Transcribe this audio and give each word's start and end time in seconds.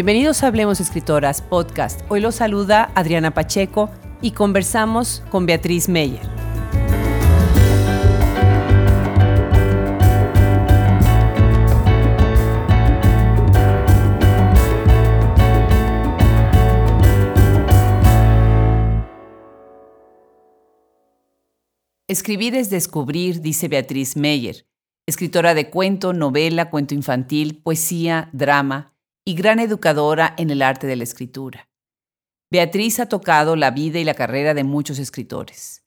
Bienvenidos 0.00 0.42
a 0.42 0.46
Hablemos 0.46 0.80
Escritoras 0.80 1.42
Podcast. 1.42 2.00
Hoy 2.08 2.22
los 2.22 2.36
saluda 2.36 2.90
Adriana 2.94 3.34
Pacheco 3.34 3.90
y 4.22 4.30
conversamos 4.30 5.22
con 5.30 5.44
Beatriz 5.44 5.90
Meyer. 5.90 6.22
Escribir 22.08 22.54
es 22.54 22.70
descubrir, 22.70 23.42
dice 23.42 23.68
Beatriz 23.68 24.16
Meyer, 24.16 24.66
escritora 25.06 25.52
de 25.52 25.68
cuento, 25.68 26.14
novela, 26.14 26.70
cuento 26.70 26.94
infantil, 26.94 27.60
poesía, 27.62 28.30
drama 28.32 28.94
y 29.26 29.34
gran 29.34 29.58
educadora 29.58 30.34
en 30.38 30.50
el 30.50 30.62
arte 30.62 30.86
de 30.86 30.96
la 30.96 31.04
escritura. 31.04 31.68
Beatriz 32.50 32.98
ha 32.98 33.06
tocado 33.06 33.54
la 33.54 33.70
vida 33.70 33.98
y 33.98 34.04
la 34.04 34.14
carrera 34.14 34.54
de 34.54 34.64
muchos 34.64 34.98
escritores. 34.98 35.84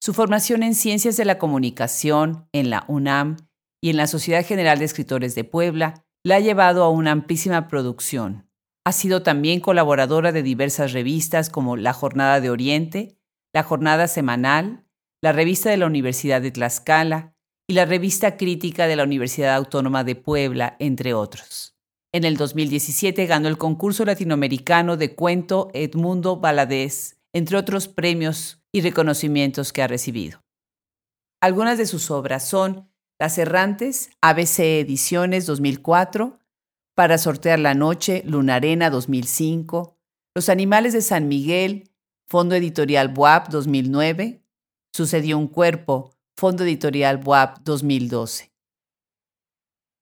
Su 0.00 0.12
formación 0.12 0.62
en 0.62 0.74
ciencias 0.74 1.16
de 1.16 1.24
la 1.24 1.38
comunicación 1.38 2.48
en 2.52 2.70
la 2.70 2.84
UNAM 2.88 3.36
y 3.80 3.90
en 3.90 3.96
la 3.96 4.06
Sociedad 4.06 4.44
General 4.44 4.78
de 4.78 4.84
Escritores 4.84 5.34
de 5.34 5.44
Puebla 5.44 6.04
la 6.24 6.36
ha 6.36 6.40
llevado 6.40 6.84
a 6.84 6.90
una 6.90 7.12
amplísima 7.12 7.68
producción. 7.68 8.48
Ha 8.84 8.92
sido 8.92 9.22
también 9.22 9.60
colaboradora 9.60 10.32
de 10.32 10.42
diversas 10.42 10.92
revistas 10.92 11.50
como 11.50 11.76
La 11.76 11.92
Jornada 11.92 12.40
de 12.40 12.50
Oriente, 12.50 13.16
La 13.54 13.62
Jornada 13.62 14.08
Semanal, 14.08 14.84
la 15.22 15.32
Revista 15.32 15.70
de 15.70 15.76
la 15.76 15.86
Universidad 15.86 16.42
de 16.42 16.50
Tlaxcala 16.50 17.34
y 17.68 17.74
la 17.74 17.84
Revista 17.84 18.36
Crítica 18.36 18.88
de 18.88 18.96
la 18.96 19.04
Universidad 19.04 19.54
Autónoma 19.54 20.02
de 20.04 20.16
Puebla, 20.16 20.76
entre 20.80 21.14
otros. 21.14 21.71
En 22.14 22.24
el 22.24 22.36
2017 22.36 23.24
ganó 23.24 23.48
el 23.48 23.56
concurso 23.56 24.04
latinoamericano 24.04 24.98
de 24.98 25.14
cuento 25.14 25.70
Edmundo 25.72 26.36
Valadez, 26.36 27.18
entre 27.32 27.56
otros 27.56 27.88
premios 27.88 28.62
y 28.70 28.82
reconocimientos 28.82 29.72
que 29.72 29.82
ha 29.82 29.86
recibido. 29.86 30.42
Algunas 31.40 31.78
de 31.78 31.86
sus 31.86 32.10
obras 32.10 32.46
son 32.46 32.90
Las 33.18 33.38
Errantes, 33.38 34.10
ABC 34.20 34.58
Ediciones 34.80 35.46
2004, 35.46 36.38
Para 36.94 37.16
sortear 37.16 37.58
la 37.58 37.74
noche, 37.74 38.22
Lunarena 38.26 38.90
2005, 38.90 39.96
Los 40.34 40.50
Animales 40.50 40.92
de 40.92 41.00
San 41.00 41.28
Miguel, 41.28 41.90
Fondo 42.28 42.54
Editorial 42.54 43.08
BUAP 43.08 43.48
2009, 43.48 44.44
Sucedió 44.94 45.38
un 45.38 45.48
cuerpo, 45.48 46.14
Fondo 46.36 46.64
Editorial 46.64 47.16
BUAP 47.16 47.60
2012. 47.60 48.51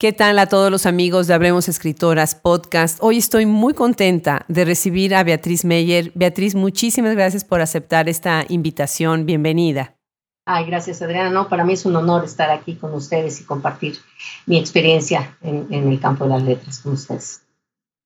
¿Qué 0.00 0.14
tal 0.14 0.38
a 0.38 0.46
todos 0.46 0.70
los 0.70 0.86
amigos 0.86 1.26
de 1.26 1.34
Hablemos 1.34 1.68
Escritoras 1.68 2.34
Podcast? 2.34 2.96
Hoy 3.02 3.18
estoy 3.18 3.44
muy 3.44 3.74
contenta 3.74 4.46
de 4.48 4.64
recibir 4.64 5.14
a 5.14 5.22
Beatriz 5.22 5.62
Meyer. 5.66 6.10
Beatriz, 6.14 6.54
muchísimas 6.54 7.14
gracias 7.14 7.44
por 7.44 7.60
aceptar 7.60 8.08
esta 8.08 8.46
invitación. 8.48 9.26
Bienvenida. 9.26 9.98
Ay, 10.46 10.64
gracias 10.64 11.02
Adriana. 11.02 11.28
No, 11.28 11.50
para 11.50 11.64
mí 11.66 11.74
es 11.74 11.84
un 11.84 11.96
honor 11.96 12.24
estar 12.24 12.48
aquí 12.48 12.76
con 12.76 12.94
ustedes 12.94 13.42
y 13.42 13.44
compartir 13.44 13.98
mi 14.46 14.58
experiencia 14.58 15.36
en, 15.42 15.66
en 15.70 15.86
el 15.86 16.00
campo 16.00 16.24
de 16.24 16.30
las 16.30 16.44
letras 16.44 16.78
con 16.78 16.94
ustedes. 16.94 17.42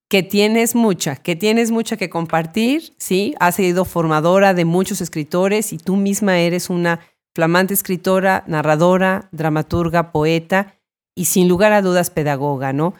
Que 0.08 0.24
tienes 0.24 0.74
mucha, 0.74 1.14
que 1.14 1.36
tienes 1.36 1.70
mucha 1.70 1.96
que 1.96 2.10
compartir, 2.10 2.92
¿sí? 2.98 3.36
Has 3.38 3.54
sido 3.54 3.84
formadora 3.84 4.52
de 4.52 4.64
muchos 4.64 5.00
escritores 5.00 5.72
y 5.72 5.78
tú 5.78 5.94
misma 5.94 6.38
eres 6.40 6.70
una 6.70 6.98
flamante 7.36 7.72
escritora, 7.72 8.42
narradora, 8.48 9.28
dramaturga, 9.30 10.10
poeta 10.10 10.74
y 11.14 11.26
sin 11.26 11.48
lugar 11.48 11.72
a 11.72 11.82
dudas 11.82 12.10
pedagoga, 12.10 12.72
¿no? 12.72 12.94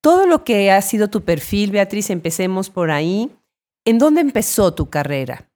Todo 0.00 0.26
lo 0.26 0.44
que 0.44 0.70
ha 0.70 0.80
sido 0.82 1.08
tu 1.08 1.22
perfil, 1.22 1.72
Beatriz, 1.72 2.10
empecemos 2.10 2.70
por 2.70 2.90
ahí. 2.90 3.30
¿En 3.84 3.98
dónde 3.98 4.20
empezó 4.20 4.72
tu 4.74 4.88
carrera? 4.88 5.48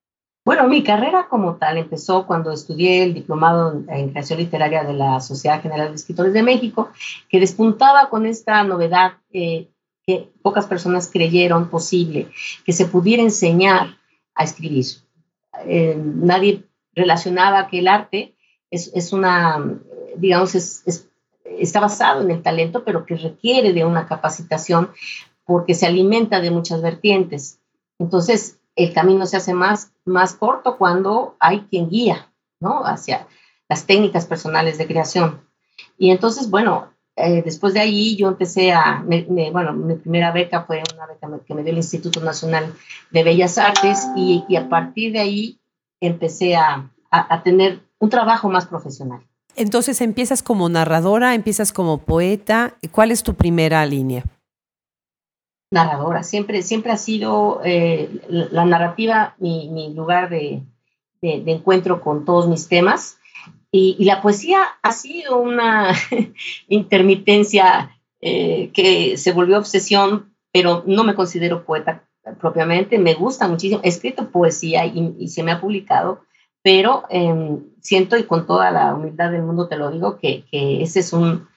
Bueno, 0.45 0.67
mi 0.67 0.83
carrera 0.83 1.29
como 1.29 1.57
tal 1.57 1.77
empezó 1.77 2.27
cuando 2.27 2.51
estudié 2.51 3.05
el 3.05 3.15
diplomado 3.15 3.85
en 3.89 4.11
creación 4.11 4.39
literaria 4.39 4.83
de 4.85 4.95
la 4.95 5.21
Sociedad 5.21 5.63
General 5.63 5.91
de 5.91 5.97
Escritores 5.97 6.33
de 6.33 6.43
México, 6.43 6.91
que 7.29 7.39
despuntaba 7.39 8.09
con 8.09 8.25
esta 8.27 8.65
novedad 8.65 9.13
eh, 9.33 9.69
que 10.07 10.33
pocas 10.43 10.67
personas 10.67 11.11
creyeron 11.13 11.69
posible, 11.69 12.29
que 12.65 12.73
se 12.73 12.87
pudiera 12.87 13.23
enseñar 13.23 13.99
a 14.35 14.45
escribir. 14.45 14.87
Eh, 15.67 16.01
nadie 16.03 16.65
relacionaba 16.95 17.69
que 17.69 17.81
el 17.81 17.89
arte 17.89 18.35
es, 18.71 18.91
es 18.95 19.13
una, 19.13 19.79
digamos, 20.17 20.55
es, 20.55 20.83
es 20.87 21.10
está 21.59 21.81
basado 21.81 22.23
en 22.23 22.31
el 22.31 22.43
talento, 22.43 22.85
pero 22.85 23.05
que 23.05 23.17
requiere 23.17 23.73
de 23.73 23.85
una 23.85 24.07
capacitación 24.07 24.91
porque 25.45 25.75
se 25.75 25.87
alimenta 25.87 26.41
de 26.41 26.51
muchas 26.51 26.83
vertientes. 26.83 27.61
Entonces, 27.99 28.59
el 28.77 28.93
camino 28.93 29.27
se 29.27 29.37
hace 29.37 29.53
más, 29.53 29.93
más 30.05 30.35
corto 30.35 30.79
cuando 30.79 31.37
hay 31.41 31.63
quien 31.71 31.91
guía, 31.91 32.33
¿no? 32.61 32.85
Hacia 32.85 33.27
las 33.69 33.87
técnicas 33.87 34.27
personales 34.27 34.79
de 34.79 34.87
creación. 34.87 35.41
Y 35.99 36.11
entonces, 36.11 36.51
bueno, 36.51 36.93
eh, 37.17 37.43
después 37.43 37.75
de 37.75 37.81
ahí 37.81 38.17
yo 38.17 38.29
empecé 38.29 38.73
a, 38.73 39.05
bueno, 39.05 39.73
mi 39.73 39.95
primera 39.97 40.33
beca 40.33 40.63
fue 40.63 40.83
una 40.95 41.07
beca 41.07 41.29
que 41.47 41.55
me 41.55 41.63
dio 41.63 41.73
el 41.73 41.79
Instituto 41.79 42.21
Nacional 42.21 42.73
de 43.11 43.25
Bellas 43.25 43.59
Artes 43.59 44.07
y, 44.17 44.45
a 44.57 44.69
partir 44.69 45.13
de 45.13 45.21
ahí 45.21 45.61
empecé 46.01 46.57
a, 46.57 46.91
a 47.11 47.43
tener 47.43 47.81
un 47.99 48.09
trabajo 48.09 48.49
más 48.49 48.67
profesional. 48.67 49.21
Entonces 49.57 50.01
empiezas 50.01 50.43
como 50.43 50.69
narradora, 50.69 51.35
empiezas 51.35 51.73
como 51.73 51.99
poeta. 51.99 52.77
¿Cuál 52.93 53.11
es 53.11 53.23
tu 53.23 53.35
primera 53.35 53.85
línea? 53.87 54.25
Narradora, 55.73 56.25
siempre, 56.25 56.63
siempre 56.63 56.91
ha 56.91 56.97
sido 56.97 57.61
eh, 57.65 58.11
la 58.29 58.65
narrativa 58.65 59.37
mi, 59.39 59.93
lugar 59.95 60.29
de, 60.29 60.63
encuentro 61.23 62.01
con 62.01 62.25
todos 62.25 62.49
mis 62.49 62.69
temas. 62.69 63.19
Y, 63.71 64.05
la 64.05 64.21
poesía 64.21 64.63
ha 64.83 64.93
sido 64.93 65.39
una 65.39 65.95
intermitencia 66.69 67.97
eh, 68.21 68.71
que 68.75 69.17
se 69.17 69.33
volvió 69.33 69.59
obsesión, 69.59 70.35
pero 70.53 70.83
no 70.87 71.05
me 71.05 71.15
considero 71.15 71.65
poeta 71.65 72.05
propiamente, 72.41 72.99
me 72.99 73.15
gusta 73.15 73.47
muchísimo. 73.47 73.81
He 73.85 73.89
escrito 73.89 74.31
poesía 74.31 74.87
y 74.87 75.29
se 75.29 75.43
me 75.45 75.53
ha 75.53 75.61
publicado, 75.61 76.23
pero 76.63 77.05
em, 77.09 77.65
siento 77.81 78.17
y 78.17 78.25
con 78.25 78.47
toda 78.47 78.71
la 78.71 78.95
humildad 78.95 79.31
del 79.31 79.43
mundo 79.43 79.69
te 79.69 79.77
lo 79.77 79.91
digo 79.91 80.19
que, 80.19 80.45
ese 80.53 81.01
es 81.01 81.13
un, 81.13 81.49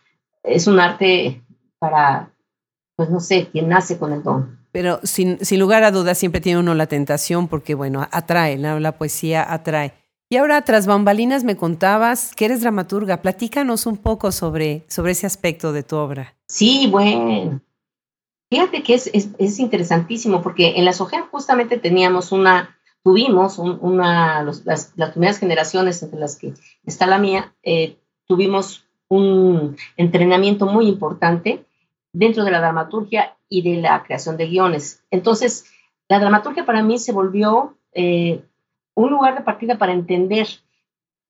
es 0.44 0.68
un 0.68 0.80
arte 0.80 1.42
para, 1.80 2.32
pues 2.96 3.10
no 3.10 3.20
sé, 3.20 3.48
quien 3.52 3.70
nace 3.70 3.98
con 3.98 4.14
el 4.14 4.24
don. 4.24 4.60
Pero 4.72 5.00
sin, 5.04 5.44
sin 5.46 5.60
lugar 5.60 5.84
a 5.84 5.92
dudas 5.92 6.18
siempre 6.18 6.42
tiene 6.42 6.60
uno 6.60 6.74
la 6.74 6.88
tentación 6.88 7.48
porque, 7.48 7.76
bueno, 7.76 8.08
atrae, 8.12 8.58
la 8.58 8.98
poesía 8.98 9.46
atrae. 9.52 9.94
Y 10.30 10.38
ahora, 10.38 10.64
tras 10.64 10.88
bambalinas, 10.88 11.44
me 11.44 11.56
contabas 11.56 12.34
que 12.34 12.46
eres 12.46 12.62
dramaturga. 12.62 13.22
Platícanos 13.22 13.86
un 13.86 13.98
poco 13.98 14.32
sobre, 14.32 14.84
sobre 14.88 15.12
ese 15.12 15.28
aspecto 15.28 15.74
de 15.74 15.84
tu 15.84 15.96
obra. 15.96 16.34
Sí, 16.48 16.88
bueno. 16.90 17.62
Fíjate 18.50 18.82
que 18.82 18.96
es, 18.96 19.12
es, 19.14 19.30
es 19.38 19.60
interesantísimo 19.60 20.42
porque 20.42 20.74
en 20.76 20.86
la 20.86 20.94
SOGEN 20.94 21.26
justamente 21.30 21.78
teníamos 21.78 22.32
una, 22.32 22.76
tuvimos 23.04 23.60
una, 23.60 24.44
las, 24.44 24.94
primeras 25.12 25.38
generaciones, 25.38 26.02
entre 26.02 26.20
las 26.20 26.38
que 26.38 26.54
está 26.86 27.06
la 27.06 27.20
mía, 27.20 27.54
eh, 27.62 27.98
tuvimos 28.26 28.86
un 29.10 29.76
entrenamiento 29.98 30.66
muy 30.66 30.88
importante 30.88 31.66
dentro 32.14 32.46
de 32.46 32.52
la 32.52 32.60
dramaturgia 32.60 33.36
y 33.50 33.62
de 33.62 33.82
la 33.82 34.04
creación 34.04 34.38
de 34.38 34.48
guiones. 34.48 35.04
Entonces, 35.12 35.66
la 36.08 36.20
dramaturgia 36.20 36.66
para 36.66 36.82
mí 36.82 36.98
se 36.98 37.12
volvió 37.12 37.78
eh, 37.94 38.44
un 38.96 39.12
lugar 39.12 39.36
de 39.36 39.42
partida 39.42 39.78
para 39.78 39.94
entender 39.94 40.48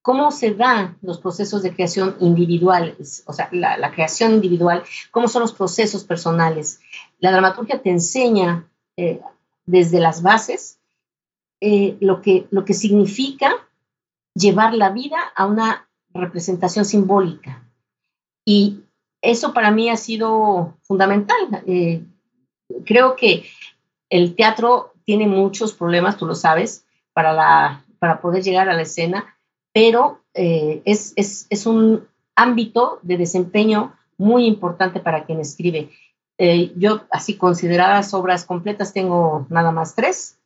cómo 0.01 0.31
se 0.31 0.53
dan 0.53 0.97
los 1.01 1.19
procesos 1.19 1.63
de 1.63 1.73
creación 1.73 2.17
individuales, 2.19 3.23
o 3.25 3.33
sea, 3.33 3.49
la, 3.51 3.91
creación 3.91 4.33
individual, 4.33 4.83
cómo 5.11 5.27
son 5.27 5.41
los 5.41 5.53
procesos 5.53 6.03
personales. 6.03 6.81
La 7.19 7.31
dramaturgia 7.31 7.81
te 7.81 7.89
enseña 7.89 8.67
eh, 8.97 9.21
desde 9.65 9.99
las 9.99 10.21
bases 10.21 10.79
eh, 11.65 11.95
lo, 12.01 12.21
que, 12.21 12.45
lo 12.51 12.65
que 12.65 12.73
significa 12.73 13.55
llevar 14.35 14.73
la 14.73 14.89
vida 14.89 15.17
a 15.33 15.45
una 15.45 15.87
representación 16.13 16.83
simbólica. 16.83 17.63
Y 18.43 18.81
eso 19.21 19.53
para 19.53 19.71
mí 19.71 19.89
ha 19.89 19.95
sido 19.95 20.77
fundamental. 20.81 21.63
Eh, 21.65 22.03
creo 22.85 23.15
que 23.15 23.45
el 24.09 24.35
teatro 24.35 24.91
tiene 25.05 25.25
muchos 25.25 25.71
problemas, 25.71 26.17
tú 26.17 26.25
lo 26.25 26.35
sabes, 26.35 26.85
para, 27.13 27.85
para 27.97 28.19
poder 28.19 28.43
llegar 28.43 28.67
a 28.67 28.73
la 28.73 28.81
escena, 28.81 29.37
pero 29.71 30.19
eh, 30.33 30.81
es, 30.83 31.13
es, 31.15 31.47
es, 31.49 31.65
un 31.65 32.05
ámbito 32.35 32.99
de 33.03 33.15
desempeño 33.15 33.95
muy 34.17 34.47
importante 34.47 34.99
para 34.99 35.23
quien 35.23 35.39
escribe. 35.39 35.91
yo, 36.75 37.03
así 37.09 37.37
consideradas 37.37 38.13
obras 38.13 38.43
completas, 38.43 38.91
tengo 38.91 39.47
nada 39.49 39.71
más 39.71 39.95
tres 39.95 40.39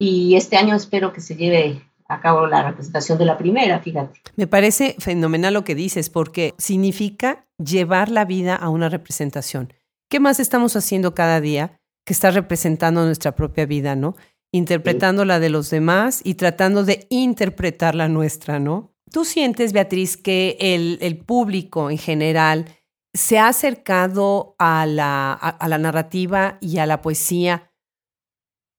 y 0.00 0.34
este 0.34 0.56
año 0.56 0.74
espero 0.74 1.12
que 1.12 1.20
se 1.20 1.36
lleve 1.36 1.82
a 2.08 2.20
cabo 2.20 2.48
la 2.48 2.64
representación 2.64 3.18
de 3.18 3.26
la 3.26 3.38
primera, 3.38 3.78
fíjate. 3.78 4.20
Me 4.34 4.48
parece 4.48 4.96
fenomenal 4.98 5.54
lo 5.54 5.62
que 5.62 5.76
dices, 5.76 6.10
porque 6.10 6.54
significa 6.58 7.46
llevar 7.58 8.08
la 8.08 8.24
vida 8.24 8.56
a 8.56 8.68
una 8.68 8.88
representación. 8.88 9.72
¿qué 10.10 10.20
más 10.20 10.40
estamos 10.40 10.76
haciendo 10.76 11.14
cada 11.14 11.40
día 11.40 11.80
que 12.04 12.12
está 12.12 12.30
representando 12.30 13.06
nuestra 13.06 13.34
propia 13.34 13.64
vida, 13.64 13.96
¿no? 13.96 14.16
Interpretando 14.52 15.24
la 15.24 15.38
de 15.38 15.48
los 15.48 15.70
demás 15.70 16.20
y 16.24 16.34
tratando 16.34 16.84
de 16.84 17.06
interpretar 17.08 17.94
la 17.94 18.08
nuestra, 18.08 18.58
¿no? 18.58 18.92
¿Tú 19.10 19.24
sientes, 19.24 19.72
Beatriz, 19.72 20.16
que 20.16 20.56
el, 20.60 21.18
público 21.18 21.90
en 21.90 21.98
general 21.98 22.66
se 23.14 23.38
ha 23.38 23.48
acercado 23.48 24.56
a 24.58 24.86
la 24.86 25.78
narrativa 25.78 26.58
y 26.60 26.78
a 26.78 26.86
la 26.86 27.00
poesía 27.00 27.69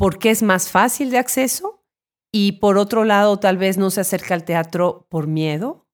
porque 0.01 0.31
es 0.31 0.41
más 0.41 0.71
fácil 0.71 1.11
de 1.11 1.19
acceso? 1.19 1.83
Y 2.31 2.53
por 2.53 2.79
otro 2.79 3.03
lado, 3.03 3.37
tal 3.37 3.57
vez 3.57 3.77
no 3.77 3.91
se 3.91 4.01
acerca 4.01 4.33
al 4.33 4.45
teatro 4.45 5.05
por 5.09 5.27
miedo. 5.27 5.85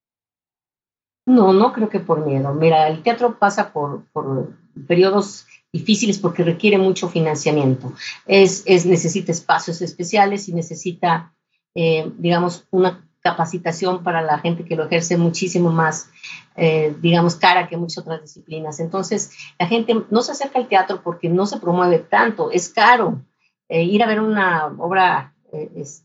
No, 1.25 1.51
no 1.51 1.73
creo 1.73 1.89
que 1.89 1.99
por 1.99 2.25
miedo. 2.25 2.53
Mira, 2.53 2.87
el 2.87 3.03
teatro 3.03 3.37
pasa 3.37 3.73
por, 3.73 4.05
por 4.13 4.53
periodos 4.87 5.45
difíciles 5.73 6.19
porque 6.19 6.45
requiere 6.45 6.77
mucho 6.77 7.09
financiamiento. 7.09 7.91
Es, 8.25 8.63
es 8.65 8.85
necesita 8.85 9.33
espacios 9.33 9.81
especiales 9.81 10.47
y 10.47 10.53
necesita, 10.53 11.35
eh, 11.75 12.09
digamos, 12.17 12.65
una 12.71 13.05
capacitación 13.19 14.03
para 14.03 14.21
la 14.21 14.39
gente 14.39 14.63
que 14.63 14.77
lo 14.77 14.85
ejerce 14.85 15.17
muchísimo 15.17 15.69
más, 15.69 16.09
eh, 16.55 16.95
digamos, 17.01 17.35
cara 17.35 17.67
que 17.67 17.75
muchas 17.75 17.97
otras 17.97 18.21
disciplinas. 18.21 18.79
Entonces, 18.79 19.31
la 19.59 19.67
gente 19.67 20.05
no 20.09 20.21
se 20.21 20.31
acerca 20.31 20.59
al 20.59 20.69
teatro 20.69 21.01
porque 21.03 21.27
no 21.27 21.45
se 21.45 21.59
promueve 21.59 21.99
tanto, 21.99 22.51
es 22.51 22.69
caro. 22.69 23.21
Eh, 23.69 23.83
ir 23.83 24.03
a 24.03 24.07
ver 24.07 24.21
una 24.21 24.67
obra 24.77 25.33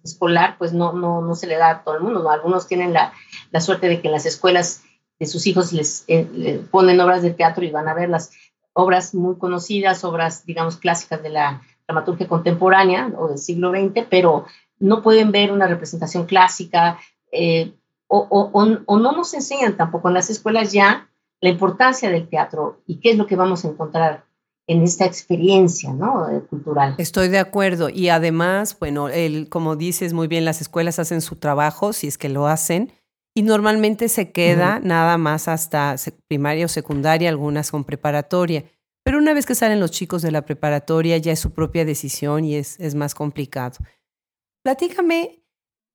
escolar, 0.05 0.56
pues 0.56 0.73
no, 0.73 0.93
no, 0.93 1.20
no 1.20 1.35
se 1.35 1.47
le 1.47 1.56
da 1.56 1.70
a 1.70 1.85
todo 1.85 1.97
el 1.97 2.03
mundo. 2.03 2.29
Algunos 2.31 2.67
tienen 2.67 2.93
la, 2.93 3.12
la 3.50 3.61
suerte 3.61 3.88
de 3.88 4.00
que 4.00 4.09
en 4.09 4.12
las 4.12 4.26
escuelas 4.26 4.82
de 5.19 5.26
sus 5.26 5.47
hijos 5.47 5.73
les, 5.73 6.05
eh, 6.09 6.64
ponen 6.70 7.00
obras 7.00 7.23
de 7.23 7.31
teatro 7.31 7.64
y 7.64 7.70
van 7.70 7.88
a 7.88 7.94
ver 7.94 8.09
las 8.09 8.32
obras 8.73 9.14
muy 9.14 9.37
conocidas, 9.37 10.05
obras, 10.05 10.44
digamos, 10.47 10.76
clásicas 10.76 11.23
de 11.23 11.29
la 11.29 11.62
dramaturgia 11.87 12.29
contemporánea 12.29 13.12
o 13.17 13.29
del 13.29 13.38
siglo 13.38 13.70
XX, 13.70 14.06
pero 14.08 14.47
no 14.79 15.03
pueden 15.03 15.31
ver 15.31 15.53
una 15.53 15.67
representación 15.67 16.26
clásica 16.26 16.99
eh, 17.31 17.73
o, 18.08 18.50
o, 18.53 18.99
no 18.99 19.12
nos 19.12 19.32
enseñan 19.32 19.76
tampoco 19.76 20.08
en 20.08 20.15
las 20.15 20.29
escuelas 20.29 20.73
ya 20.73 21.08
la 21.41 21.49
importancia 21.49 22.11
del 22.11 22.29
teatro 22.29 22.82
y 22.87 22.97
qué 22.97 23.12
es 23.12 23.17
lo 23.17 23.26
que 23.26 23.37
vamos 23.37 23.65
a 23.65 23.69
encontrar 23.69 24.25
en 24.67 24.82
esta 24.82 25.05
experiencia 25.05 25.93
¿no? 25.93 26.29
Eh, 26.29 26.43
cultural. 26.49 26.94
Estoy 26.99 27.29
de 27.29 27.38
acuerdo. 27.38 27.88
Y 27.88 28.09
además, 28.09 28.76
bueno, 28.79 29.09
el, 29.09 29.49
como 29.49 29.76
dices 29.76 30.12
muy 30.12 30.29
bien, 30.29 30.44
las 30.44 30.61
escuelas 30.61 30.99
hacen 30.99 31.20
su 31.20 31.37
trabajo, 31.37 31.93
si 31.93 32.06
es 32.06 32.19
que 32.19 32.29
lo 32.29 32.47
hacen, 32.47 32.93
y 33.35 33.43
normalmente 33.43 34.09
se 34.09 34.31
queda 34.31 34.79
nada 34.81 35.17
más 35.19 35.49
hasta 35.49 35.97
primaria 36.29 36.67
o 36.67 36.69
secundaria, 36.69 37.29
algunas 37.29 37.70
con 37.70 37.85
preparatoria. 37.85 38.64
Pero 39.05 39.19
una 39.19 39.32
vez 39.35 39.47
que 39.47 39.55
salen 39.55 39.81
los 39.81 39.91
chicos 39.91 40.23
de 40.23 40.31
la 40.31 40.44
preparatoria 40.44 41.17
ya 41.17 41.32
es 41.32 41.41
su 41.41 41.53
propia 41.53 41.85
decisión 41.85 42.44
y 42.44 42.56
es, 42.56 42.79
es 42.79 42.94
más 42.94 43.15
complicado. 43.15 43.79
Platícame 44.62 45.43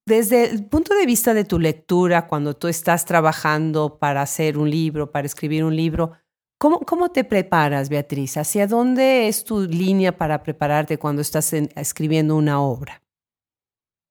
desde 0.08 0.50
el 0.50 0.66
punto 0.66 0.96
de 0.96 1.06
vista 1.06 1.34
de 1.34 1.44
tu 1.44 1.60
lectura, 1.60 2.28
cuando 2.28 2.56
tú 2.56 2.68
estás 2.70 3.04
trabajando 3.04 4.00
para 4.00 4.22
hacer 4.22 4.58
un 4.58 4.70
libro, 4.70 5.12
para 5.12 5.28
escribir 5.28 5.66
un 5.66 5.76
libro, 5.76 6.14
¿cómo, 6.58 6.80
cómo 6.80 7.10
te 7.10 7.24
preparas, 7.24 7.90
Beatriz? 7.90 8.38
¿Hacia 8.38 8.68
dónde 8.68 9.28
es 9.28 9.44
tu 9.44 9.62
línea 9.62 10.18
para 10.18 10.44
prepararte 10.44 10.98
cuando 10.98 11.22
estás 11.22 11.54
escribiendo 11.54 12.36
una 12.36 12.62
obra? 12.62 13.02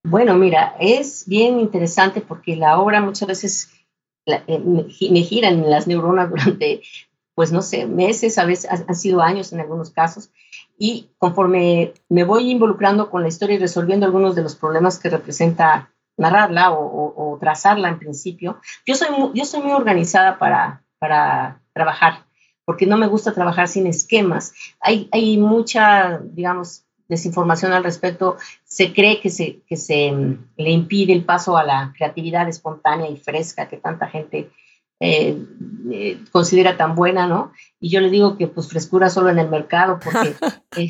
Bueno, 0.04 0.37
mira, 0.37 0.76
es 0.78 1.26
bien 1.26 1.58
interesante 1.58 2.20
porque 2.20 2.54
la 2.54 2.78
obra 2.78 3.00
muchas 3.00 3.26
veces 3.26 3.70
eh, 4.26 4.58
me, 4.58 5.22
giran 5.22 5.69
las 5.69 5.87
neuronas 5.87 6.31
durante, 6.31 6.82
pues 7.34 7.50
no 7.50 7.62
sé, 7.62 7.87
meses, 7.87 8.38
a 8.38 8.44
veces 8.44 8.70
han 8.70 8.94
sido 8.94 9.20
años 9.20 9.52
en 9.52 9.60
algunos 9.60 9.90
casos, 9.90 10.31
y 10.78 11.10
conforme 11.19 11.94
me 12.08 12.25
voy 12.25 12.50
involucrando 12.50 13.10
con 13.10 13.22
la 13.22 13.28
historia 13.28 13.56
y 13.56 13.58
resolviendo 13.58 14.06
algunos 14.06 14.34
de 14.34 14.42
los 14.42 14.56
problemas 14.56 14.99
que 14.99 15.10
representa 15.10 15.92
narrarla 16.16 16.72
o, 16.72 17.37
trazarla 17.40 17.88
en 17.88 17.99
principio, 17.99 18.60
yo 18.87 18.94
soy 18.94 19.10
muy, 19.10 19.31
yo 19.34 19.44
soy 19.44 19.60
muy 19.62 19.72
organizada 19.72 20.38
para, 20.38 20.84
para 20.99 21.62
trabajar, 21.72 22.25
porque 22.66 22.84
no 22.84 22.98
me 22.98 23.06
gusta 23.06 23.32
trabajar 23.32 23.68
sin 23.68 23.86
esquemas. 23.86 24.52
Hay, 24.80 25.08
hay 25.12 25.38
mucha, 25.38 26.18
digamos, 26.18 26.84
desinformación 27.08 27.72
al 27.72 27.84
respecto, 27.84 28.36
se 28.64 28.92
cree 28.92 29.20
que 29.20 29.30
se, 29.30 29.60
que 29.66 29.76
se 29.76 30.10
mm, 30.12 30.48
le 30.56 30.70
impide 30.70 31.12
el 31.12 31.24
paso 31.24 31.56
a 31.56 31.64
la 31.64 31.94
creatividad 31.96 32.48
espontánea 32.48 33.08
y 33.08 33.16
fresca 33.16 33.68
que 33.68 33.76
tanta 33.76 34.08
gente 34.08 34.50
eh, 34.98 35.38
eh, 35.92 36.18
considera 36.32 36.76
tan 36.76 36.94
buena, 36.94 37.28
¿no? 37.28 37.52
Y 37.78 37.90
yo 37.90 38.00
le 38.00 38.10
digo 38.10 38.36
que 38.36 38.48
pues 38.48 38.68
frescura 38.68 39.10
solo 39.10 39.30
en 39.30 39.38
el 39.38 39.48
mercado, 39.48 40.00
porque 40.02 40.34
eh, 40.76 40.88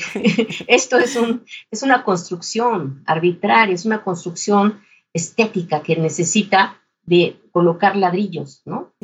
esto 0.69 0.97
es, 0.97 1.17
un, 1.17 1.45
es 1.71 1.83
una 1.83 2.05
construcción 2.05 3.03
arbitraria, 3.07 3.75
es 3.75 3.85
una 3.85 4.03
construcción 4.03 4.81
estética 5.13 5.83
que 5.83 5.97
necesita 5.97 6.81
de 7.03 7.39
colocar 7.53 7.97
ladrillos, 7.97 8.63
¿no? 8.65 8.95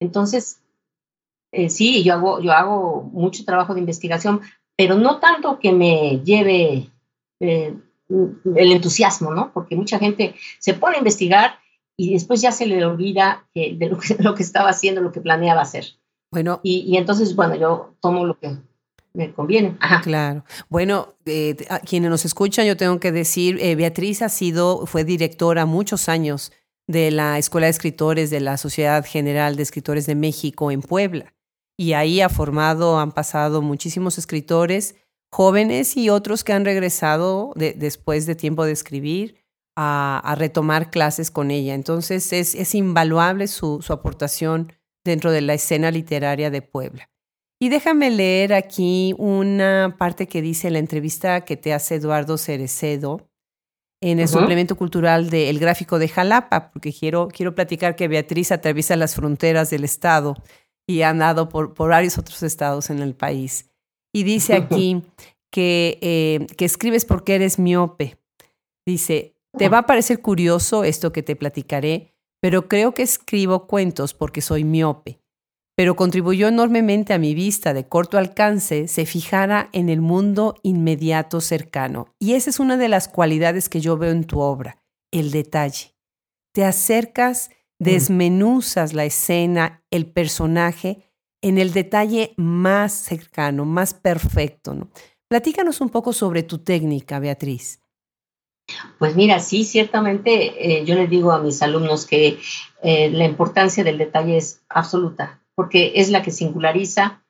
Entonces, 0.00 0.61
sí, 1.68 2.02
yo 2.02 2.14
hago, 2.14 2.40
yo 2.40 2.52
hago 2.52 3.02
mucho 3.12 3.44
trabajo 3.44 3.74
de 3.74 3.80
investigación, 3.80 4.40
pero 4.76 4.96
no 4.96 5.20
tanto 5.20 5.58
que 5.58 5.72
me 5.72 6.20
lleve 6.24 6.90
eh, 7.40 7.74
el 8.08 8.72
entusiasmo, 8.72 9.32
¿no? 9.32 9.52
Porque 9.52 9.76
mucha 9.76 9.98
gente 9.98 10.34
se 10.58 10.74
pone 10.74 10.96
a 10.96 10.98
investigar 10.98 11.58
y 11.96 12.12
después 12.14 12.40
ya 12.40 12.52
se 12.52 12.66
le 12.66 12.84
olvida 12.84 13.46
de 13.54 13.76
lo 14.18 14.34
que, 14.34 14.42
estaba 14.42 14.70
haciendo, 14.70 15.00
lo 15.00 15.12
que 15.12 15.20
planeaba 15.20 15.62
hacer. 15.62 15.86
Bueno. 16.30 16.60
Y, 16.62 16.96
entonces, 16.96 17.36
bueno, 17.36 17.54
yo 17.56 17.94
tomo 18.00 18.24
lo 18.24 18.38
que 18.38 18.56
me 19.12 19.32
conviene. 19.32 19.76
Claro. 20.02 20.44
Bueno, 20.70 21.14
eh, 21.26 21.56
quienes 21.86 22.10
nos 22.10 22.24
escuchan, 22.24 22.66
yo 22.66 22.76
tengo 22.76 22.98
que 22.98 23.12
decir, 23.12 23.58
eh, 23.60 23.74
Beatriz 23.74 24.22
ha 24.22 24.30
sido, 24.30 24.86
fue 24.86 25.04
directora 25.04 25.66
muchos 25.66 26.08
años 26.08 26.50
de 26.86 27.10
la 27.10 27.38
Escuela 27.38 27.66
de 27.66 27.72
Escritores 27.72 28.30
de 28.30 28.40
la 28.40 28.56
Sociedad 28.56 29.04
General 29.06 29.56
de 29.56 29.62
Escritores 29.62 30.06
de 30.06 30.14
México 30.14 30.70
en 30.70 30.80
Puebla 30.80 31.34
y 31.82 31.94
ahí 31.94 32.20
ha 32.20 32.28
formado, 32.28 33.00
han 33.00 33.10
pasado 33.10 33.60
muchísimos 33.60 34.16
escritores 34.16 34.94
jóvenes 35.32 35.96
y 35.96 36.10
otros 36.10 36.44
que 36.44 36.52
han 36.52 36.64
regresado 36.64 37.52
después 37.56 38.24
de 38.24 38.36
tiempo 38.36 38.64
de 38.64 38.70
escribir 38.70 39.42
a, 39.76 40.36
retomar 40.38 40.92
clases 40.92 41.32
con 41.32 41.50
ella. 41.50 41.74
Entonces 41.74 42.32
es, 42.32 42.54
es 42.54 42.76
invaluable 42.76 43.48
su, 43.48 43.82
su, 43.82 43.92
aportación 43.92 44.72
dentro 45.04 45.32
de 45.32 45.40
la 45.40 45.54
escena 45.54 45.90
literaria 45.90 46.50
de 46.50 46.62
Puebla. 46.62 47.10
Y 47.60 47.68
déjame 47.68 48.10
leer 48.10 48.54
aquí 48.54 49.16
una 49.18 49.96
parte 49.98 50.28
que 50.28 50.40
dice 50.40 50.70
la 50.70 50.78
entrevista 50.78 51.44
que 51.44 51.56
te 51.56 51.72
hace 51.72 51.96
Eduardo 51.96 52.38
Cerecedo 52.38 53.28
en 54.00 54.20
el 54.20 54.28
suplemento 54.28 54.76
cultural 54.76 55.30
de 55.30 55.48
El 55.48 55.58
Gráfico 55.58 55.98
de 55.98 56.08
Jalapa, 56.08 56.70
porque 56.72 56.92
quiero, 56.92 57.28
quiero 57.28 57.54
platicar 57.54 57.96
que 57.96 58.08
Beatriz 58.08 58.52
atraviesa 58.52 58.94
las 58.96 59.14
fronteras 59.14 59.70
del 59.70 59.84
estado 59.84 60.36
y 60.86 61.02
ha 61.02 61.10
andado 61.10 61.48
por, 61.48 61.74
por 61.74 61.90
varios 61.90 62.18
otros 62.18 62.42
estados 62.42 62.90
en 62.90 63.00
el 63.00 63.14
país. 63.14 63.70
Y 64.12 64.24
dice 64.24 64.54
aquí 64.54 65.02
que, 65.50 65.98
eh, 66.00 66.46
que 66.56 66.64
escribes 66.64 67.04
porque 67.04 67.34
eres 67.34 67.58
miope. 67.58 68.18
Dice, 68.86 69.36
te 69.56 69.68
va 69.68 69.78
a 69.78 69.86
parecer 69.86 70.20
curioso 70.20 70.84
esto 70.84 71.12
que 71.12 71.22
te 71.22 71.36
platicaré, 71.36 72.14
pero 72.40 72.68
creo 72.68 72.94
que 72.94 73.02
escribo 73.02 73.66
cuentos 73.66 74.14
porque 74.14 74.40
soy 74.40 74.64
miope. 74.64 75.20
Pero 75.76 75.96
contribuyó 75.96 76.48
enormemente 76.48 77.14
a 77.14 77.18
mi 77.18 77.34
vista 77.34 77.72
de 77.72 77.88
corto 77.88 78.18
alcance 78.18 78.88
se 78.88 79.06
fijara 79.06 79.70
en 79.72 79.88
el 79.88 80.00
mundo 80.02 80.56
inmediato 80.62 81.40
cercano. 81.40 82.08
Y 82.18 82.34
esa 82.34 82.50
es 82.50 82.60
una 82.60 82.76
de 82.76 82.88
las 82.88 83.08
cualidades 83.08 83.68
que 83.68 83.80
yo 83.80 83.96
veo 83.96 84.10
en 84.10 84.24
tu 84.24 84.40
obra, 84.40 84.82
el 85.10 85.30
detalle. 85.30 85.94
Te 86.52 86.64
acercas 86.64 87.50
desmenuzas 87.82 88.92
la 88.92 89.04
escena, 89.04 89.82
el 89.90 90.06
personaje 90.06 91.12
en 91.42 91.58
el 91.58 91.72
detalle 91.72 92.34
más 92.36 92.92
cercano, 92.92 93.64
más 93.64 93.94
perfecto. 93.94 94.74
¿no? 94.74 94.88
Platícanos 95.28 95.80
un 95.80 95.88
poco 95.88 96.12
sobre 96.12 96.42
tu 96.42 96.58
técnica, 96.58 97.18
Beatriz. 97.18 97.80
Pues 98.98 99.16
mira, 99.16 99.40
sí, 99.40 99.64
ciertamente 99.64 100.80
eh, 100.80 100.84
yo 100.84 100.94
les 100.94 101.10
digo 101.10 101.32
a 101.32 101.42
mis 101.42 101.60
alumnos 101.62 102.06
que 102.06 102.38
eh, 102.82 103.10
la 103.10 103.24
importancia 103.24 103.82
del 103.84 103.98
detalle 103.98 104.36
es 104.36 104.62
absoluta, 104.68 105.42
porque 105.54 105.92
es 105.96 106.10
la 106.10 106.22
que 106.22 106.30
singulariza 106.30 107.24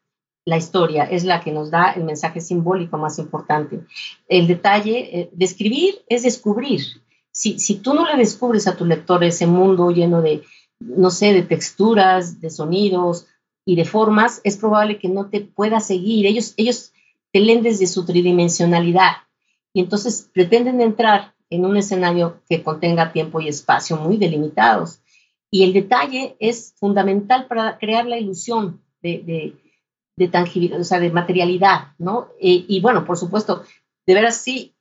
la 0.44 0.56
historia, 0.56 1.04
es 1.04 1.25
la 1.25 1.40
que 1.40 1.52
nos 1.52 1.71
da 1.71 1.92
el 1.92 2.04
mensaje 2.04 2.40
simbólico 2.40 2.99
más 2.99 3.18
importante. 3.18 3.80
El 4.28 4.47
detalle, 4.47 5.21
eh, 5.21 5.30
describir 5.32 6.02
es 6.09 6.25
descubrir, 6.25 7.01
si, 7.32 7.76
tú 7.76 7.94
no 7.94 8.06
le 8.06 8.16
descubres 8.16 8.68
a 8.68 8.76
tu 8.76 8.84
lector 8.84 9.24
ese 9.24 9.46
mundo 9.46 9.90
lleno 9.90 10.20
de, 10.20 10.42
no 10.78 11.10
sé, 11.10 11.32
de 11.32 11.42
texturas, 11.42 12.40
de 12.40 12.50
sonidos 12.50 13.26
y 13.64 13.76
de 13.76 13.84
formas, 13.84 14.40
es 14.44 14.58
probable 14.58 14.98
que 14.98 15.08
no 15.08 15.30
te 15.30 15.40
pueda 15.40 15.80
seguir. 15.80 16.26
Ellos, 16.26 16.52
ellos 16.56 16.92
te 17.32 17.40
leen 17.40 17.62
desde 17.62 17.86
su 17.86 18.04
tridimensionalidad 18.04 19.12
y 19.72 19.80
entonces 19.80 20.28
pretenden 20.32 20.80
entrar 20.80 21.34
en 21.48 21.64
un 21.64 21.76
escenario 21.76 22.40
que 22.48 22.62
contenga 22.62 23.12
tiempo 23.12 23.40
y 23.40 23.48
espacio 23.48 23.96
muy 23.96 24.18
delimitados. 24.18 25.00
Y 25.50 25.64
el 25.64 25.72
detalle 25.72 26.36
es 26.38 26.74
fundamental 26.76 27.46
para 27.46 27.78
crear 27.78 28.06
la 28.06 28.18
ilusión 28.18 28.82
de, 29.02 29.56
tangibilidad, 30.30 30.80
o 30.80 30.84
sea, 30.84 31.00
de 31.00 31.10
materialidad, 31.10 31.94
¿no? 31.98 32.28
y 32.38 32.80
bueno, 32.80 33.04
por 33.04 33.16
supuesto, 33.16 33.64
de 34.06 34.14
veras 34.14 34.36
sí, 34.36 34.72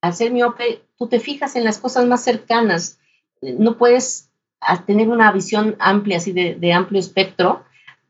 al 0.00 0.14
ser 0.14 0.32
miope, 0.32 0.82
tú 0.96 1.08
te 1.08 1.20
fijas 1.20 1.56
en 1.56 1.64
las 1.64 1.78
cosas 1.78 2.06
más 2.06 2.22
cercanas, 2.22 2.98
no 3.42 3.76
puedes 3.76 4.30
tener 4.86 5.08
una 5.08 5.32
visión 5.32 5.76
amplia, 5.78 6.18
así 6.18 6.32
de, 6.32 6.72
amplio 6.72 7.00
espectro, 7.00 7.64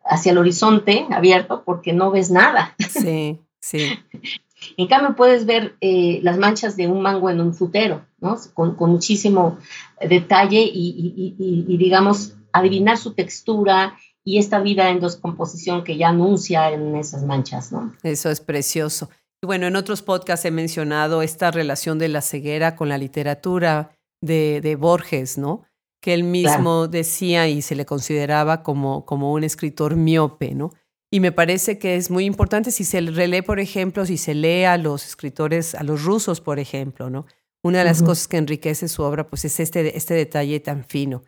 hacia 0.05 0.33
el 0.33 0.39
horizonte 0.39 1.07
abierto, 1.11 1.63
porque 1.65 1.93
no 1.93 2.11
ves 2.11 2.31
nada. 2.31 2.75
Sí, 2.89 3.39
sí. 3.61 3.99
En 4.77 4.89
cambio, 4.89 5.17
puedes 5.17 5.47
ver 5.47 5.77
eh, 5.81 6.21
las 6.23 6.37
manchas 6.37 6.77
de 6.77 6.87
un 6.87 7.01
mango 7.01 7.31
en 7.31 7.41
un 7.41 7.55
frutero, 7.55 8.05
¿no? 8.21 8.37
Con, 8.53 8.77
muchísimo 8.79 9.59
detalle 10.07 10.71
y, 10.71 11.77
digamos, 11.79 12.35
adivinar 12.53 12.99
su 12.99 13.15
textura 13.15 13.97
y 14.23 14.39
esta 14.39 14.61
vida 14.61 14.91
en 14.91 15.01
descomposición 15.01 15.83
que 15.83 15.97
ya 15.97 16.11
anuncia 16.11 16.71
en 16.71 16.95
esas 16.95 17.25
manchas, 17.25 17.73
¿no? 17.73 17.95
Eso 18.03 18.29
es 18.29 18.41
precioso. 18.41 19.09
Y 19.43 19.47
bueno, 19.47 19.67
en 19.67 19.77
otros 19.77 20.03
podcasts 20.03 20.45
he 20.45 20.51
mencionado 20.51 21.23
esta 21.23 21.51
relación 21.51 21.99
de 21.99 22.09
la 22.09 22.21
ceguera 22.21 22.77
con 22.77 22.91
la 22.91 22.99
literatura 22.99 23.97
de, 24.21 24.77
Borges, 24.79 25.39
¿no? 25.39 25.65
Que 26.03 26.13
él 26.13 26.25
mismo 26.25 26.89
decía 26.89 27.49
y 27.49 27.63
se 27.63 27.75
le 27.75 27.87
consideraba 27.87 28.63
como, 28.63 29.07
como 29.07 29.33
un 29.33 29.45
escritor 29.45 29.97
miope, 29.97 30.55
¿no? 30.55 30.73
Y 31.11 31.21
me 31.21 31.33
parece 31.33 31.79
que 31.79 31.97
es 31.97 32.11
muy 32.11 32.25
importante 32.25 32.71
si 32.71 32.85
se 32.85 33.01
relee, 33.01 33.43
por 33.43 33.61
ejemplo, 33.61 34.07
si 34.07 34.17
se 34.17 34.35
lee 34.35 34.65
a 34.65 34.77
los 34.77 35.07
escritores, 35.07 35.75
a 35.75 35.83
los 35.83 36.05
rusos, 36.05 36.41
por 36.41 36.59
ejemplo, 36.59 37.11
¿no? 37.11 37.27
Una 37.63 37.79
de 37.81 37.85
las 37.85 38.03
cosas 38.03 38.29
que 38.29 38.37
enriquece 38.37 38.89
su 38.89 39.03
obra, 39.03 39.29
pues 39.29 39.45
es 39.45 39.59
este, 39.59 39.97
este 39.97 40.15
detalle 40.15 40.61
tan 40.61 40.85
fino. 40.85 41.23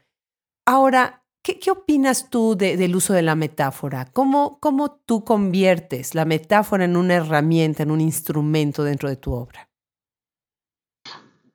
Ahora, 0.67 1.22
¿qué, 1.43 1.71
opinas 1.71 2.31
tú 2.31 2.57
del 2.57 2.97
uso 2.97 3.13
de 3.13 3.23
la 3.23 3.35
metáfora? 3.35 4.07
¿Cómo, 4.13 4.59
¿Cómo 4.61 4.93
tú 4.93 5.25
conviertes 5.25 6.15
la 6.15 6.25
metáfora 6.25 6.85
en 6.85 6.97
una 6.97 7.15
herramienta, 7.15 7.83
en 7.83 7.91
un 7.91 8.01
instrumento 8.01 8.85
dentro 8.85 9.09
de 9.09 9.17
tu 9.17 9.33
obra? 9.33 9.69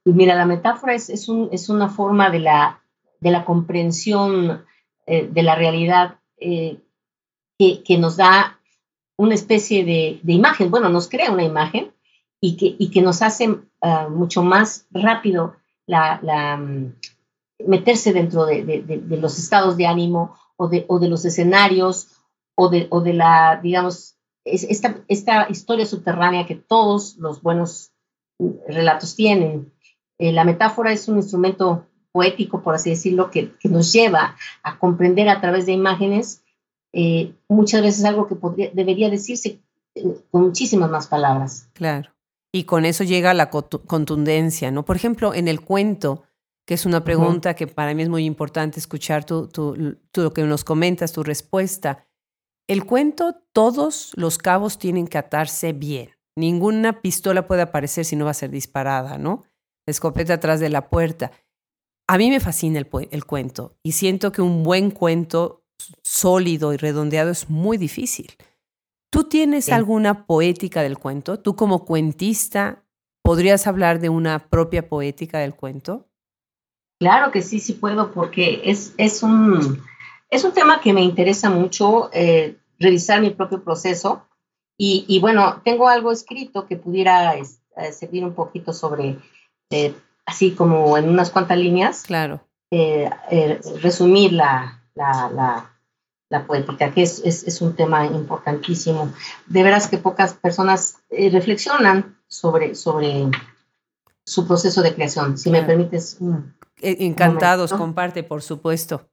mira, 0.06 0.36
la 0.36 0.46
metáfora 0.46 0.94
es, 0.94 1.10
es, 1.10 1.28
un, 1.28 1.50
es 1.52 1.70
una 1.70 1.90
forma 1.90 2.30
de 2.30 2.40
la, 2.40 2.82
de 3.20 3.32
la 3.32 3.46
comprensión 3.46 4.66
eh, 5.06 5.28
de 5.32 5.44
la 5.44 5.56
realidad 5.56 6.20
eh, 6.38 6.80
que, 7.58 7.98
nos 7.98 8.18
da 8.18 8.60
una 9.18 9.34
especie 9.34 9.84
de, 9.84 10.20
imagen, 10.28 10.70
bueno, 10.70 10.90
nos 10.90 11.10
crea 11.10 11.32
una 11.32 11.44
imagen 11.44 11.92
y 12.40 12.56
que, 12.56 12.76
y 12.78 12.92
que 12.92 13.02
nos 13.02 13.22
hace 13.22 13.58
ah, 13.82 14.08
mucho 14.10 14.44
más 14.44 14.86
rápido 14.92 15.56
la, 15.88 16.58
mm, 16.58 16.94
meterse 17.66 18.14
dentro 18.14 18.46
de, 18.46 19.04
los 19.10 19.40
estados 19.40 19.78
de 19.78 19.88
ánimo 19.88 20.36
o 20.56 20.68
de, 20.68 20.86
o 20.88 21.00
de 21.00 21.10
los 21.10 21.26
escenarios 21.26 22.10
o 22.56 22.70
de, 22.70 22.88
o 22.90 23.02
de 23.02 23.14
la, 23.14 23.60
digamos, 23.62 24.16
esta, 24.46 24.98
esta 25.08 25.48
historia 25.50 25.86
subterránea 25.86 26.46
que 26.46 26.56
todos 26.56 27.18
los 27.18 27.42
buenos 27.42 27.92
relatos 28.68 29.16
tienen. 29.16 29.72
Eh, 30.20 30.32
la 30.32 30.44
metáfora 30.44 30.92
es 30.92 31.08
un 31.08 31.18
instrumento 31.18 31.86
poético, 32.12 32.62
por 32.62 32.76
así 32.76 32.90
decirlo, 32.90 33.30
que, 33.30 33.52
que, 33.60 33.70
nos 33.70 33.92
lleva 33.94 34.36
a 34.64 34.80
comprender 34.80 35.30
a 35.30 35.42
través 35.42 35.66
de 35.66 35.74
imágenes 35.74 36.44
eh, 36.94 37.34
muchas 37.48 37.82
veces 37.82 38.06
algo 38.06 38.28
que 38.28 38.36
podría, 38.36 38.72
debería 38.74 39.10
decirse 39.10 39.60
eh, 39.94 40.04
con 40.32 40.44
muchísimas 40.44 40.90
más 40.90 41.08
palabras. 41.08 41.70
Claro. 41.74 42.10
Y 42.52 42.64
con 42.64 42.86
eso 42.86 43.04
llega 43.04 43.34
la 43.34 43.50
contundencia, 43.50 44.72
¿no? 44.72 44.86
Por 44.86 44.96
ejemplo, 44.96 45.34
en 45.34 45.48
el 45.48 45.62
cuento, 45.62 46.24
que 46.68 46.74
es 46.74 46.86
una 46.86 47.06
pregunta 47.06 47.54
que 47.56 47.66
para 47.66 47.94
mí 47.94 48.04
es 48.04 48.10
muy 48.10 48.26
importante 48.26 48.78
escuchar 48.78 49.24
tú, 49.24 49.50
lo 50.14 50.34
que 50.34 50.44
nos 50.44 50.66
comentas, 50.66 51.14
tu 51.14 51.24
respuesta. 51.24 52.06
El 52.68 52.86
cuento, 52.86 53.38
todos 53.54 54.12
los 54.18 54.38
cabos 54.38 54.78
tienen 54.78 55.08
que 55.08 55.18
atarse 55.18 55.72
bien. 55.72 56.10
Ninguna 56.36 57.02
pistola 57.02 57.48
puede 57.48 57.62
aparecer 57.62 58.04
si 58.04 58.18
no 58.18 58.26
va 58.26 58.32
a 58.32 58.34
ser 58.34 58.52
disparada, 58.52 59.18
¿no? 59.18 59.46
La 59.86 59.92
escopeta 59.92 60.34
atrás 60.34 60.60
de 60.60 60.68
la 60.68 60.90
puerta. 60.90 61.32
A 62.06 62.18
mí 62.18 62.30
me 62.30 62.42
fascina 62.42 62.80
el, 62.80 62.90
el 63.12 63.26
cuento 63.26 63.78
y 63.82 63.94
siento 63.94 64.34
que 64.34 64.42
un 64.42 64.64
buen 64.64 64.92
cuento 64.92 65.64
sólido 66.04 66.74
y 66.74 66.78
redondeado 66.78 67.32
es 67.32 67.50
muy 67.50 67.78
difícil. 67.78 68.36
¿Tú 69.10 69.30
tienes 69.30 69.72
alguna 69.72 70.28
poética 70.28 70.84
del 70.84 70.98
cuento? 70.98 71.40
¿Tú 71.40 71.56
como 71.56 71.86
cuentista 71.86 72.84
podrías 73.24 73.68
hablar 73.68 74.02
de 74.02 74.10
una 74.10 74.50
propia 74.50 74.90
poética 74.90 75.40
del 75.40 75.56
cuento? 75.56 76.08
Claro 77.00 77.32
que 77.32 77.42
sí, 77.42 77.60
sí 77.60 77.74
puedo, 77.74 78.12
porque 78.12 78.62
es, 78.66 78.94
es, 78.98 79.22
un, 79.22 79.84
es 80.30 80.44
un 80.44 80.54
tema 80.54 80.82
que 80.82 80.94
me 80.94 81.02
interesa 81.02 81.50
mucho, 81.50 82.10
eh, 82.12 82.58
revisar 82.80 83.22
mi 83.22 83.30
propio 83.30 83.64
proceso. 83.64 84.24
Y, 84.80 85.20
bueno, 85.22 85.62
tengo 85.66 85.90
algo 85.90 86.12
escrito 86.12 86.68
que 86.68 86.78
pudiera 86.78 87.36
eh, 87.36 87.46
servir 87.92 88.24
un 88.24 88.36
poquito 88.36 88.74
sobre, 88.74 89.18
eh, 89.72 89.96
así 90.24 90.52
como 90.52 91.00
en 91.00 91.10
unas 91.10 91.32
cuantas 91.32 91.58
líneas. 91.58 92.04
Claro. 92.06 92.42
resumir 93.82 94.34
la, 94.34 94.84
la, 94.94 95.72
la, 96.30 96.46
poética, 96.46 96.92
que 96.92 97.02
es, 97.02 97.24
es, 97.24 97.60
un 97.60 97.76
tema 97.76 98.06
importantísimo. 98.06 99.12
De 99.48 99.64
veras 99.64 99.88
que 99.88 99.98
pocas 99.98 100.36
personas 100.36 101.00
reflexionan 101.10 102.16
sobre, 102.28 102.76
sobre 102.76 103.32
su 104.28 104.46
proceso 104.46 104.84
de 104.84 104.94
creación. 104.94 105.40
Si 105.40 105.50
me 105.50 105.64
permites. 105.64 106.20
Encantados, 106.82 107.74
comparte, 107.74 108.24
por 108.24 108.42
supuesto. 108.42 109.10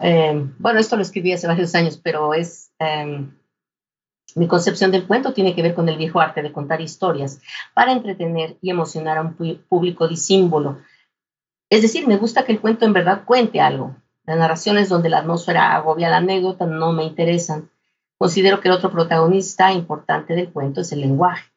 Eh, 0.00 0.48
bueno, 0.58 0.80
esto 0.80 0.96
lo 0.96 1.02
escribí 1.02 1.32
hace 1.32 1.46
varios 1.46 1.74
años, 1.74 2.00
pero 2.02 2.34
es 2.34 2.72
em, 2.78 3.32
mi 4.34 4.48
concepción 4.48 4.90
del 4.90 5.06
cuento 5.06 5.32
tiene 5.32 5.54
que 5.54 5.62
ver 5.62 5.74
con 5.74 5.88
el 5.88 5.98
viejo 5.98 6.20
arte 6.20 6.42
de 6.42 6.52
contar 6.52 6.80
historias 6.80 7.40
para 7.74 7.92
entretener 7.92 8.56
y 8.62 8.70
emocionar 8.70 9.18
a 9.18 9.22
un 9.22 9.34
público 9.68 10.08
disímbolo, 10.08 10.78
es 11.70 11.82
decir, 11.82 12.08
me 12.08 12.16
gusta 12.16 12.44
que 12.44 12.50
el 12.50 12.60
cuento 12.60 12.84
en 12.84 12.92
verdad 12.92 13.22
cuente 13.24 13.60
algo. 13.60 13.94
Las 14.24 14.36
narraciones 14.36 14.88
donde 14.88 15.08
la 15.08 15.18
atmósfera 15.18 15.76
agobia 15.76 16.10
la 16.10 16.16
anécdota 16.16 16.66
no 16.66 16.92
me 16.92 17.04
interesan. 17.04 17.70
Considero 18.18 18.60
que 18.60 18.68
el 18.68 18.74
otro 18.74 18.90
protagonista 18.90 19.72
importante 19.72 20.34
del 20.34 20.52
cuento 20.52 20.80
es 20.80 20.90
el 20.90 21.00
lenguaje. 21.00 21.49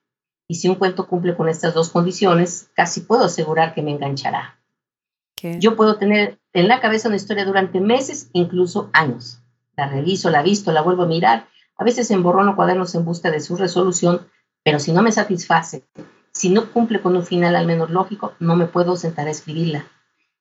Y 0.53 0.57
si 0.57 0.69
un 0.69 0.75
cuento 0.75 1.07
cumple 1.07 1.35
con 1.35 1.49
estas 1.49 1.73
dos 1.73 1.89
condiciones, 1.89 2.69
casi 2.75 3.01
puedo 3.01 3.23
asegurar 3.23 3.73
que 3.73 3.81
me 3.81 3.89
enganchará. 3.89 4.59
Yo 5.41 5.75
puedo 5.75 5.97
tener 5.97 6.37
en 6.53 6.67
la 6.67 6.79
cabeza 6.79 7.07
una 7.07 7.17
historia 7.17 7.43
durante 7.43 7.79
meses, 7.79 8.29
incluso 8.33 8.91
años. 8.93 9.39
La 9.75 9.87
reviso, 9.87 10.29
la 10.29 10.43
visto, 10.43 10.71
la 10.71 10.83
vuelvo 10.83 11.01
a 11.01 11.07
mirar. 11.07 11.47
A 11.75 11.83
veces 11.83 12.11
emborrono 12.11 12.55
cuadernos 12.55 12.93
en 12.93 13.03
busca 13.03 13.31
de 13.31 13.39
su 13.39 13.55
resolución, 13.55 14.27
pero 14.61 14.77
si 14.77 14.91
no 14.91 15.01
me 15.01 15.11
satisface, 15.11 15.85
si 16.31 16.51
no 16.51 16.71
cumple 16.71 17.01
con 17.01 17.15
un 17.15 17.25
final 17.25 17.55
al 17.55 17.65
menos 17.65 17.89
lógico, 17.89 18.33
no 18.39 18.55
me 18.55 18.67
puedo 18.67 18.95
sentar 18.95 19.27
a 19.27 19.31
escribirla. 19.31 19.87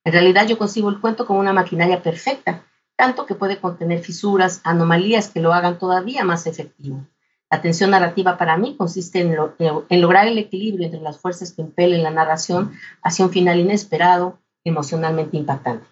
En 0.04 0.12
realidad 0.12 0.47
yo 0.47 0.59
concibo 0.59 0.90
el 0.90 1.00
cuento 1.00 1.25
como 1.25 1.40
una 1.40 1.54
maquinaria 1.54 2.02
perfecta, 2.02 2.66
tanto 2.97 3.25
que 3.25 3.35
puede 3.35 3.61
contener 3.61 4.00
fisuras, 4.00 4.61
anomalías 4.62 5.28
que 5.28 5.40
lo 5.40 5.54
hagan 5.54 5.78
todavía 5.78 6.23
más 6.23 6.47
efectivo. 6.47 7.07
La 7.52 7.61
tensión 7.61 7.90
narrativa 7.90 8.38
para 8.38 8.56
mí 8.56 8.76
consiste 8.78 9.21
en, 9.21 10.00
lograr 10.00 10.26
el 10.26 10.38
equilibrio 10.38 10.87
entre 10.87 11.02
las 11.02 11.18
fuerzas 11.18 11.52
que 11.52 11.61
impelen 11.61 12.02
la 12.02 12.11
narración 12.11 12.73
hacia 13.02 13.26
un 13.26 13.30
final 13.30 13.61
inesperado, 13.61 14.38
emocionalmente 14.64 15.37
impactante. 15.37 15.87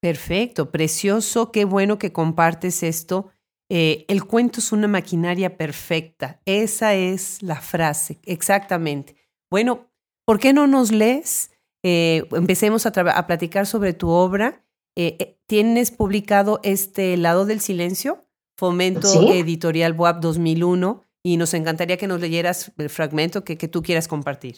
Perfecto, 0.00 0.70
precioso, 0.70 1.50
qué 1.50 1.64
bueno 1.64 1.98
que 1.98 2.12
compartes 2.12 2.82
esto. 2.82 3.30
Eh, 3.70 4.04
el 4.08 4.26
cuento 4.26 4.60
es 4.60 4.70
una 4.70 4.86
maquinaria 4.86 5.56
perfecta. 5.56 6.42
Esa 6.44 6.92
es 6.92 7.42
la 7.42 7.62
frase, 7.62 8.18
exactamente. 8.24 9.16
Bueno, 9.50 9.88
¿por 10.26 10.38
qué 10.38 10.52
no 10.52 10.66
nos 10.66 10.92
lees? 10.92 11.52
Eh, 11.82 12.28
empecemos 12.32 12.84
a, 12.84 12.92
platicar 13.26 13.66
sobre 13.66 13.94
tu 13.94 14.10
obra. 14.10 14.62
Eh, 14.94 15.38
¿Tienes 15.46 15.90
publicado 15.90 16.60
este 16.64 17.16
Lado 17.16 17.46
del 17.46 17.60
Silencio? 17.60 18.27
Fomento 18.58 19.08
Editorial 19.32 19.92
WAP 19.92 20.20
2001 20.20 21.04
y 21.22 21.36
nos 21.36 21.54
encantaría 21.54 21.96
que 21.96 22.08
nos 22.08 22.20
leyeras 22.20 22.72
el 22.76 22.90
fragmento 22.90 23.44
que, 23.44 23.56
tú 23.56 23.82
quieras 23.82 24.08
compartir. 24.08 24.56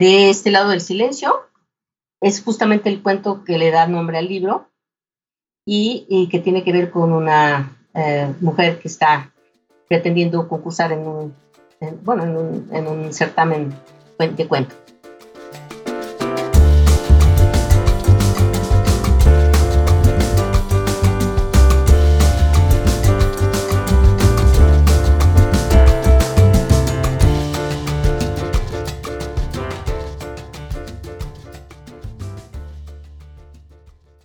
De 0.00 0.30
este 0.30 0.50
lado 0.50 0.70
del 0.70 0.80
silencio 0.80 1.32
es 2.20 2.42
justamente 2.42 2.88
el 2.88 3.04
cuento 3.04 3.44
que 3.44 3.56
le 3.56 3.70
da 3.70 3.86
nombre 3.86 4.18
al 4.18 4.26
libro 4.26 4.68
y, 5.64 6.28
que 6.28 6.40
tiene 6.40 6.64
que 6.64 6.72
ver 6.72 6.90
con 6.90 7.12
una 7.12 7.78
mujer 8.40 8.80
que 8.80 8.88
está 8.88 9.32
pretendiendo 9.86 10.48
concursar 10.48 10.90
en 10.90 11.06
un, 11.06 11.36
bueno, 12.02 12.24
en 12.24 12.36
un, 12.36 12.68
en 12.72 12.88
un 12.88 13.12
certamen 13.12 13.72
de 14.18 14.48
cuento. 14.48 14.74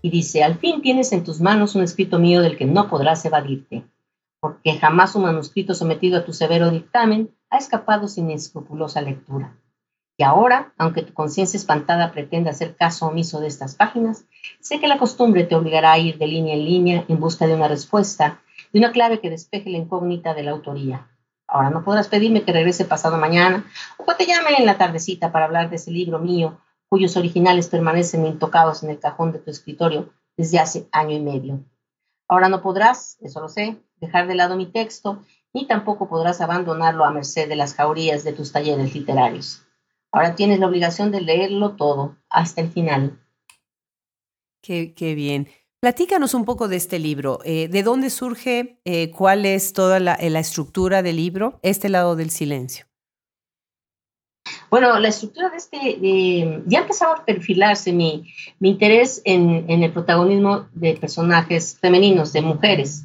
Y 0.02 0.10
dice, 0.10 0.44
al 0.44 0.58
fin 0.58 0.82
tienes 0.82 1.12
en 1.12 1.24
tus 1.24 1.42
manos 1.42 1.76
un 1.76 1.84
escrito 1.84 2.20
mío 2.20 2.42
del 2.42 2.58
que 2.58 2.66
no 2.66 2.90
podrás 2.90 3.24
evadirte. 3.26 3.84
porque 4.40 4.80
jamás 4.80 5.14
un 5.14 5.22
manuscrito 5.22 5.76
sometido 5.76 6.18
a 6.18 6.26
tu 6.26 6.34
severo 6.34 6.72
dictamen 6.72 7.30
ha 7.52 7.60
escapado 7.60 8.08
sin 8.08 8.32
escrupulosa 8.32 9.00
lectura. 9.00 9.56
Y 10.18 10.24
ahora, 10.24 10.74
aunque 10.78 11.04
tu 11.04 11.14
conciencia 11.14 11.58
espantada 11.58 12.12
pretenda 12.12 12.50
hacer 12.50 12.76
caso 12.76 13.08
omiso 13.08 13.40
de 13.40 13.48
estas 13.48 13.76
páginas, 13.76 14.26
sé 14.60 14.80
que 14.80 14.88
la 14.88 14.98
costumbre 14.98 15.44
te 15.44 15.56
obligará 15.56 15.92
a 15.92 16.00
ir 16.00 16.18
de 16.18 16.26
línea 16.26 16.56
en 16.56 16.66
línea 16.66 17.06
en 17.08 17.20
busca 17.20 17.46
de 17.46 17.54
una 17.54 17.68
respuesta, 17.68 18.42
de 18.74 18.80
una 18.80 18.92
clave 18.92 19.20
que 19.20 19.30
despeje 19.30 19.70
la 19.70 19.78
incógnita 19.78 20.34
de 20.34 20.44
la 20.44 20.52
autoría. 20.52 21.08
Ahora 21.48 21.70
no 21.70 21.84
podrás 21.84 22.08
pedirme 22.08 22.44
que 22.44 22.54
regrese 22.54 22.86
pasado 22.86 23.18
mañana 23.18 23.66
o 23.98 24.06
que 24.06 24.16
te 24.16 24.26
llame 24.26 24.52
en 24.58 24.66
la 24.66 24.78
tardecita 24.78 25.32
para 25.32 25.46
hablar 25.46 25.70
de 25.70 25.76
ese 25.76 25.92
libro 25.92 26.18
mío, 26.18 26.60
cuyos 26.92 27.16
originales 27.16 27.70
permanecen 27.70 28.26
intocados 28.26 28.84
en 28.84 28.90
el 28.90 29.00
cajón 29.00 29.32
de 29.32 29.40
tu 29.40 29.50
escritorio 29.50 30.10
desde 30.36 30.60
hace 30.60 30.90
año 30.92 31.16
y 31.16 31.22
medio. 31.22 31.64
Ahora 32.28 32.50
no 32.50 32.62
podrás, 32.62 33.18
eso 33.22 33.40
lo 33.40 33.48
sé, 33.48 33.78
dejar 34.02 34.28
de 34.28 34.36
lado 34.36 34.58
mi 34.58 34.66
texto, 34.66 35.24
ni 35.54 35.66
tampoco 35.66 36.10
podrás 36.10 36.42
abandonarlo 36.42 37.06
a 37.06 37.12
merced 37.12 37.48
de 37.48 37.56
las 37.56 37.76
jaurías 37.76 38.26
de 38.26 38.34
tus 38.34 38.52
talleres 38.52 38.94
literarios. 38.94 39.66
Ahora 40.12 40.36
tienes 40.36 40.60
la 40.60 40.68
obligación 40.68 41.12
de 41.12 41.22
leerlo 41.22 41.78
todo, 41.78 42.18
hasta 42.30 42.60
el 42.60 42.70
final. 42.70 43.18
Qué, 44.62 44.94
bien. 45.16 45.48
Platícanos 45.80 46.34
un 46.34 46.44
poco 46.44 46.68
de 46.68 46.76
este 46.76 47.00
libro. 47.00 47.40
Eh, 47.46 47.70
¿De 47.70 47.84
dónde 47.84 48.10
surge? 48.10 48.82
Eh, 48.84 49.12
¿Cuál 49.12 49.46
es 49.46 49.72
toda 49.72 50.02
la, 50.02 50.18
la, 50.22 50.40
estructura 50.40 51.02
del 51.02 51.16
libro? 51.16 51.62
Este 51.64 51.88
lado 51.88 52.18
del 52.18 52.32
silencio. 52.32 52.91
Bueno, 54.70 54.98
la 55.00 55.10
estructura 55.10 55.50
de 55.50 55.58
este, 55.58 56.64
ya 56.66 56.80
empezaba 56.80 57.16
a 57.16 57.26
perfilarse 57.26 57.92
mi, 57.92 58.34
interés 58.62 59.22
en, 59.26 59.70
el 59.70 59.92
protagonismo 59.92 60.68
de 60.74 60.96
personajes 60.96 61.78
femeninos, 61.78 62.32
de 62.32 62.42
mujeres. 62.42 63.04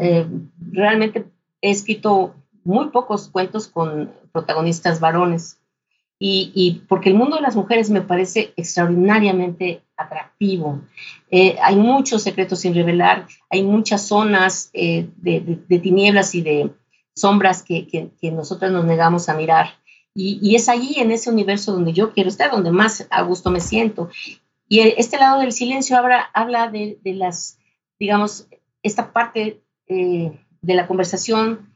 Eh, 0.00 0.26
realmente 0.72 1.26
he 1.60 1.70
escrito 1.70 2.34
muy 2.64 2.88
pocos 2.88 3.28
cuentos 3.28 3.68
con 3.68 4.12
protagonistas 4.32 4.98
varones 4.98 5.60
y, 6.18 6.82
porque 6.88 7.10
el 7.10 7.14
mundo 7.14 7.36
de 7.36 7.42
las 7.42 7.56
mujeres 7.56 7.90
me 7.90 8.00
parece 8.00 8.52
extraordinariamente 8.56 9.82
atractivo. 9.96 10.80
Eh, 11.30 11.56
hay 11.62 11.76
muchos 11.76 12.22
secretos 12.22 12.60
sin 12.60 12.74
revelar, 12.74 13.26
hay 13.50 13.62
muchas 13.62 14.02
zonas 14.02 14.70
eh, 14.72 15.08
de, 15.16 15.78
tinieblas 15.78 16.34
y 16.34 16.42
de 16.42 16.70
sombras 17.14 17.62
que, 17.62 17.86
que, 17.86 18.10
que 18.20 18.30
nosotras 18.30 18.72
nos 18.72 18.84
negamos 18.84 19.28
a 19.28 19.34
mirar. 19.34 19.68
Y, 20.18 20.56
es 20.56 20.70
allí, 20.70 20.94
en 20.96 21.10
ese 21.10 21.30
universo, 21.30 21.72
donde 21.72 21.92
yo 21.92 22.12
quiero 22.12 22.30
estar, 22.30 22.50
donde 22.50 22.70
más 22.70 23.06
a 23.10 23.20
gusto 23.20 23.50
me 23.50 23.60
siento. 23.60 24.08
Y 24.66 24.80
este 24.80 25.18
lado 25.18 25.40
del 25.40 25.52
silencio 25.52 25.98
habla, 25.98 26.70
de 26.70 26.98
las, 27.04 27.58
digamos, 27.98 28.48
esta 28.82 29.12
parte 29.12 29.62
eh, 29.88 30.32
de 30.62 30.74
la 30.74 30.86
conversación 30.86 31.70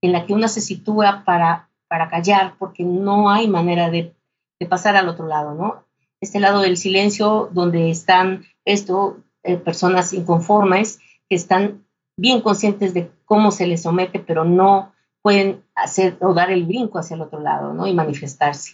en 0.00 0.10
la 0.10 0.26
que 0.26 0.32
uno 0.32 0.48
se 0.48 0.60
sitúa 0.60 1.22
para, 1.24 1.70
para 1.86 2.10
callar, 2.10 2.56
porque 2.58 2.82
no 2.82 3.30
hay 3.30 3.46
manera 3.46 3.90
de, 3.90 4.12
de, 4.58 4.66
pasar 4.66 4.96
al 4.96 5.08
otro 5.08 5.28
lado, 5.28 5.54
¿no? 5.54 5.84
Este 6.20 6.40
lado 6.40 6.62
del 6.62 6.76
silencio, 6.76 7.48
donde 7.52 7.90
están 7.90 8.44
esto, 8.64 9.18
eh, 9.44 9.56
personas 9.56 10.12
inconformes, 10.12 10.98
que 11.28 11.36
están 11.36 11.84
bien 12.16 12.40
conscientes 12.40 12.92
de 12.92 13.12
cómo 13.24 13.52
se 13.52 13.68
les 13.68 13.82
somete, 13.82 14.18
pero 14.18 14.44
no 14.44 14.93
pueden 15.24 15.64
hacer 15.74 16.18
o 16.20 16.34
dar 16.34 16.50
el 16.50 16.66
brinco 16.66 16.98
hacia 16.98 17.14
el 17.14 17.22
otro 17.22 17.40
lado, 17.40 17.72
¿no? 17.72 17.86
Y 17.86 17.94
manifestarse. 17.94 18.72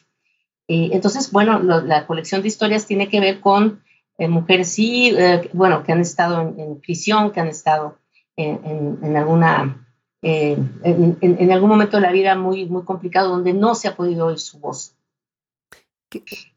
Eh, 0.66 0.90
entonces, 0.92 1.30
bueno, 1.30 1.60
la 1.60 2.08
colección 2.08 2.42
de 2.42 2.48
historias 2.48 2.86
tiene 2.86 3.08
que 3.08 3.20
ver 3.20 3.38
con 3.38 3.84
eh, 4.18 4.26
mujeres, 4.26 4.68
sí, 4.68 5.14
eh, 5.16 5.48
bueno, 5.52 5.84
que 5.84 5.92
han 5.92 6.00
estado 6.00 6.40
en, 6.40 6.80
prisión, 6.80 7.30
que 7.30 7.38
han 7.38 7.46
estado 7.46 7.98
alguna, 8.36 9.86
en, 10.22 11.52
algún 11.52 11.68
momento 11.68 11.98
de 11.98 12.02
la 12.02 12.10
vida 12.10 12.34
muy, 12.34 12.66
muy 12.66 12.82
complicado, 12.82 13.28
donde 13.28 13.52
no 13.52 13.76
se 13.76 13.86
ha 13.86 13.94
podido 13.94 14.26
oír 14.26 14.40
su 14.40 14.58
voz. 14.58 14.96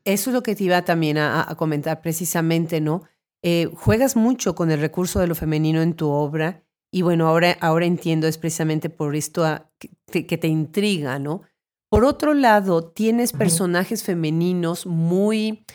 Eso 0.06 0.29
es 0.32 0.34
lo 0.34 0.41
que 0.41 0.56
te 0.56 0.63
iba 0.63 0.82
también 0.82 1.19
a, 1.19 1.47
a 1.47 1.53
comentar 1.53 2.01
precisamente, 2.01 2.82
¿no? 2.82 3.03
juegas 3.75 4.15
mucho 4.15 4.56
con 4.56 4.71
el 4.71 4.79
recurso 4.79 5.19
de 5.19 5.27
lo 5.27 5.36
femenino 5.36 5.82
en 5.84 5.93
tu 5.95 6.10
obra 6.10 6.63
y 6.93 7.01
bueno, 7.01 7.27
ahora, 7.27 7.58
ahora 7.60 7.88
entiendo 7.88 8.27
es 8.27 8.38
precisamente 8.38 8.91
por 8.91 9.15
esto 9.15 9.43
a, 9.43 9.67
que, 9.79 9.89
te, 10.06 10.27
que, 10.27 10.38
te, 10.38 10.47
intriga, 10.47 11.17
¿no? 11.17 11.41
Por 11.89 12.06
otro 12.06 12.36
lado, 12.36 12.84
tienes 12.91 13.34
personajes 13.34 14.03
femeninos 14.03 14.86
muy 14.86 15.65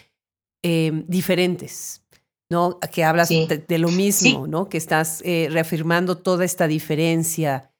eh, 0.62 1.04
diferentes, 1.08 2.06
¿no? 2.48 2.78
Que 2.92 3.02
hablas 3.02 3.28
sí. 3.28 3.46
de, 3.48 3.58
de, 3.58 3.78
lo 3.78 3.88
mismo, 3.88 4.44
sí. 4.44 4.50
¿no? 4.50 4.68
Que 4.68 4.78
estás 4.78 5.20
eh, 5.24 5.48
reafirmando 5.50 6.18
toda 6.18 6.44
esta 6.44 6.68
diferencia. 6.68 7.72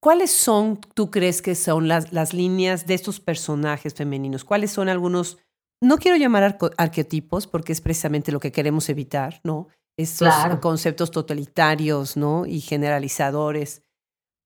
¿Cuáles 0.00 0.30
son, 0.30 0.80
tú 0.94 1.10
crees 1.10 1.42
que 1.42 1.56
son 1.56 1.88
las, 1.88 2.12
las 2.12 2.32
líneas 2.32 2.86
de 2.86 2.94
estos 2.94 3.18
personajes 3.18 3.92
femeninos? 3.94 4.44
¿Cuáles 4.44 4.70
son 4.70 4.88
algunos, 4.88 5.38
no 5.82 5.98
quiero 5.98 6.16
llamar 6.16 6.58
arquetipos 6.76 7.48
porque 7.48 7.72
es 7.72 7.80
precisamente 7.80 8.30
lo 8.30 8.38
que 8.38 8.52
queremos 8.52 8.88
evitar, 8.88 9.40
¿no? 9.42 9.66
Estos 9.96 10.28
claro. 10.28 10.60
conceptos 10.60 11.10
totalitarios 11.10 12.16
¿no? 12.16 12.46
y 12.46 12.60
generalizadores. 12.60 13.82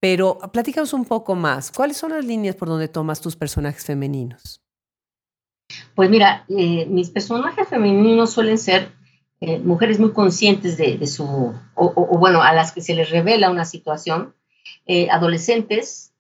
Pero 0.01 0.39
platícanos 0.53 0.93
un 0.93 1.05
poco 1.05 1.35
más. 1.35 1.73
¿Cuáles 1.73 1.97
son 1.97 2.13
las 2.13 2.25
líneas 2.25 2.55
por 2.55 2.69
donde 2.69 2.89
tomas 2.89 3.21
tus 3.21 3.37
personajes 3.37 3.85
femeninos? 3.85 4.63
Pues 5.95 6.09
mira, 6.09 6.45
eh, 6.49 6.87
mis 6.87 7.11
personajes 7.11 7.69
femeninos 7.69 8.31
suelen 8.31 8.59
ser 8.59 8.93
eh, 9.41 9.59
mujeres 9.59 9.99
muy 9.99 10.13
conscientes 10.13 10.77
de, 10.77 10.97
de 10.97 11.07
su, 11.07 11.25
o, 11.25 11.55
o, 11.75 11.93
o, 12.15 12.19
bueno, 12.19 12.43
a 12.43 12.53
las 12.53 12.73
que 12.73 12.81
se 12.81 12.95
les 12.95 13.11
revela 13.11 13.51
una 13.51 13.65
situación, 13.65 14.35
eh, 14.87 15.09
adolescentes, 15.11 16.13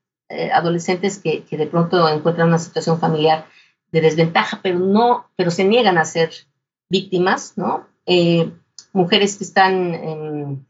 adolescentes 0.52 1.16
que, 1.18 1.44
que, 1.44 1.56
de 1.56 1.66
pronto 1.66 2.06
encuentran 2.06 2.48
una 2.48 2.58
situación 2.58 3.00
familiar 3.00 3.46
de 3.92 4.02
desventaja, 4.02 4.60
pero 4.62 4.78
no, 4.78 5.30
pero 5.36 5.50
se 5.50 5.64
niegan 5.64 5.96
a 5.96 6.04
ser 6.04 6.30
víctimas, 6.90 7.54
¿no? 7.56 7.86
Eh, 8.98 9.02
mujeres 9.02 9.36
que 9.36 9.44
están, 9.44 9.94
en, 9.94 10.66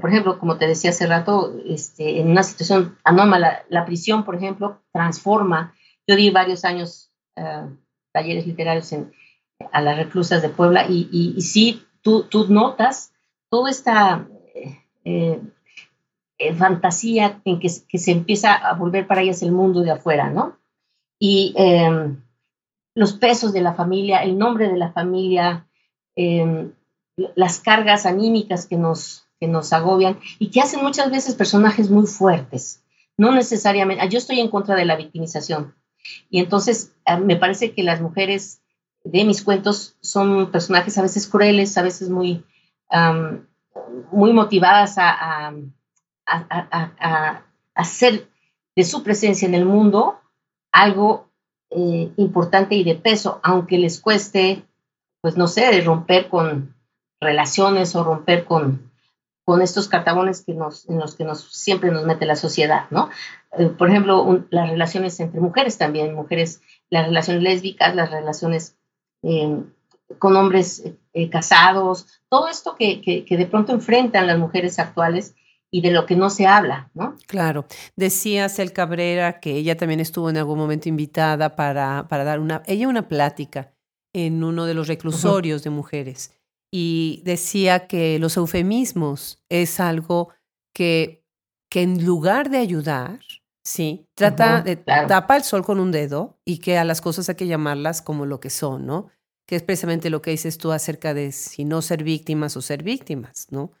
por 0.00 0.10
ejemplo, 0.10 0.38
como 0.38 0.58
te 0.58 0.66
decía 0.66 0.90
hace 0.90 1.06
rato, 1.06 1.54
este, 1.66 2.20
en 2.20 2.30
una 2.30 2.42
situación 2.42 2.98
anómala, 3.04 3.64
la 3.68 3.84
prisión, 3.84 4.24
por 4.24 4.36
ejemplo, 4.36 4.80
transforma. 4.92 5.74
Yo 6.06 6.16
di 6.16 6.30
varios 6.30 6.64
años 6.64 7.10
uh, 7.36 7.68
talleres 8.12 8.46
literarios 8.46 8.92
en, 8.92 9.12
a 9.72 9.80
las 9.80 9.96
reclusas 9.96 10.42
de 10.42 10.48
Puebla 10.48 10.86
y, 10.88 11.08
y, 11.10 11.40
sí, 11.40 11.84
tú, 12.02 12.24
tú, 12.24 12.46
notas 12.48 13.12
toda 13.50 13.70
esta 13.70 14.28
eh, 15.04 15.40
eh, 16.38 16.54
fantasía 16.54 17.40
en 17.44 17.58
que, 17.58 17.68
que, 17.88 17.98
se 17.98 18.12
empieza 18.12 18.54
a 18.54 18.74
volver 18.74 19.06
para 19.06 19.22
ellas 19.22 19.42
el 19.42 19.52
mundo 19.52 19.82
de 19.82 19.90
afuera, 19.90 20.30
¿no? 20.30 20.58
Y 21.18 21.54
eh, 21.56 22.14
los 22.94 23.12
pesos 23.14 23.52
de 23.52 23.60
la 23.60 23.74
familia, 23.74 24.22
el 24.22 24.38
nombre 24.38 24.68
de 24.68 24.76
la 24.76 24.92
familia, 24.92 25.66
eh, 26.14 26.70
las 27.34 27.60
cargas 27.60 28.06
anímicas 28.06 28.66
que 28.66 28.76
nos, 28.76 29.26
que 29.40 29.48
nos 29.48 29.72
agobian 29.72 30.18
y 30.38 30.50
que 30.50 30.60
hacen 30.60 30.82
muchas 30.82 31.10
veces 31.10 31.34
personajes 31.34 31.90
muy 31.90 32.06
fuertes. 32.06 32.82
No 33.16 33.32
necesariamente, 33.32 34.08
yo 34.08 34.18
estoy 34.18 34.40
en 34.40 34.48
contra 34.48 34.76
de 34.76 34.84
la 34.84 34.96
victimización. 34.96 35.74
Y 36.30 36.38
entonces 36.38 36.92
eh, 37.06 37.16
me 37.18 37.36
parece 37.36 37.72
que 37.72 37.82
las 37.82 38.00
mujeres 38.00 38.62
de 39.04 39.24
mis 39.24 39.42
cuentos 39.42 39.96
son 40.00 40.50
personajes 40.50 40.96
a 40.98 41.02
veces 41.02 41.26
crueles, 41.26 41.76
a 41.78 41.82
veces 41.82 42.10
muy, 42.10 42.44
muy 44.10 44.32
motivadas 44.32 44.96
a, 44.98 45.52
hacer 47.74 48.28
de 48.76 48.84
su 48.84 49.02
presencia 49.02 49.46
en 49.46 49.54
el 49.54 49.64
mundo 49.64 50.20
algo 50.72 51.28
eh, 51.70 52.12
importante 52.16 52.74
y 52.74 52.84
de 52.84 52.96
peso, 52.96 53.40
aunque 53.42 53.78
les 53.78 54.00
cueste, 54.00 54.64
pues 55.20 55.36
no 55.36 55.46
sé, 55.46 55.80
romper 55.80 56.28
con, 56.28 56.74
relaciones 57.20 57.94
o 57.96 58.04
romper 58.04 58.44
con, 58.44 58.90
con 59.44 59.62
estos 59.62 59.88
cartagones 59.88 60.42
que 60.42 60.54
nos, 60.54 60.88
en 60.88 60.98
los 60.98 61.14
que 61.14 61.24
nos, 61.24 61.42
siempre 61.52 61.90
nos 61.90 62.04
mete 62.04 62.26
la 62.26 62.36
sociedad, 62.36 62.84
¿no? 62.90 63.08
Eh, 63.58 63.66
por 63.66 63.88
ejemplo, 63.88 64.22
un, 64.22 64.46
las 64.50 64.68
relaciones 64.68 65.18
entre 65.20 65.40
mujeres 65.40 65.78
también, 65.78 66.14
mujeres, 66.14 66.60
las 66.90 67.06
relaciones 67.06 67.42
lésbicas, 67.42 67.94
las 67.94 68.10
relaciones 68.10 68.76
eh, 69.22 69.56
con 70.18 70.36
hombres 70.36 70.84
eh, 71.12 71.30
casados, 71.30 72.20
todo 72.28 72.48
esto 72.48 72.76
que, 72.76 73.00
que, 73.00 73.24
que, 73.24 73.36
de 73.36 73.46
pronto 73.46 73.72
enfrentan 73.72 74.26
las 74.26 74.38
mujeres 74.38 74.78
actuales 74.78 75.34
y 75.70 75.82
de 75.82 75.90
lo 75.90 76.06
que 76.06 76.16
no 76.16 76.30
se 76.30 76.46
habla, 76.46 76.90
¿no? 76.94 77.16
Claro. 77.26 77.66
Decía 77.96 78.48
Cel 78.48 78.72
Cabrera 78.72 79.40
que 79.40 79.52
ella 79.52 79.76
también 79.76 80.00
estuvo 80.00 80.30
en 80.30 80.38
algún 80.38 80.58
momento 80.58 80.88
invitada 80.88 81.56
para, 81.56 82.06
para 82.08 82.24
dar 82.24 82.40
una, 82.40 82.62
ella 82.66 82.88
una 82.88 83.08
plática 83.08 83.74
en 84.14 84.44
uno 84.44 84.64
de 84.64 84.74
los 84.74 84.88
reclusorios 84.88 85.60
uh 85.60 85.62
-huh. 85.62 85.64
de 85.64 85.70
mujeres 85.70 86.37
y 86.70 87.22
decía 87.24 87.86
que 87.86 88.18
los 88.18 88.36
eufemismos 88.36 89.42
es 89.48 89.80
algo 89.80 90.30
que, 90.74 91.24
que 91.70 91.82
en 91.82 92.04
lugar 92.04 92.50
de 92.50 92.58
ayudar, 92.58 93.20
sí, 93.64 94.06
trata 94.14 94.62
de 94.62 94.82
claro. 94.82 95.08
tapa 95.08 95.36
el 95.36 95.44
sol 95.44 95.64
con 95.64 95.80
un 95.80 95.90
dedo 95.90 96.38
y 96.44 96.58
que 96.58 96.78
a 96.78 96.84
las 96.84 97.00
cosas 97.00 97.28
hay 97.28 97.36
que 97.36 97.46
llamarlas 97.46 98.02
como 98.02 98.26
lo 98.26 98.40
que 98.40 98.50
son, 98.50 98.86
¿no? 98.86 99.08
Que 99.46 99.56
es 99.56 99.62
precisamente 99.62 100.10
lo 100.10 100.20
que 100.20 100.30
dices 100.30 100.58
tú 100.58 100.72
acerca 100.72 101.14
de 101.14 101.32
si 101.32 101.64
no 101.64 101.80
ser 101.80 102.04
víctimas 102.04 102.56
o 102.56 102.62
ser 102.62 102.82
víctimas, 102.82 103.46
¿no? 103.50 103.72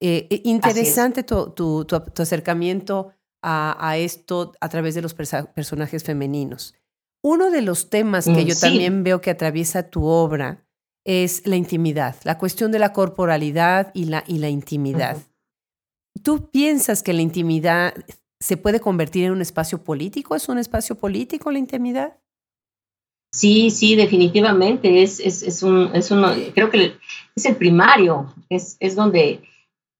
Eh, 0.00 0.26
eh, 0.30 0.40
interesante 0.44 1.22
tu, 1.22 1.50
tu, 1.50 1.84
tu, 1.84 2.22
acercamiento 2.22 3.12
a, 3.42 3.76
a, 3.86 3.98
esto 3.98 4.52
a 4.60 4.68
través 4.70 4.94
de 4.94 5.02
los 5.02 5.12
personajes 5.12 6.04
femeninos. 6.04 6.74
Uno 7.22 7.50
de 7.50 7.60
los 7.60 7.90
temas 7.90 8.24
que 8.24 8.44
mm, 8.44 8.46
yo 8.46 8.58
también 8.58 9.04
veo 9.04 9.20
que 9.20 9.28
atraviesa 9.28 9.90
tu 9.90 10.06
obra 10.06 10.64
es 11.04 11.46
la 11.46 11.56
intimidad, 11.56 12.16
la 12.24 12.38
cuestión 12.38 12.72
de 12.72 12.78
la 12.78 12.92
corporalidad 12.92 13.90
y 13.94 14.04
la, 14.04 14.24
y 14.26 14.38
la 14.38 14.48
intimidad. 14.48 15.16
¿Tú 16.22 16.50
piensas 16.50 17.02
que 17.02 17.12
la 17.12 17.22
intimidad 17.22 17.94
se 18.38 18.56
puede 18.56 18.80
convertir 18.80 19.24
en 19.24 19.32
un 19.32 19.42
espacio 19.42 19.82
político? 19.82 20.34
¿Es 20.34 20.48
un 20.48 20.58
espacio 20.58 20.96
político 20.96 21.50
la 21.50 21.58
intimidad? 21.58 22.18
Sí, 23.32 23.70
sí, 23.70 23.94
definitivamente. 23.94 25.02
Es, 25.02 25.20
es, 25.20 25.42
es, 25.42 25.62
un, 25.62 25.90
es 25.94 26.10
uno, 26.10 26.32
creo 26.54 26.70
que 26.70 26.96
es 27.34 27.46
el 27.46 27.56
primario, 27.56 28.34
es, 28.48 28.76
es 28.80 28.96
donde 28.96 29.42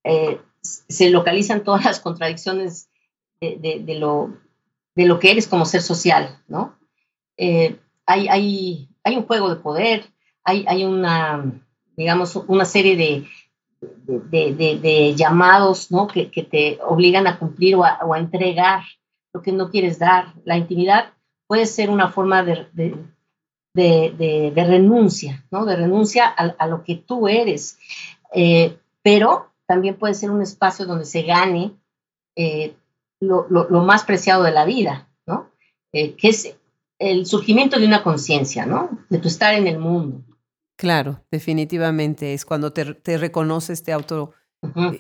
eh, 0.04 0.40
se 0.62 1.10
localizan 1.10 1.64
todas 1.64 1.84
las 1.84 2.00
contradicciones 2.00 2.90
de, 3.40 3.82
de, 3.84 3.94
lo, 3.94 4.36
de 4.94 5.06
lo 5.06 5.18
que 5.18 5.30
eres 5.30 5.46
como 5.46 5.64
ser 5.64 5.82
social, 5.82 6.42
¿no? 6.48 6.78
Eh, 7.38 7.78
hay, 8.04 8.28
hay, 8.28 8.88
hay 9.04 9.16
un 9.16 9.24
juego 9.24 9.48
de 9.48 9.60
poder, 9.62 10.12
hay, 10.66 10.84
una, 10.84 11.44
digamos, 11.96 12.36
una 12.36 12.64
serie 12.64 12.96
de, 14.30 15.14
llamados 15.14 15.90
¿no? 15.90 16.06
que, 16.06 16.26
te 16.26 16.78
obligan 16.86 17.26
a 17.26 17.38
cumplir 17.38 17.76
o 17.76 17.84
a, 17.84 18.18
entregar 18.18 18.82
lo 19.32 19.42
que 19.42 19.52
no 19.52 19.70
quieres 19.70 19.98
dar. 19.98 20.34
La 20.44 20.56
intimidad 20.56 21.12
puede 21.46 21.66
ser 21.66 21.90
una 21.90 22.08
forma 22.08 22.42
de, 22.42 22.66
renuncia, 24.54 25.44
¿no? 25.50 25.64
De 25.64 25.76
renuncia 25.76 26.26
a, 26.26 26.66
lo 26.66 26.84
que 26.84 26.96
tú 26.96 27.28
eres. 27.28 27.78
Eh, 28.34 28.76
pero 29.02 29.50
también 29.66 29.96
puede 29.96 30.14
ser 30.14 30.30
un 30.30 30.42
espacio 30.42 30.84
donde 30.86 31.04
se 31.04 31.22
gane 31.22 31.72
eh, 32.36 32.74
lo, 33.20 33.46
lo, 33.48 33.82
más 33.82 34.04
preciado 34.04 34.42
de 34.42 34.50
la 34.50 34.64
vida, 34.64 35.08
¿no? 35.26 35.50
que 35.92 36.16
es 36.22 36.56
el 37.00 37.26
surgimiento 37.26 37.80
de 37.80 37.86
una 37.86 38.02
conciencia, 38.02 38.66
¿no? 38.66 38.90
De 39.08 39.18
tu 39.18 39.26
estar 39.28 39.54
en 39.54 39.66
el 39.66 39.78
mundo. 39.78 40.22
Claro, 40.80 41.22
definitivamente 41.30 42.32
es 42.32 42.46
cuando 42.46 42.72
te, 42.72 42.94
te 42.94 43.18
reconoces, 43.18 43.82
te 43.82 43.92
auto 43.92 44.32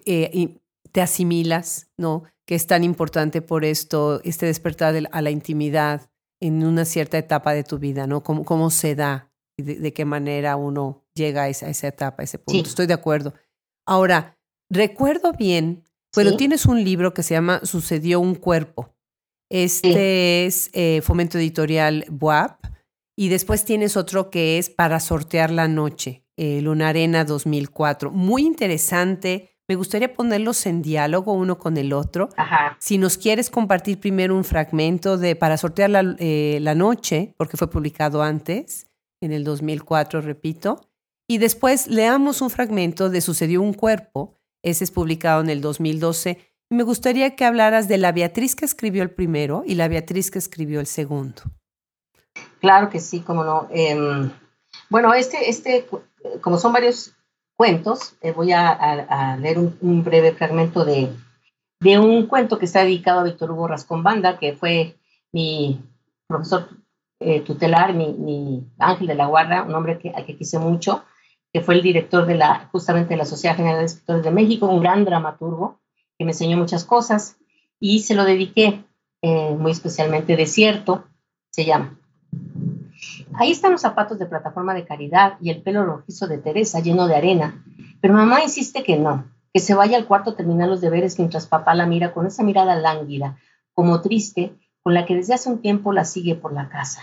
eh, 0.04 0.30
y 0.30 0.60
te 0.92 1.00
asimilas, 1.00 1.88
¿no? 1.96 2.24
Que 2.44 2.54
es 2.54 2.66
tan 2.66 2.84
importante 2.84 3.40
por 3.40 3.64
esto, 3.64 4.20
este 4.22 4.44
despertar 4.44 4.94
a 5.10 5.22
la 5.22 5.30
intimidad 5.30 6.10
en 6.38 6.64
una 6.64 6.84
cierta 6.84 7.16
etapa 7.16 7.54
de 7.54 7.64
tu 7.64 7.78
vida, 7.78 8.06
¿no? 8.06 8.22
Cómo, 8.22 8.44
cómo 8.44 8.68
se 8.68 8.94
da 8.94 9.32
y 9.56 9.62
de, 9.62 9.94
qué 9.94 10.04
manera 10.04 10.56
uno 10.56 11.02
llega 11.14 11.44
a 11.44 11.48
esa, 11.48 11.70
esa 11.70 11.88
etapa, 11.88 12.22
a 12.22 12.24
ese 12.24 12.38
punto. 12.38 12.68
Estoy 12.68 12.86
de 12.86 12.92
acuerdo. 12.92 13.32
Ahora, 13.86 14.38
recuerdo 14.68 15.32
bien, 15.32 15.84
pero 16.14 16.36
tienes 16.36 16.66
un 16.66 16.84
libro 16.84 17.14
que 17.14 17.22
se 17.22 17.32
llama 17.32 17.62
Sucedió 17.64 18.20
un 18.20 18.34
cuerpo. 18.34 18.94
Este 19.48 20.44
es 20.44 20.68
eh, 20.74 21.00
Fomento 21.02 21.38
Editorial 21.38 22.04
WAP. 22.20 22.66
Y 23.16 23.28
después 23.28 23.64
tienes 23.64 23.96
otro 23.96 24.30
que 24.30 24.58
es 24.58 24.70
Para 24.70 25.00
sortear 25.00 25.50
la 25.50 25.68
noche, 25.68 26.24
eh, 26.36 26.60
Luna 26.60 26.88
Arena 26.88 27.24
2004. 27.24 28.10
Muy 28.10 28.42
interesante. 28.42 29.50
Me 29.68 29.76
gustaría 29.76 30.14
ponerlos 30.14 30.66
en 30.66 30.82
diálogo 30.82 31.32
uno 31.32 31.58
con 31.58 31.76
el 31.76 31.92
otro. 31.92 32.28
Si 32.78 32.98
nos 32.98 33.18
quieres 33.18 33.50
compartir 33.50 34.00
primero 34.00 34.36
un 34.36 34.44
fragmento 34.44 35.16
de 35.16 35.36
Para 35.36 35.56
sortear 35.56 35.90
la, 35.90 36.16
eh, 36.18 36.58
la 36.60 36.74
noche, 36.74 37.34
porque 37.36 37.56
fue 37.56 37.70
publicado 37.70 38.22
antes, 38.22 38.86
en 39.20 39.32
el 39.32 39.44
2004, 39.44 40.20
repito. 40.20 40.88
Y 41.28 41.38
después 41.38 41.86
leamos 41.86 42.40
un 42.40 42.50
fragmento 42.50 43.10
de 43.10 43.20
Sucedió 43.20 43.62
un 43.62 43.74
cuerpo. 43.74 44.34
Ese 44.62 44.84
es 44.84 44.90
publicado 44.90 45.40
en 45.40 45.50
el 45.50 45.60
2012 45.60 46.50
me 46.72 46.84
gustaría 46.84 47.34
que 47.34 47.44
hablaras 47.44 47.88
de 47.88 47.98
la 47.98 48.12
Beatriz 48.12 48.54
que 48.54 48.64
escribió 48.64 49.02
el 49.02 49.10
primero 49.10 49.64
y 49.66 49.74
la 49.74 49.88
Beatriz 49.88 50.30
que 50.30 50.38
escribió 50.38 50.78
el 50.78 50.86
segundo. 50.86 51.42
Claro 52.60 52.90
que 52.90 53.00
sí, 53.00 53.20
como 53.20 53.44
no. 53.44 53.68
Em, 53.70 54.30
bueno, 54.88 55.12
este, 55.14 55.48
este, 55.48 55.86
como 56.40 56.58
son 56.58 56.72
varios 56.72 57.14
cuentos, 57.56 58.14
eh, 58.20 58.32
voy 58.32 58.52
a, 58.52 59.36
leer 59.38 59.58
un, 59.58 60.04
breve 60.04 60.32
fragmento 60.32 60.84
de, 60.84 61.10
de, 61.80 61.98
un 61.98 62.26
cuento 62.26 62.58
que 62.58 62.66
está 62.66 62.80
dedicado 62.80 63.20
a 63.20 63.24
Víctor 63.24 63.50
Hugo 63.50 63.68
Rascón 63.68 64.02
Banda, 64.02 64.38
que 64.38 64.54
fue 64.54 64.96
mi 65.32 65.80
profesor 66.26 66.68
eh, 67.18 67.40
tutelar, 67.40 67.94
mi, 67.94 68.66
ángel 68.78 69.06
de 69.06 69.14
la 69.14 69.26
guarda, 69.26 69.62
un 69.62 69.74
hombre 69.74 69.98
que, 69.98 70.10
a 70.14 70.24
que 70.24 70.36
quise 70.36 70.58
mucho, 70.58 71.04
que 71.52 71.60
fue 71.60 71.74
el 71.74 71.82
director 71.82 72.26
de 72.26 72.36
la, 72.36 72.68
justamente 72.72 73.10
de 73.10 73.18
la 73.18 73.26
Sociedad 73.26 73.56
General 73.56 73.80
de 73.80 73.86
Escritores 73.86 74.24
de 74.24 74.30
México, 74.30 74.66
un 74.66 74.80
gran 74.80 75.04
dramaturgo, 75.04 75.80
que 76.18 76.24
me 76.24 76.32
enseñó 76.32 76.56
muchas 76.56 76.84
cosas 76.84 77.36
y 77.78 78.00
se 78.00 78.14
lo 78.14 78.24
dediqué 78.24 78.84
eh, 79.22 79.54
muy 79.54 79.72
especialmente 79.72 80.36
Desierto, 80.36 81.04
se 81.50 81.64
llama. 81.64 81.99
Ahí 83.34 83.50
están 83.50 83.72
los 83.72 83.80
zapatos 83.80 84.18
de 84.18 84.26
plataforma 84.26 84.74
de 84.74 84.84
caridad 84.84 85.34
y 85.40 85.50
el 85.50 85.62
pelo 85.62 85.84
rojizo 85.84 86.26
de 86.26 86.38
Teresa 86.38 86.80
lleno 86.80 87.06
de 87.06 87.16
arena, 87.16 87.64
pero 88.00 88.14
mamá 88.14 88.42
insiste 88.42 88.82
que 88.82 88.98
no, 88.98 89.24
que 89.52 89.60
se 89.60 89.74
vaya 89.74 89.96
al 89.96 90.06
cuarto 90.06 90.30
a 90.30 90.36
terminar 90.36 90.68
los 90.68 90.80
deberes 90.80 91.18
mientras 91.18 91.46
papá 91.46 91.74
la 91.74 91.86
mira 91.86 92.12
con 92.12 92.26
esa 92.26 92.42
mirada 92.42 92.76
lánguida, 92.76 93.38
como 93.74 94.00
triste, 94.00 94.54
con 94.82 94.94
la 94.94 95.06
que 95.06 95.14
desde 95.14 95.34
hace 95.34 95.50
un 95.50 95.60
tiempo 95.60 95.92
la 95.92 96.04
sigue 96.04 96.34
por 96.34 96.52
la 96.52 96.68
casa. 96.68 97.00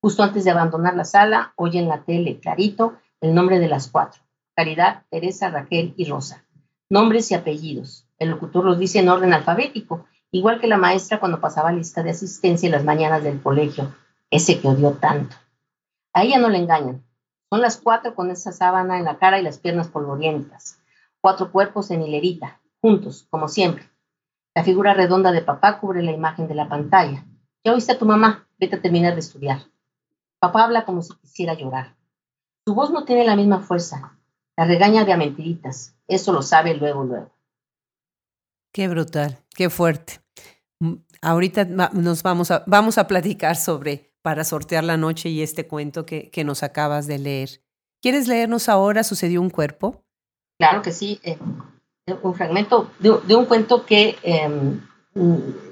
Justo 0.00 0.22
antes 0.22 0.44
de 0.44 0.50
abandonar 0.50 0.96
la 0.96 1.04
sala, 1.04 1.52
oye 1.56 1.78
en 1.78 1.88
la 1.88 2.02
tele 2.02 2.38
clarito 2.38 2.94
el 3.20 3.34
nombre 3.34 3.58
de 3.58 3.68
las 3.68 3.88
cuatro, 3.88 4.20
Caridad, 4.54 5.04
Teresa, 5.10 5.50
Raquel 5.50 5.94
y 5.96 6.04
Rosa. 6.06 6.44
Nombres 6.90 7.30
y 7.30 7.34
apellidos. 7.34 8.06
El 8.18 8.30
locutor 8.30 8.64
los 8.64 8.78
dice 8.78 8.98
en 8.98 9.08
orden 9.08 9.32
alfabético, 9.32 10.06
igual 10.30 10.60
que 10.60 10.66
la 10.66 10.76
maestra 10.76 11.20
cuando 11.20 11.40
pasaba 11.40 11.72
lista 11.72 12.02
de 12.02 12.10
asistencia 12.10 12.66
en 12.66 12.72
las 12.72 12.84
mañanas 12.84 13.22
del 13.22 13.40
colegio, 13.40 13.94
ese 14.32 14.60
que 14.60 14.66
odió 14.66 14.92
tanto. 14.92 15.36
A 16.14 16.24
ella 16.24 16.38
no 16.38 16.48
le 16.48 16.58
engañan. 16.58 17.04
Son 17.50 17.60
las 17.60 17.76
cuatro 17.76 18.14
con 18.14 18.30
esa 18.30 18.50
sábana 18.50 18.98
en 18.98 19.04
la 19.04 19.18
cara 19.18 19.38
y 19.38 19.42
las 19.42 19.58
piernas 19.58 19.88
polvorientas. 19.88 20.80
Cuatro 21.20 21.52
cuerpos 21.52 21.90
en 21.90 22.02
hilerita, 22.02 22.60
juntos, 22.80 23.26
como 23.30 23.46
siempre. 23.46 23.88
La 24.54 24.64
figura 24.64 24.94
redonda 24.94 25.32
de 25.32 25.42
papá 25.42 25.78
cubre 25.78 26.02
la 26.02 26.12
imagen 26.12 26.48
de 26.48 26.54
la 26.54 26.68
pantalla. 26.68 27.24
Ya 27.62 27.74
oíste 27.74 27.92
a 27.92 27.98
tu 27.98 28.06
mamá, 28.06 28.48
vete 28.58 28.76
a 28.76 28.82
terminar 28.82 29.12
de 29.12 29.20
estudiar. 29.20 29.60
Papá 30.40 30.64
habla 30.64 30.86
como 30.86 31.02
si 31.02 31.14
quisiera 31.16 31.52
llorar. 31.52 31.94
Su 32.66 32.74
voz 32.74 32.90
no 32.90 33.04
tiene 33.04 33.24
la 33.24 33.36
misma 33.36 33.60
fuerza. 33.60 34.18
La 34.56 34.64
regaña 34.64 35.04
de 35.04 35.12
a 35.12 35.18
mentiritas. 35.18 35.94
Eso 36.08 36.32
lo 36.32 36.40
sabe 36.40 36.74
luego, 36.74 37.04
luego. 37.04 37.30
Qué 38.72 38.88
brutal, 38.88 39.38
qué 39.54 39.68
fuerte. 39.68 40.20
Mm, 40.80 40.94
ahorita 41.20 41.66
nos 41.66 42.22
vamos 42.22 42.50
a, 42.50 42.64
vamos 42.66 42.96
a 42.96 43.06
platicar 43.06 43.56
sobre 43.56 44.11
para 44.22 44.44
sortear 44.44 44.84
la 44.84 44.96
noche 44.96 45.28
y 45.28 45.42
este 45.42 45.66
cuento 45.66 46.06
que, 46.06 46.30
que 46.30 46.44
nos 46.44 46.62
acabas 46.62 47.06
de 47.06 47.18
leer. 47.18 47.60
¿Quieres 48.00 48.26
leernos 48.26 48.68
ahora 48.68 49.04
Sucedió 49.04 49.40
un 49.40 49.50
cuerpo? 49.50 50.02
Claro 50.58 50.82
que 50.82 50.92
sí. 50.92 51.20
Eh, 51.22 51.38
un 52.22 52.34
fragmento 52.34 52.90
de, 52.98 53.36
un 53.36 53.46
cuento 53.46 53.86
que 53.86 54.16
em, 54.22 54.80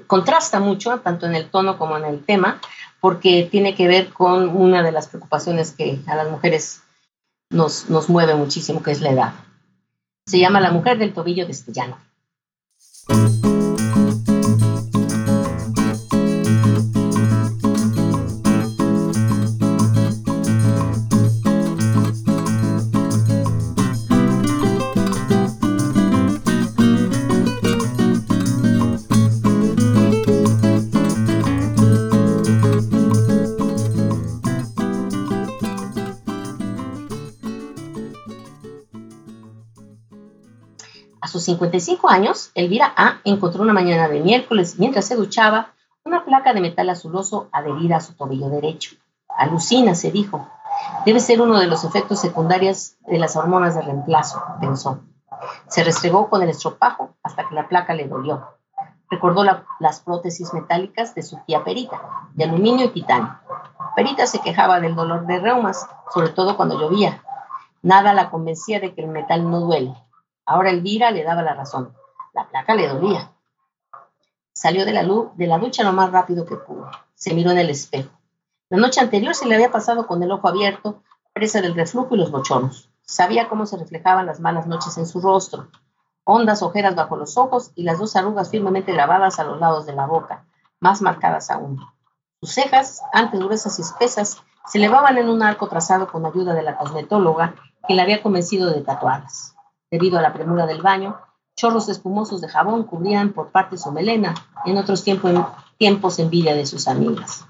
contrasta 0.07 0.59
mucho, 0.59 0.99
tanto 0.99 1.25
en 1.25 1.35
el 1.35 1.49
tono 1.49 1.77
como 1.77 1.97
en 1.97 2.05
el 2.05 2.23
tema, 2.23 2.59
porque 2.99 3.47
tiene 3.51 3.75
que 3.75 3.87
ver 3.87 4.09
con 4.09 4.49
una 4.55 4.83
de 4.83 4.91
las 4.91 5.07
preocupaciones 5.07 5.71
que 5.71 5.99
a 6.07 6.15
las 6.15 6.29
mujeres 6.29 6.81
nos, 7.49 7.89
nos 7.89 8.09
mueve 8.09 8.35
muchísimo, 8.35 8.81
que 8.81 8.91
es 8.91 9.01
la 9.01 9.11
edad. 9.11 9.33
Se 10.25 10.39
llama 10.39 10.61
La 10.61 10.71
mujer 10.71 10.97
del 10.97 11.13
tobillo 11.13 11.45
destellano. 11.45 11.97
55 41.51 42.09
años, 42.09 42.51
Elvira 42.55 42.93
A. 42.95 43.19
encontró 43.25 43.61
una 43.61 43.73
mañana 43.73 44.07
de 44.07 44.21
miércoles, 44.21 44.75
mientras 44.77 45.05
se 45.05 45.15
duchaba, 45.15 45.73
una 46.05 46.23
placa 46.23 46.53
de 46.53 46.61
metal 46.61 46.89
azuloso 46.89 47.49
adherida 47.51 47.97
a 47.97 47.99
su 47.99 48.13
tobillo 48.13 48.49
derecho. 48.49 48.95
Alucina, 49.27 49.93
se 49.93 50.11
dijo. 50.11 50.47
Debe 51.05 51.19
ser 51.19 51.41
uno 51.41 51.59
de 51.59 51.67
los 51.67 51.83
efectos 51.83 52.19
secundarios 52.19 52.93
de 53.05 53.19
las 53.19 53.35
hormonas 53.35 53.75
de 53.75 53.81
reemplazo, 53.81 54.41
pensó. 54.61 55.01
Se 55.67 55.83
restregó 55.83 56.29
con 56.29 56.41
el 56.41 56.49
estropajo 56.49 57.15
hasta 57.21 57.47
que 57.49 57.55
la 57.55 57.67
placa 57.67 57.93
le 57.93 58.07
dolió. 58.07 58.47
Recordó 59.09 59.43
las 59.79 59.99
prótesis 59.99 60.53
metálicas 60.53 61.13
de 61.15 61.23
su 61.23 61.37
tía 61.45 61.65
Perita, 61.65 61.99
de 62.33 62.45
aluminio 62.45 62.85
y 62.85 62.89
titanio. 62.89 63.39
Perita 63.93 64.25
se 64.25 64.39
quejaba 64.39 64.79
del 64.79 64.95
dolor 64.95 65.25
de 65.25 65.37
reumas, 65.39 65.85
sobre 66.13 66.29
todo 66.29 66.55
cuando 66.55 66.79
llovía. 66.79 67.21
Nada 67.81 68.13
la 68.13 68.29
convencía 68.29 68.79
de 68.79 68.93
que 68.93 69.01
el 69.01 69.09
metal 69.09 69.49
no 69.51 69.59
duele. 69.59 69.93
Ahora 70.45 70.69
Elvira 70.69 71.11
le 71.11 71.23
daba 71.23 71.41
la 71.41 71.53
razón. 71.53 71.93
La 72.33 72.47
placa 72.47 72.75
le 72.75 72.87
dolía. 72.87 73.31
Salió 74.53 74.85
de 74.85 74.93
la, 74.93 75.03
luz, 75.03 75.29
de 75.35 75.47
la 75.47 75.57
ducha 75.57 75.83
lo 75.83 75.93
más 75.93 76.11
rápido 76.11 76.45
que 76.45 76.55
pudo. 76.55 76.89
Se 77.15 77.33
miró 77.33 77.51
en 77.51 77.57
el 77.57 77.69
espejo. 77.69 78.11
La 78.69 78.77
noche 78.77 79.01
anterior 79.01 79.35
se 79.35 79.45
le 79.45 79.55
había 79.55 79.71
pasado 79.71 80.07
con 80.07 80.21
el 80.23 80.31
ojo 80.31 80.47
abierto, 80.47 81.03
presa 81.33 81.61
del 81.61 81.75
reflujo 81.75 82.15
y 82.15 82.17
los 82.17 82.31
bochonos. 82.31 82.89
Sabía 83.01 83.49
cómo 83.49 83.65
se 83.65 83.77
reflejaban 83.77 84.25
las 84.25 84.39
malas 84.39 84.67
noches 84.67 84.97
en 84.97 85.05
su 85.05 85.19
rostro. 85.19 85.67
Hondas 86.23 86.61
ojeras 86.61 86.95
bajo 86.95 87.17
los 87.17 87.37
ojos 87.37 87.71
y 87.75 87.83
las 87.83 87.99
dos 87.99 88.15
arrugas 88.15 88.49
firmemente 88.49 88.93
grabadas 88.93 89.39
a 89.39 89.43
los 89.43 89.59
lados 89.59 89.85
de 89.85 89.93
la 89.93 90.05
boca, 90.05 90.45
más 90.79 91.01
marcadas 91.01 91.49
aún. 91.49 91.81
Sus 92.39 92.53
cejas, 92.53 93.01
antes 93.13 93.39
gruesas 93.39 93.77
y 93.79 93.81
espesas, 93.81 94.41
se 94.65 94.77
elevaban 94.77 95.17
en 95.17 95.29
un 95.29 95.43
arco 95.43 95.67
trazado 95.67 96.07
con 96.07 96.25
ayuda 96.25 96.53
de 96.53 96.63
la 96.63 96.77
cosmetóloga 96.77 97.55
que 97.87 97.95
la 97.95 98.03
había 98.03 98.21
convencido 98.21 98.69
de 98.69 98.81
tatuarlas. 98.81 99.55
Debido 99.91 100.17
a 100.17 100.21
la 100.21 100.33
premura 100.33 100.65
del 100.65 100.81
baño, 100.81 101.17
chorros 101.55 101.89
espumosos 101.89 102.41
de 102.41 102.47
jabón 102.47 102.85
cubrían 102.85 103.33
por 103.33 103.51
parte 103.51 103.77
su 103.77 103.91
melena, 103.91 104.33
en 104.65 104.77
otros 104.77 105.03
tiempos, 105.03 105.33
tiempos 105.77 106.17
envidia 106.17 106.55
de 106.55 106.65
sus 106.65 106.87
amigas. 106.87 107.45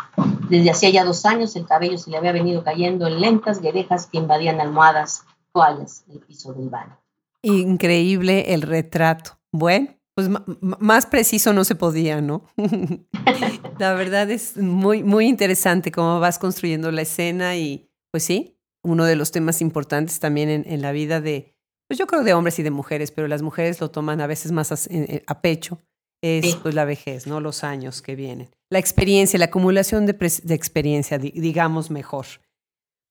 Desde 0.49 0.71
hacía 0.71 0.89
ya 0.89 1.05
dos 1.05 1.25
años 1.25 1.55
el 1.55 1.65
cabello 1.65 1.97
se 1.97 2.09
le 2.09 2.17
había 2.17 2.31
venido 2.31 2.63
cayendo 2.63 3.07
en 3.07 3.21
lentas 3.21 3.61
guedejas 3.61 4.07
que 4.07 4.17
invadían 4.17 4.59
almohadas, 4.59 5.23
toallas, 5.53 6.03
el 6.11 6.19
piso 6.19 6.51
del 6.53 6.69
baño. 6.69 6.97
Increíble 7.43 8.53
el 8.53 8.63
retrato. 8.63 9.37
Bueno, 9.51 9.89
pues 10.15 10.29
más 10.59 11.05
preciso 11.05 11.53
no 11.53 11.63
se 11.63 11.75
podía, 11.75 12.21
¿no? 12.21 12.43
la 13.79 13.93
verdad 13.93 14.29
es 14.29 14.57
muy, 14.57 15.03
muy 15.03 15.27
interesante 15.27 15.91
cómo 15.91 16.19
vas 16.19 16.37
construyendo 16.37 16.91
la 16.91 17.01
escena 17.03 17.55
y 17.55 17.89
pues 18.11 18.23
sí, 18.23 18.57
uno 18.83 19.05
de 19.05 19.15
los 19.15 19.31
temas 19.31 19.61
importantes 19.61 20.19
también 20.19 20.65
en, 20.67 20.81
la 20.81 20.91
vida 20.91 21.21
de, 21.21 21.55
pues 21.91 21.99
yo 21.99 22.07
creo 22.07 22.23
de 22.23 22.33
hombres 22.33 22.57
y 22.57 22.63
de 22.63 22.71
mujeres, 22.71 23.11
pero 23.11 23.27
las 23.27 23.41
mujeres 23.41 23.81
lo 23.81 23.91
toman 23.91 24.21
a 24.21 24.27
veces 24.27 24.53
más 24.53 24.71
a, 24.71 25.41
pecho, 25.41 25.81
es 26.23 26.55
pues 26.55 26.73
la 26.73 26.85
vejez, 26.85 27.27
¿no? 27.27 27.41
Los 27.41 27.65
años 27.65 28.01
que 28.01 28.15
vienen. 28.15 28.49
La 28.69 28.79
experiencia, 28.79 29.37
la 29.37 29.47
acumulación 29.47 30.05
de, 30.05 30.13
de 30.13 30.55
experiencia, 30.55 31.17
digamos 31.17 31.91
mejor. 31.91 32.25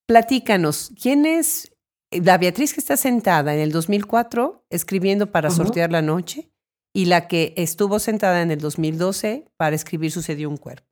Platícanos, 0.08 0.92
¿quién 0.98 1.26
es 1.26 1.76
la 2.10 2.38
Beatriz 2.38 2.72
que 2.72 2.80
está 2.80 2.96
sentada 2.96 3.52
en 3.52 3.60
el 3.60 3.70
2004 3.70 4.64
escribiendo 4.70 5.30
para 5.30 5.50
sortear 5.50 5.92
la 5.92 6.00
noche? 6.00 6.50
y 6.94 7.04
la 7.04 7.28
que 7.28 7.52
estuvo 7.58 7.98
sentada 7.98 8.40
en 8.40 8.50
el 8.50 8.60
2012 8.60 9.44
para 9.58 9.76
escribir 9.76 10.10
Sucedió 10.10 10.48
un 10.48 10.56
cuerpo? 10.56 10.88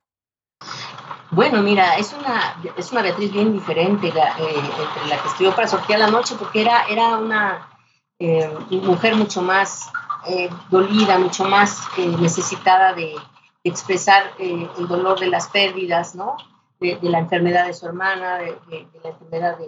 Bueno, 1.31 1.63
mira, 1.63 1.97
es 1.97 2.13
una, 2.13 2.63
es 2.77 2.93
una 2.93 3.01
Beatriz 3.01 3.33
bien 3.33 3.55
diferente 3.55 4.13
la, 4.13 4.39
eh, 4.39 4.55
entre 4.55 5.09
la 5.09 5.23
que 5.23 5.29
escribió 5.29 5.57
para 5.57 5.67
sortear 5.67 5.99
la 5.99 6.11
noche, 6.11 6.37
porque 6.39 6.61
era, 6.61 6.85
era 6.85 7.17
una 7.17 7.78
eh, 8.19 8.51
mujer 8.71 9.17
mucho 9.17 9.43
más 9.43 9.91
eh, 10.27 10.49
dolida, 10.71 11.19
mucho 11.19 11.45
más 11.45 11.81
necesitada 12.21 12.95
de, 12.95 13.15
expresar 13.65 14.23
el 14.39 14.89
dolor 14.89 15.21
de 15.21 15.27
las 15.27 15.49
pérdidas, 15.49 16.15
¿no? 16.15 16.37
De, 16.81 16.97
la 17.03 17.19
enfermedad 17.19 17.67
de 17.67 17.75
su 17.75 17.85
hermana, 17.87 18.39
de, 18.39 18.57
la 19.03 19.11
enfermedad 19.11 19.59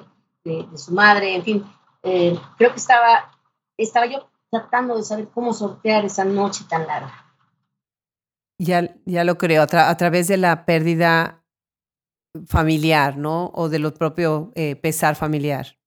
de, 0.44 0.78
su 0.78 0.92
madre, 0.92 1.34
en 1.34 1.42
fin. 1.42 1.64
creo 2.02 2.70
que 2.70 2.76
estaba, 2.76 3.30
estaba 3.76 4.06
yo 4.06 4.30
tratando 4.50 4.96
de 4.96 5.02
saber 5.02 5.28
cómo 5.28 5.52
sortear 5.52 6.04
esa 6.04 6.24
noche 6.24 6.64
tan 6.68 6.86
larga. 6.86 7.26
Ya, 8.58 8.94
ya 9.06 9.24
lo 9.24 9.38
creo, 9.38 9.62
a, 9.62 9.96
través 9.96 10.28
de 10.28 10.36
la 10.36 10.66
pérdida 10.66 11.42
familiar, 12.46 13.16
¿no? 13.16 13.50
O 13.54 13.68
de 13.68 13.78
lo 13.78 13.94
propio 13.94 14.52
eh, 14.54 14.76
pesar 14.76 15.16
familiar. 15.16 15.78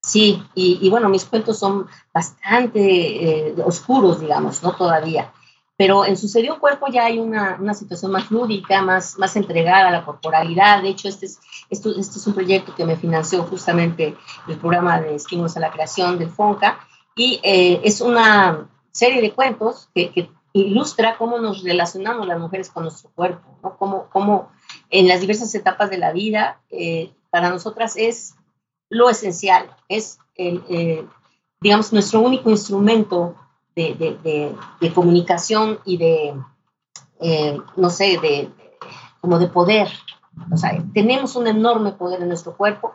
Sí, 0.00 0.42
y, 0.54 0.88
bueno, 0.90 1.08
mis 1.08 1.24
cuentos 1.24 1.58
son 1.58 1.86
bastante 2.14 3.48
eh, 3.48 3.54
oscuros, 3.64 4.20
digamos, 4.20 4.62
¿no? 4.62 4.72
Todavía. 4.74 5.32
Pero 5.76 6.04
en 6.04 6.16
Sucedió 6.16 6.54
un 6.54 6.60
Cuerpo 6.60 6.86
ya 6.90 7.04
hay 7.04 7.18
una, 7.18 7.56
una, 7.60 7.74
situación 7.74 8.10
más 8.10 8.30
lúdica, 8.30 8.82
más, 8.82 9.18
más 9.18 9.36
entregada 9.36 9.88
a 9.88 9.92
la 9.92 10.04
corporalidad. 10.04 10.82
De 10.82 10.88
hecho, 10.88 11.08
este 11.08 11.26
es, 11.26 11.40
esto, 11.70 11.90
este 11.90 12.18
es 12.18 12.26
un 12.26 12.34
proyecto 12.34 12.74
que 12.74 12.84
me 12.84 12.96
financió 12.96 13.44
justamente 13.44 14.16
el 14.48 14.56
programa 14.56 15.00
de 15.00 15.14
estímulos 15.14 15.56
a 15.56 15.60
la 15.60 15.70
creación 15.70 16.18
del 16.18 16.30
FONCA 16.30 16.80
y 17.14 17.40
eh, 17.42 17.80
es 17.84 18.00
una 18.00 18.68
serie 18.90 19.20
de 19.20 19.32
cuentos 19.32 19.88
que, 19.94 20.30
ilustra 20.54 21.16
cómo 21.18 21.38
nos 21.38 21.62
relacionamos 21.62 22.26
las 22.26 22.40
mujeres 22.40 22.70
con 22.70 22.82
nuestro 22.84 23.10
cuerpo, 23.10 23.58
¿no? 23.62 23.76
Cómo, 23.76 24.08
cómo 24.10 24.50
en 24.90 25.06
las 25.06 25.20
diversas 25.20 25.54
etapas 25.54 25.90
de 25.90 25.98
la 25.98 26.12
vida 26.12 26.60
eh, 26.70 27.12
para 27.30 27.50
nosotras 27.50 27.96
es 27.96 28.34
lo 28.88 29.10
esencial, 29.10 29.74
es, 29.88 30.18
el, 30.34 30.64
eh, 30.68 31.06
digamos, 31.60 31.92
nuestro 31.92 32.20
único 32.20 32.50
instrumento 32.50 33.36
de, 33.76 33.94
de, 34.80 34.92
comunicación 34.92 35.78
y 35.84 35.98
de, 35.98 36.34
no 37.76 37.90
sé, 37.90 38.18
de, 38.18 38.50
como 39.20 39.38
de 39.38 39.46
poder. 39.46 39.88
O 40.52 40.56
sea, 40.56 40.82
tenemos 40.92 41.36
un 41.36 41.46
enorme 41.46 41.92
poder 41.92 42.22
en 42.22 42.28
nuestro 42.28 42.56
cuerpo. 42.56 42.94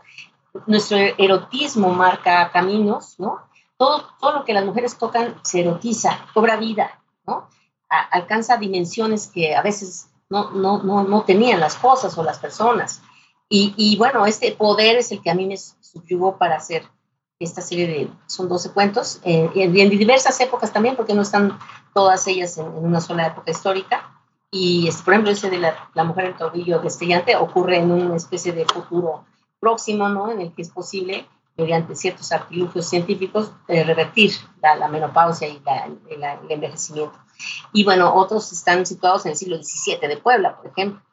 Nuestro 0.68 0.98
erotismo 0.98 1.90
marca 1.94 2.52
caminos, 2.52 3.18
¿no? 3.18 3.40
todo, 3.78 4.34
lo 4.34 4.46
que 4.46 4.54
las 4.54 4.66
mujeres 4.66 4.98
tocan 4.98 5.36
se 5.44 5.62
erotiza, 5.62 6.26
cobra 6.34 6.58
vida, 6.58 7.02
¿no? 7.26 7.50
alcanza 7.90 8.58
dimensiones 8.58 9.28
que 9.28 9.56
a 9.56 9.62
veces 9.62 10.10
no, 10.30 10.50
no, 10.52 10.82
no, 10.82 11.24
tenían 11.24 11.60
las 11.60 11.76
cosas 11.76 12.18
o 12.18 12.24
las 12.24 12.40
personas. 12.40 13.04
Y, 13.56 13.96
bueno, 13.98 14.26
este 14.26 14.52
poder 14.54 14.98
es 14.98 15.12
el 15.12 15.22
que 15.22 15.30
a 15.30 15.36
mí 15.36 15.46
me 15.46 15.58
subyugó 15.58 16.40
para 16.40 16.56
hacer 16.56 16.86
esta 17.38 17.62
serie 17.62 17.86
de, 17.88 18.10
son 18.26 18.50
12 18.50 18.72
cuentos, 18.72 19.20
eh, 19.24 19.48
en, 19.54 19.90
diversas 19.92 20.40
épocas 20.42 20.74
también, 20.74 20.96
porque 20.96 21.14
no 21.14 21.22
están 21.22 21.60
todas 21.94 22.26
ellas 22.26 22.58
en, 22.58 22.66
una 22.66 23.00
sola 23.00 23.28
época 23.28 23.52
histórica. 23.52 24.10
Y, 24.50 24.88
este, 24.88 25.04
por 25.04 25.14
ejemplo, 25.14 25.32
ese 25.32 25.52
de 25.52 25.60
la, 25.60 25.90
la 25.94 26.04
mujer 26.04 26.26
en 26.26 26.38
tobillo 26.38 26.80
destellante 26.80 27.36
ocurre 27.36 27.78
en 27.78 27.92
una 27.92 28.16
especie 28.16 28.54
de 28.54 28.66
futuro 28.66 29.26
próximo, 29.60 30.10
¿no? 30.10 30.32
En 30.32 30.42
el 30.42 30.52
que 30.56 30.64
es 30.64 30.70
posible 30.70 31.28
mediante 31.56 31.96
ciertos 31.96 32.32
artilugios 32.32 32.90
científicos, 32.90 33.52
eh, 33.68 33.84
revertir 33.84 34.32
la, 34.64 34.88
menopausia 34.88 35.48
y 35.48 35.62
el 36.10 36.24
envejecimiento. 36.50 37.18
Y 37.72 37.84
bueno, 37.84 38.16
otros 38.16 38.52
están 38.52 38.88
situados 38.88 39.26
en 39.26 39.34
el 39.34 39.38
siglo 39.38 39.58
XVII 39.58 40.08
de 40.08 40.18
Puebla, 40.18 40.58
por 40.58 40.72
ejemplo. 40.72 41.04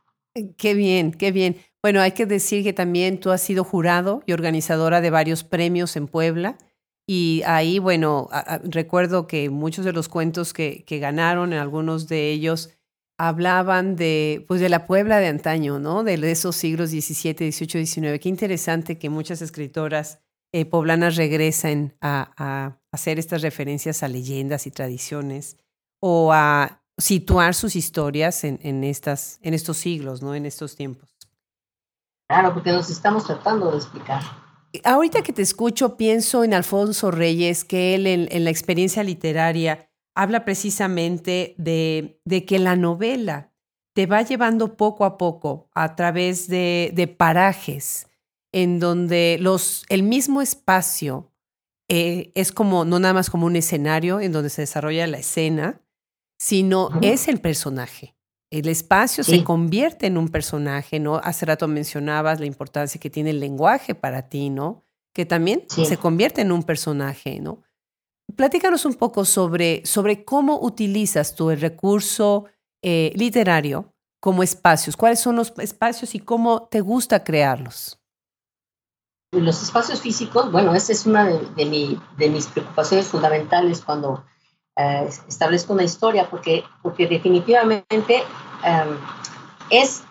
Qué 0.57 0.75
bien, 0.75 1.13
qué 1.13 1.33
bien. 1.33 1.61
Bueno, 1.83 2.03
hay 2.03 2.13
que 2.13 2.27
decir 2.27 2.63
que 2.63 2.75
también 2.75 3.21
tú 3.21 3.31
has 3.31 3.41
sido 3.41 3.65
jurado 3.65 4.23
y 4.27 4.33
organizadora 4.33 5.01
de 5.01 5.11
varios 5.11 5.45
premios 5.45 5.97
en 5.97 6.09
Puebla. 6.09 6.59
Y 7.07 7.43
ahí, 7.47 7.79
bueno, 7.79 8.29
recuerdo 8.65 9.27
que 9.27 9.49
muchos 9.49 9.85
de 9.85 9.93
los 9.93 10.09
cuentos 10.09 10.53
que, 10.53 10.85
ganaron, 10.87 11.55
algunos 11.55 12.07
de 12.07 12.31
ellos 12.31 12.71
hablaban 13.19 13.97
de, 13.97 14.45
pues 14.47 14.61
de 14.61 14.69
la 14.69 14.87
Puebla 14.87 15.19
de 15.19 15.27
antaño, 15.27 15.79
¿no? 15.79 16.05
De 16.05 16.15
esos 16.31 16.55
siglos 16.55 16.91
XVII, 16.91 17.51
XVIII, 17.51 17.87
XIX. 17.87 18.21
Qué 18.21 18.29
interesante 18.29 18.99
que 18.99 19.09
muchas 19.09 19.43
escritoras 19.43 20.21
eh, 20.53 20.67
poblanas 20.67 21.17
regresan 21.17 21.97
a, 22.01 22.79
hacer 22.93 23.19
estas 23.19 23.43
referencias 23.43 24.03
a 24.03 24.09
leyendas 24.09 24.67
y 24.67 24.71
tradiciones 24.71 25.57
o 26.01 26.33
a 26.33 26.83
situar 26.99 27.55
sus 27.55 27.75
historias 27.77 28.45
en, 28.45 28.85
estas, 28.85 29.39
en 29.43 29.55
estos 29.55 29.79
siglos, 29.79 30.23
¿no? 30.23 30.35
En 30.35 30.45
estos 30.45 30.77
tiempos. 30.77 31.10
Claro, 32.31 32.55
porque 32.55 32.71
nos 32.71 32.89
estamos 32.89 33.25
tratando 33.25 33.73
de 33.73 33.79
explicar. 33.79 34.23
Ahorita 34.85 35.21
que 35.23 35.33
te 35.33 35.43
escucho, 35.43 35.97
pienso 35.97 36.45
en 36.45 36.55
Alfonso 36.55 37.11
Reyes, 37.11 37.65
que 37.65 37.97
él 37.97 38.07
en, 38.07 38.45
la 38.45 38.51
experiencia 38.51 39.03
literaria 39.03 39.91
habla 40.15 40.45
precisamente 40.45 41.57
de, 41.59 42.21
de, 42.25 42.45
que 42.45 42.61
la 42.61 42.77
novela 42.77 43.51
te 43.97 44.07
va 44.07 44.23
llevando 44.23 44.77
poco 44.77 45.05
a 45.05 45.19
poco 45.19 45.71
a 45.75 45.97
través 45.97 46.47
de, 46.47 46.93
de 46.95 47.09
parajes, 47.09 48.09
en 48.53 48.79
donde 48.79 49.37
los, 49.41 49.85
el 49.89 50.05
mismo 50.05 50.41
espacio 50.41 51.33
eh, 51.89 52.31
es 52.37 52.53
como, 52.53 52.85
no 52.85 53.01
nada 53.01 53.13
más 53.13 53.29
como 53.29 53.47
un 53.47 53.57
escenario 53.57 54.21
en 54.21 54.31
donde 54.31 54.51
se 54.51 54.63
desarrolla 54.63 55.09
la 55.09 55.19
escena, 55.19 55.81
sino 56.39 56.91
es 57.03 57.27
el 57.27 57.41
personaje. 57.41 58.15
El 58.51 58.69
espacio 58.69 59.23
se 59.23 59.45
convierte 59.45 60.07
en 60.07 60.19
un 60.19 60.29
personaje, 60.29 60.99
¿no? 60.99 61.17
Hace 61.23 61.47
rato 61.47 61.69
mencionabas 61.69 62.41
la 62.41 62.47
importancia 62.47 63.01
que 63.01 63.09
tiene 63.09 63.31
el 63.31 63.39
lenguaje 63.39 63.95
para 63.95 64.29
ti, 64.29 64.51
¿no? 64.51 64.85
Que 65.15 65.25
también 65.25 65.65
se 65.69 65.97
convierte 65.97 66.41
en 66.41 66.51
un 66.51 66.65
personaje, 66.65 67.39
¿no? 67.39 67.63
Platícanos 68.35 68.85
un 68.85 68.95
poco 68.95 69.25
sobre, 69.25 69.83
sobre 69.85 70.25
cómo 70.25 70.61
utilizas 70.61 71.35
tú 71.35 71.51
el 71.51 71.61
recurso 71.61 72.47
eh, 72.83 73.13
literario 73.15 73.93
como 74.21 74.43
espacios. 74.43 74.97
¿Cuáles 74.97 75.21
son 75.21 75.37
los 75.37 75.53
espacios 75.59 76.15
y 76.15 76.21
cómo 76.21 76.69
te 76.71 76.81
gusta 76.81 77.23
crearlos? 77.23 78.01
los 79.33 79.63
espacios 79.63 80.01
físicos, 80.01 80.51
bueno, 80.51 80.75
esa 80.75 80.93
es 80.93 81.07
una 81.07 81.25
de, 81.25 81.99
de, 82.17 82.29
mis 82.31 82.47
preocupaciones 82.49 83.07
fundamentales 83.07 83.81
cuando 83.81 84.25
eh, 84.77 85.09
establezco 85.29 85.73
una 85.73 85.83
historia, 85.83 86.29
porque, 86.31 86.65
porque 86.83 87.07
definitivamente 87.07 88.23
em, 88.65 88.99
es, 89.71 90.03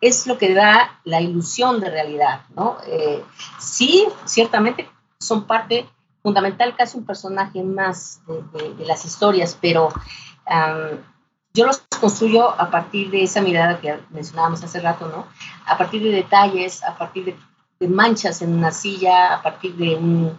es 0.00 0.26
lo 0.26 0.38
que 0.38 0.54
da 0.54 1.00
la 1.04 1.20
ilusión 1.20 1.80
de 1.80 1.90
realidad, 1.90 2.42
¿no? 2.54 2.78
Eh, 2.86 3.22
sí, 3.58 4.06
ciertamente 4.24 4.88
son 5.18 5.46
parte 5.46 5.88
fundamental, 6.22 6.74
casi 6.76 6.98
un 6.98 7.06
personaje 7.06 7.62
más 7.62 8.20
de, 8.26 8.84
las 8.84 9.04
historias, 9.04 9.56
pero 9.60 9.88
yo 11.56 11.66
los 11.66 11.82
construyo 12.00 12.50
a 12.60 12.70
partir 12.70 13.10
de 13.10 13.22
esa 13.22 13.40
mirada 13.40 13.80
que 13.80 13.98
mencionábamos 14.10 14.62
hace 14.62 14.78
rato, 14.78 15.08
¿no? 15.08 15.26
A 15.64 15.78
partir 15.78 16.02
de 16.02 16.10
detalles, 16.10 16.84
a 16.84 16.96
partir 16.96 17.24
de, 17.24 17.88
manchas 17.88 18.42
en 18.42 18.54
una 18.54 18.70
silla, 18.70 19.34
a 19.34 19.42
partir 19.42 19.74
de 19.76 19.96
un, 19.96 20.38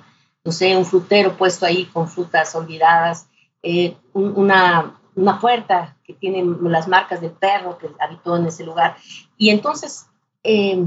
no 0.51 0.79
un 0.79 0.86
frutero 0.86 1.38
puesto 1.38 1.65
ahí 1.65 1.86
con 1.86 2.07
frutas 2.07 2.55
olvidadas, 2.55 3.27
eh, 3.63 3.97
una, 4.13 4.99
una 5.15 5.39
puerta 5.39 5.97
que 6.03 6.13
tiene 6.13 6.43
las 6.62 6.88
marcas 6.88 7.21
del 7.21 7.31
perro 7.31 7.77
que 7.77 7.89
habitó 7.99 8.38
en 8.38 8.45
ese 8.45 8.63
lugar. 8.63 8.95
Y 9.38 9.49
entonces 9.49 10.07
eh, 10.43 10.86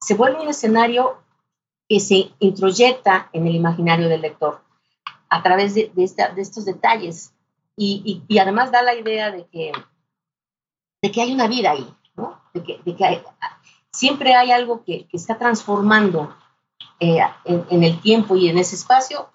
se 0.00 0.14
vuelve 0.14 0.42
un 0.42 0.48
escenario 0.48 1.16
que 1.88 2.00
se 2.00 2.30
introyecta 2.38 3.30
en 3.32 3.46
el 3.46 3.54
imaginario 3.54 4.08
del 4.08 4.20
lector 4.20 4.60
a 5.28 5.42
través 5.42 5.74
de, 5.74 5.90
de, 5.94 6.04
estos 6.04 6.64
detalles 6.64 7.32
y, 7.76 8.22
y, 8.28 8.38
además 8.38 8.70
da 8.70 8.82
la 8.82 8.94
idea 8.94 9.30
de 9.30 9.46
que, 9.46 9.72
de 11.02 11.10
que 11.10 11.20
hay 11.20 11.32
una 11.32 11.46
vida 11.46 11.72
ahí, 11.72 11.86
¿no? 12.16 12.40
de 12.54 12.62
que, 12.62 12.80
de 12.84 12.96
que 12.96 13.22
siempre 13.90 14.34
hay 14.34 14.50
algo 14.50 14.84
que, 14.84 15.06
que 15.06 15.16
está 15.16 15.38
transformando 15.38 16.34
eh, 17.00 17.18
en, 17.44 17.64
en, 17.70 17.84
el 17.84 18.00
tiempo 18.00 18.36
y 18.36 18.48
en 18.48 18.58
ese 18.58 18.76
espacio 18.76 19.28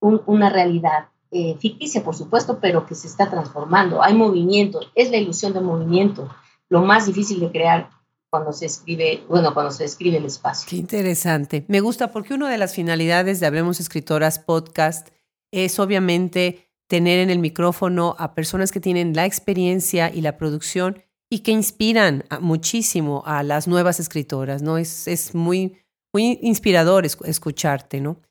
un, 0.00 0.22
una 0.26 0.50
realidad 0.50 1.08
eh, 1.30 1.56
ficticia, 1.58 2.04
por 2.04 2.14
supuesto, 2.14 2.58
pero 2.60 2.86
que 2.86 2.94
se 2.94 3.08
está 3.08 3.28
transformando. 3.28 4.02
Hay 4.02 4.14
movimiento, 4.14 4.80
es 4.94 5.10
la 5.10 5.16
ilusión 5.16 5.52
de 5.52 5.60
movimiento, 5.60 6.32
lo 6.68 6.82
más 6.82 7.06
difícil 7.06 7.40
de 7.40 7.50
crear 7.50 7.90
cuando 8.30 8.52
se 8.52 8.66
escribe, 8.66 9.24
bueno, 9.28 9.52
cuando 9.52 9.72
se 9.72 9.84
escribe 9.84 10.18
el 10.18 10.24
espacio. 10.24 10.66
Qué 10.68 10.76
interesante. 10.76 11.64
Me 11.68 11.80
gusta 11.80 12.12
porque 12.12 12.34
una 12.34 12.48
de 12.48 12.58
las 12.58 12.74
finalidades 12.74 13.40
de 13.40 13.46
Hablemos 13.46 13.80
Escritoras 13.80 14.38
Podcast 14.38 15.08
es 15.50 15.78
obviamente 15.78 16.70
tener 16.86 17.18
en 17.18 17.30
el 17.30 17.38
micrófono 17.38 18.14
a 18.18 18.34
personas 18.34 18.70
que 18.70 18.80
tienen 18.80 19.14
la 19.14 19.26
experiencia 19.26 20.12
y 20.12 20.20
la 20.20 20.36
producción 20.36 21.02
y 21.28 21.40
que 21.40 21.50
inspiran 21.50 22.24
muchísimo 22.40 23.24
a 23.26 23.42
las 23.42 23.66
nuevas 23.66 23.98
escritoras, 23.98 24.62
¿no? 24.62 24.78
Es, 24.78 25.08
es 25.08 25.34
muy, 25.34 25.76
muy 26.16 26.38
inspirador 26.40 27.04
escucharte, 27.04 28.00
¿no? 28.00 28.22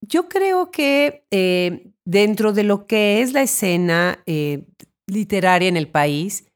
Yo 0.00 0.28
creo 0.28 0.70
que 0.70 1.26
eh, 1.32 1.90
dentro 2.04 2.52
de 2.52 2.62
lo 2.62 2.86
que 2.86 3.20
es 3.20 3.32
la 3.32 3.42
escena 3.42 4.22
eh, 4.26 4.64
literaria 5.08 5.68
en 5.68 5.76
el 5.76 5.88
país, 5.88 6.46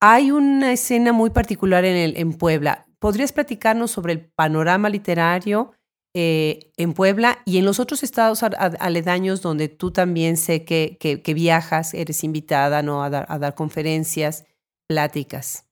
hay 0.00 0.30
una 0.30 0.72
escena 0.72 1.12
muy 1.12 1.30
particular 1.30 1.84
en, 1.84 1.96
el, 1.96 2.16
en 2.16 2.34
Puebla. 2.34 2.86
¿Podrías 3.00 3.32
platicarnos 3.32 3.90
sobre 3.90 4.12
el 4.12 4.20
panorama 4.20 4.88
literario 4.88 5.72
eh, 6.14 6.70
en 6.76 6.92
Puebla 6.92 7.38
y 7.44 7.58
en 7.58 7.64
los 7.64 7.80
otros 7.80 8.04
estados 8.04 8.44
aledaños 8.44 9.42
donde 9.42 9.68
tú 9.68 9.90
también 9.90 10.36
sé 10.36 10.64
que, 10.64 10.98
que, 10.98 11.34
viajas, 11.34 11.94
eres 11.94 12.22
invitada 12.22 12.82
¿no? 12.82 13.02
a, 13.02 13.10
dar, 13.10 13.26
a 13.28 13.38
dar 13.40 13.56
conferencias, 13.56 14.44
pláticas? 14.88 15.66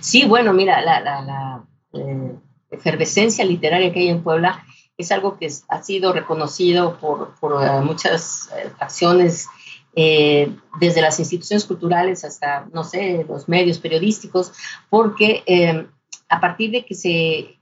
Sí, 0.00 0.26
bueno, 0.26 0.52
mira, 0.52 0.82
la, 0.82 1.00
la, 1.00 1.66
eh, 1.94 2.32
efervescencia 2.72 3.44
literaria 3.44 3.92
que 3.92 4.00
hay 4.00 4.08
en 4.08 4.22
Puebla 4.22 4.64
es 4.98 5.12
algo 5.12 5.38
que 5.38 5.48
ha 5.68 5.82
sido 5.82 6.12
reconocido 6.12 6.98
por, 6.98 7.34
eh, 7.64 7.80
muchas 7.82 8.50
acciones 8.78 9.48
eh, 9.94 10.50
desde 10.80 11.02
las 11.02 11.18
instituciones 11.18 11.66
culturales 11.66 12.24
hasta, 12.24 12.66
no 12.72 12.82
sé, 12.82 13.26
los 13.28 13.46
medios 13.46 13.78
periodísticos, 13.78 14.52
porque 14.88 15.42
eh, 15.46 15.86
a 16.30 16.40
partir 16.40 16.70
de 16.70 16.86
que 16.86 16.94
se 16.94 17.58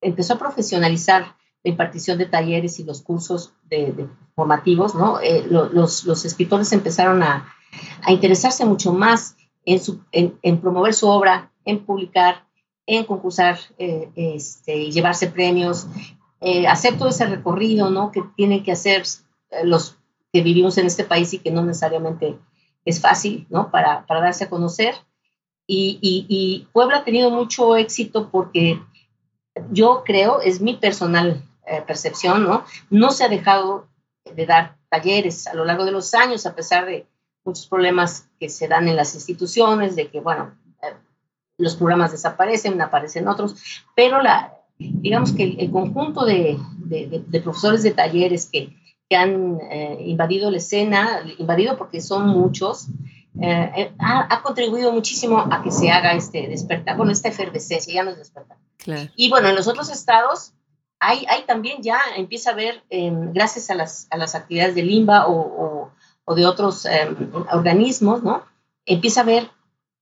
empezó 0.00 0.34
a 0.34 0.38
profesionalizar 0.38 1.36
la 1.62 1.70
impartición 1.70 2.16
de 2.16 2.26
talleres 2.26 2.80
y 2.80 2.84
los 2.84 3.02
cursos 3.02 3.52
de, 3.64 4.08
formativos. 4.34 4.94
Eh, 5.22 5.46
los, 5.50 6.24
escritores 6.24 6.72
empezaron 6.72 7.22
a, 7.22 7.52
interesarse 8.08 8.64
mucho 8.64 8.92
más 8.94 9.36
en, 9.64 10.60
promover 10.60 10.94
su 10.94 11.08
obra, 11.08 11.52
en 11.66 11.84
publicar, 11.84 12.45
en 12.86 13.04
concursar 13.04 13.58
este, 13.78 14.76
y 14.76 14.92
llevarse 14.92 15.28
premios, 15.28 15.86
hacer 16.68 16.96
todo 16.96 17.08
ese 17.08 17.26
recorrido 17.26 17.90
¿no? 17.90 18.12
que 18.12 18.22
tienen 18.36 18.62
que 18.62 18.72
hacer 18.72 19.02
los 19.64 19.96
que 20.32 20.42
vivimos 20.42 20.78
en 20.78 20.86
este 20.86 21.04
país 21.04 21.32
y 21.32 21.38
que 21.38 21.50
no 21.50 21.64
necesariamente 21.64 22.38
es 22.84 23.00
fácil, 23.00 23.46
¿no? 23.50 23.70
Para, 23.70 24.06
para 24.06 24.20
darse 24.20 24.44
a 24.44 24.48
conocer. 24.48 24.94
Y, 25.66 25.98
y, 26.00 26.68
Puebla 26.72 26.98
ha 26.98 27.04
tenido 27.04 27.30
mucho 27.30 27.76
éxito 27.76 28.30
porque 28.30 28.80
yo 29.70 30.04
creo, 30.04 30.40
es 30.40 30.60
mi 30.60 30.74
personal 30.74 31.42
eh, 31.66 31.82
percepción, 31.84 32.44
¿no? 32.44 32.64
No 32.88 33.10
se 33.10 33.24
ha 33.24 33.28
dejado 33.28 33.88
de 34.24 34.46
dar 34.46 34.76
talleres 34.88 35.48
a 35.48 35.54
lo 35.54 35.64
largo 35.64 35.84
de 35.84 35.90
los 35.90 36.14
años, 36.14 36.46
a 36.46 36.54
pesar 36.54 36.86
de 36.86 37.06
muchos 37.44 37.66
problemas 37.66 38.28
que 38.38 38.48
se 38.48 38.68
dan 38.68 38.86
en 38.88 38.96
las 38.96 39.14
instituciones, 39.14 39.96
de 39.96 40.08
que, 40.08 40.20
bueno, 40.20 40.56
eh, 40.65 40.65
los 41.58 41.76
programas 41.76 42.12
desaparecen, 42.12 42.80
aparecen 42.80 43.28
otros, 43.28 43.56
pero 43.94 44.22
la, 44.22 44.54
digamos 44.78 45.32
que 45.32 45.56
el, 45.58 45.70
conjunto 45.70 46.24
de, 46.24 46.58
de, 46.78 47.24
de, 47.26 47.40
profesores 47.40 47.82
de 47.82 47.92
talleres 47.92 48.48
que 48.50 48.74
que 49.08 49.16
han 49.16 49.58
eh, 49.70 49.98
invadido 50.00 50.50
la 50.50 50.56
escena, 50.56 51.22
invadido 51.38 51.76
porque 51.76 52.00
son 52.00 52.28
muchos, 52.28 52.88
eh, 53.40 53.70
eh, 53.76 53.92
ha, 53.98 54.42
contribuido 54.42 54.92
muchísimo 54.92 55.38
a 55.38 55.62
que 55.62 55.70
se 55.70 55.90
haga 55.90 56.12
este 56.14 56.48
despertar, 56.48 56.96
bueno, 56.96 57.12
esta 57.12 57.28
efervescencia, 57.28 57.94
ya 57.94 58.02
no 58.02 58.10
es 58.10 58.18
despertar. 58.18 58.56
Y 59.16 59.30
bueno, 59.30 59.48
en 59.48 59.54
los 59.56 59.68
otros 59.68 59.90
estados 59.90 60.52
hay, 60.98 61.26
hay 61.28 61.42
también 61.42 61.82
ya, 61.82 61.98
empieza 62.16 62.50
a 62.50 62.52
haber, 62.54 62.82
em, 62.88 63.32
gracias 63.32 63.70
a 63.70 63.74
las, 63.74 64.06
a 64.10 64.16
las 64.16 64.34
actividades 64.34 64.74
de 64.74 64.82
Limba 64.82 65.26
o, 65.26 65.92
o, 66.24 66.34
de 66.34 66.46
otros 66.46 66.86
em, 66.86 67.30
organismos, 67.52 68.22
¿no? 68.22 68.44
Empieza 68.84 69.20
a 69.20 69.22
haber 69.24 69.50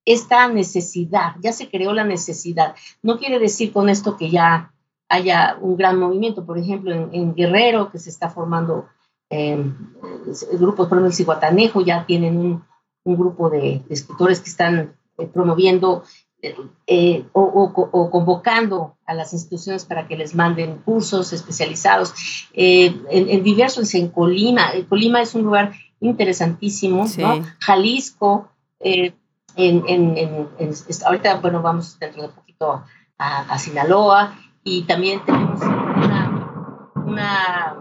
esta 0.05 0.49
necesidad, 0.49 1.37
ya 1.40 1.53
se 1.53 1.69
creó 1.69 1.93
la 1.93 2.05
necesidad. 2.05 2.75
No 3.03 3.19
quiere 3.19 3.38
decir 3.38 3.73
con 3.73 3.88
esto 3.88 4.17
que 4.17 4.31
ya 4.31 4.73
haya 5.09 5.57
un 5.61 5.77
gran 5.77 5.99
movimiento, 5.99 6.45
por 6.45 6.59
ejemplo, 6.59 6.93
en, 6.93 7.35
Guerrero, 7.35 7.90
que 7.90 7.99
se 7.99 8.11
está 8.11 8.31
formando 8.31 8.87
eh, 9.31 9.57
grupos, 10.53 10.88
por 10.88 10.99
ejemplo, 10.99 11.07
el 11.07 11.14
Ciguatanejo 11.14 11.81
ya 11.81 12.05
tienen 12.07 12.37
un, 12.37 12.64
un 13.05 13.17
grupo 13.17 13.51
de, 13.51 13.83
escritores 13.88 14.40
que 14.40 14.51
están 14.51 14.97
eh, 15.19 15.27
promoviendo 15.27 16.05
eh, 16.87 17.25
o, 17.33 18.11
convocando 18.11 18.99
a 19.07 19.14
las 19.14 19.33
instituciones 19.33 19.87
para 19.87 20.07
que 20.07 20.17
les 20.17 20.35
manden 20.35 20.77
cursos 20.85 21.33
especializados 21.33 22.12
en, 22.53 23.43
diversos, 23.43 23.95
en 23.95 24.09
Colima. 24.09 24.73
Colima 24.90 25.23
es 25.23 25.35
un 25.35 25.43
lugar 25.45 25.73
interesantísimo, 26.01 27.07
¿no? 27.17 27.43
Jalisco, 27.61 28.51
en, 29.57 30.49
ahorita, 31.05 31.37
bueno, 31.37 31.62
vamos 31.62 31.99
dentro 31.99 32.23
de 32.23 32.29
poquito 32.29 32.83
a, 33.19 33.40
a 33.40 33.59
Sinaloa, 33.59 34.37
y 34.62 34.83
también 34.85 35.25
tenemos 35.25 35.61
una, 35.61 36.90
una 36.95 37.77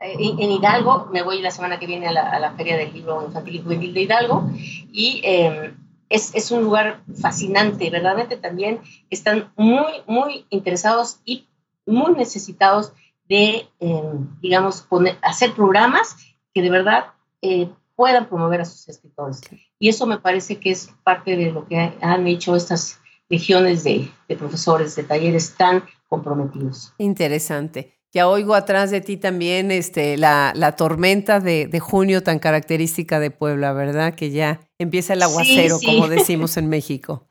en, 0.00 0.50
Hidalgo, 0.50 1.08
me 1.12 1.22
voy 1.22 1.40
la 1.40 1.50
semana 1.50 1.78
que 1.78 1.86
viene 1.86 2.08
a 2.08 2.12
la, 2.12 2.30
a 2.30 2.38
la 2.38 2.52
Feria 2.52 2.76
del 2.76 2.92
Libro 2.92 3.24
Infantil 3.24 3.56
y 3.56 3.62
Juvenil 3.62 3.94
de 3.94 4.02
Hidalgo, 4.02 4.48
y 4.92 5.20
eh, 5.24 5.74
es, 6.08 6.34
es, 6.34 6.50
un 6.50 6.62
lugar 6.62 7.02
fascinante, 7.20 7.90
verdaderamente 7.90 8.36
también 8.36 8.80
están 9.10 9.50
muy, 9.56 9.92
muy 10.06 10.46
interesados 10.50 11.20
y 11.24 11.48
muy 11.86 12.12
necesitados 12.14 12.92
de, 13.28 13.68
eh, 13.80 14.02
digamos, 14.40 14.82
poner, 14.82 15.18
hacer 15.22 15.52
programas 15.52 16.16
que 16.54 16.62
de 16.62 16.70
verdad 16.70 17.06
eh, 17.42 17.68
puedan 17.96 18.28
promover 18.28 18.60
a 18.60 18.64
sus 18.64 18.88
escritores. 18.88 19.40
Y 19.78 19.88
eso 19.88 20.06
me 20.06 20.18
parece 20.18 20.60
que 20.60 20.70
es 20.70 20.90
parte 21.02 21.36
de 21.36 21.50
lo 21.50 21.66
que 21.66 21.94
han 22.00 22.26
hecho 22.26 22.54
estas 22.54 23.00
legiones 23.28 23.82
de, 23.82 24.08
de 24.28 24.36
profesores 24.36 24.94
de 24.94 25.02
talleres 25.02 25.56
tan 25.56 25.82
comprometidos. 26.08 26.92
Interesante. 26.98 27.94
Ya 28.12 28.28
oigo 28.28 28.54
atrás 28.54 28.90
de 28.90 29.00
ti 29.00 29.16
también 29.16 29.70
este, 29.70 30.16
la, 30.16 30.52
la 30.54 30.72
tormenta 30.76 31.40
de, 31.40 31.66
de, 31.66 31.80
junio 31.80 32.22
tan 32.22 32.38
característica 32.38 33.20
de 33.20 33.30
Puebla, 33.30 33.72
¿verdad? 33.72 34.14
Que 34.14 34.30
ya 34.30 34.60
empieza 34.78 35.12
el 35.12 35.22
aguacero, 35.22 35.78
como 35.84 36.08
decimos 36.08 36.56
en 36.56 36.68
México. 36.68 37.28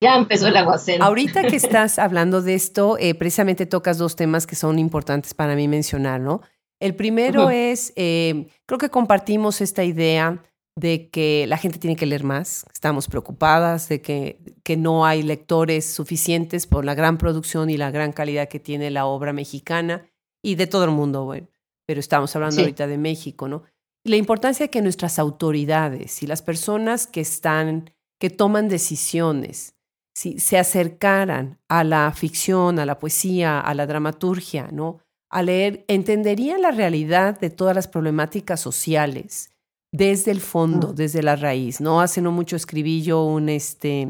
Ya 0.00 0.16
empezó 0.16 0.46
el 0.48 0.56
aguacero. 0.56 1.02
Ahorita 1.02 1.42
que 1.42 1.56
estás 1.56 1.98
hablando 1.98 2.40
de 2.40 2.54
esto, 2.54 2.98
eh, 2.98 3.14
precisamente 3.14 3.66
tocas 3.66 3.98
dos 3.98 4.14
temas 4.14 4.46
que 4.46 4.54
son 4.54 4.78
importantes 4.78 5.34
para 5.34 5.56
mí 5.56 5.66
mencionar, 5.66 6.20
¿no? 6.20 6.42
El 6.80 6.96
primero 6.96 7.50
es, 7.50 7.92
eh, 7.96 8.48
creo 8.66 8.78
que 8.78 8.88
compartimos 8.88 9.60
esta 9.60 9.84
idea 9.84 10.42
de 10.76 11.10
que 11.10 11.46
la 11.46 11.58
gente 11.58 11.78
tiene 11.78 11.96
que 11.96 12.06
leer 12.06 12.24
más, 12.24 12.64
estamos 12.72 13.06
preocupadas 13.06 13.88
de 13.88 14.00
que, 14.00 14.40
que 14.64 14.76
no 14.76 15.04
hay 15.04 15.22
lectores 15.22 15.84
suficientes 15.84 16.66
por 16.66 16.84
la 16.84 16.94
gran 16.94 17.18
producción 17.18 17.68
y 17.68 17.76
la 17.76 17.90
gran 17.90 18.12
calidad 18.12 18.48
que 18.48 18.60
tiene 18.60 18.90
la 18.90 19.04
obra 19.04 19.32
mexicana 19.32 20.08
y 20.42 20.54
de 20.54 20.66
todo 20.66 20.84
el 20.84 20.90
mundo, 20.90 21.24
bueno, 21.24 21.48
pero 21.86 22.00
estamos 22.00 22.34
hablando 22.34 22.62
ahorita 22.62 22.86
de 22.86 22.96
México, 22.96 23.46
¿no? 23.46 23.64
la 24.04 24.16
importancia 24.16 24.66
de 24.66 24.70
que 24.70 24.82
nuestras 24.82 25.18
autoridades 25.18 26.22
y 26.22 26.26
las 26.26 26.42
personas 26.42 27.06
que 27.06 27.20
están, 27.20 27.90
que 28.18 28.30
toman 28.30 28.68
decisiones, 28.68 29.74
si 30.14 30.38
se 30.38 30.58
acercaran 30.58 31.60
a 31.68 31.84
la 31.84 32.12
ficción, 32.12 32.78
a 32.78 32.86
la 32.86 32.98
poesía, 32.98 33.60
a 33.60 33.74
la 33.74 33.86
dramaturgia, 33.86 34.68
¿no? 34.72 35.00
A 35.30 35.42
leer, 35.42 35.84
entenderían 35.88 36.60
la 36.62 36.70
realidad 36.72 37.38
de 37.38 37.50
todas 37.50 37.74
las 37.74 37.86
problemáticas 37.88 38.60
sociales 38.60 39.50
desde 39.92 40.30
el 40.32 40.40
fondo, 40.40 40.88
Mm. 40.88 40.94
desde 40.94 41.22
la 41.22 41.36
raíz. 41.36 41.80
No 41.80 42.00
hace 42.00 42.20
no 42.20 42.32
mucho 42.32 42.56
escribí 42.56 43.02
yo 43.02 43.24
un, 43.24 43.48
este, 43.48 44.08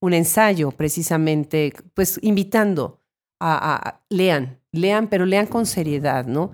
un 0.00 0.12
ensayo 0.14 0.70
precisamente, 0.72 1.72
pues 1.94 2.18
invitando 2.22 3.00
a, 3.40 3.54
a- 3.54 3.76
a- 3.88 4.00
lean, 4.08 4.58
lean, 4.72 5.08
pero 5.08 5.26
lean 5.26 5.46
con 5.46 5.66
seriedad, 5.66 6.26
¿no? 6.26 6.52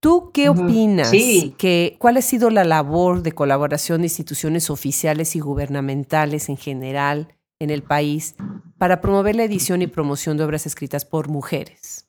¿Tú 0.00 0.30
qué 0.32 0.48
opinas? 0.48 1.08
Sí. 1.10 1.54
Que, 1.58 1.96
¿Cuál 1.98 2.18
ha 2.18 2.22
sido 2.22 2.50
la 2.50 2.64
labor 2.64 3.22
de 3.22 3.32
colaboración 3.32 4.02
de 4.02 4.06
instituciones 4.06 4.70
oficiales 4.70 5.34
y 5.34 5.40
gubernamentales 5.40 6.48
en 6.48 6.56
general 6.56 7.34
en 7.58 7.70
el 7.70 7.82
país 7.82 8.36
para 8.78 9.00
promover 9.00 9.34
la 9.34 9.44
edición 9.44 9.82
y 9.82 9.86
promoción 9.88 10.36
de 10.36 10.44
obras 10.44 10.66
escritas 10.66 11.04
por 11.04 11.28
mujeres? 11.28 12.05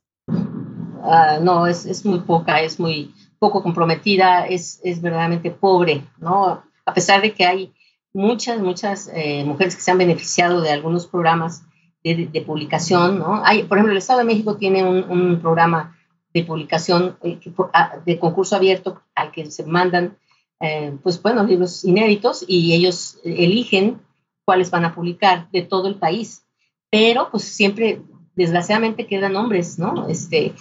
Ah, 1.09 1.39
no, 1.41 1.67
es, 1.67 1.85
es 1.85 2.05
muy 2.05 2.19
poca, 2.19 2.61
es 2.61 2.79
muy 2.79 3.13
poco 3.39 3.61
comprometida, 3.63 4.45
es, 4.47 4.79
es 4.83 5.01
verdaderamente 5.01 5.51
pobre, 5.51 6.03
¿no? 6.19 6.63
A 6.85 6.93
pesar 6.93 7.21
de 7.21 7.33
que 7.33 7.45
hay 7.45 7.73
muchas, 8.13 8.59
muchas 8.59 9.09
eh, 9.13 9.43
mujeres 9.45 9.75
que 9.75 9.81
se 9.81 9.91
han 9.91 9.97
beneficiado 9.97 10.61
de 10.61 10.71
algunos 10.71 11.07
programas 11.07 11.63
de, 12.03 12.27
de- 12.31 12.41
publicación, 12.41 13.19
¿no? 13.19 13.41
Hay, 13.43 13.63
por 13.63 13.77
ejemplo, 13.77 13.91
el 13.91 13.97
Estado 13.97 14.19
de 14.19 14.25
México 14.25 14.55
tiene 14.57 14.83
un, 14.83 15.03
un 15.09 15.39
programa 15.41 15.97
de 16.33 16.43
publicación 16.43 17.17
eh, 17.23 17.39
ah, 17.73 17.97
de 18.05 18.19
concurso 18.19 18.55
abierto 18.55 19.01
al 19.15 19.31
que 19.31 19.49
se 19.51 19.65
mandan, 19.65 20.17
eh, 20.59 20.95
pues 21.03 21.21
bueno, 21.21 21.43
libros 21.43 21.83
inéditos 21.83 22.43
y 22.47 22.73
ellos 22.73 23.19
eligen 23.23 24.01
cuáles 24.45 24.71
van 24.71 24.85
a 24.85 24.95
publicar 24.95 25.49
de 25.51 25.61
todo 25.63 25.87
el 25.87 25.95
país. 25.95 26.43
Pero 26.89 27.29
pues 27.31 27.43
siempre, 27.43 28.01
desgraciadamente, 28.37 29.07
quedan 29.07 29.35
hombres, 29.35 29.77
¿no? 29.79 30.07
Este, 30.07 30.53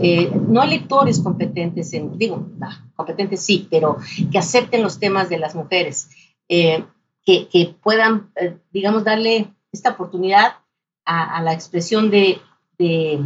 eh, 0.00 0.30
no 0.48 0.60
hay 0.60 0.70
lectores 0.70 1.18
competentes, 1.18 1.92
en, 1.94 2.16
digo, 2.18 2.46
no, 2.58 2.68
competentes 2.94 3.40
sí, 3.42 3.66
pero 3.70 3.96
que 4.30 4.38
acepten 4.38 4.82
los 4.82 5.00
temas 5.00 5.28
de 5.28 5.38
las 5.38 5.54
mujeres, 5.54 6.10
eh, 6.48 6.84
que, 7.24 7.48
que 7.48 7.74
puedan, 7.82 8.30
eh, 8.36 8.58
digamos, 8.72 9.02
darle 9.04 9.52
esta 9.72 9.90
oportunidad 9.90 10.56
a, 11.04 11.42
la 11.42 11.52
expresión 11.52 12.10
de, 12.10 12.38
de, 12.78 13.18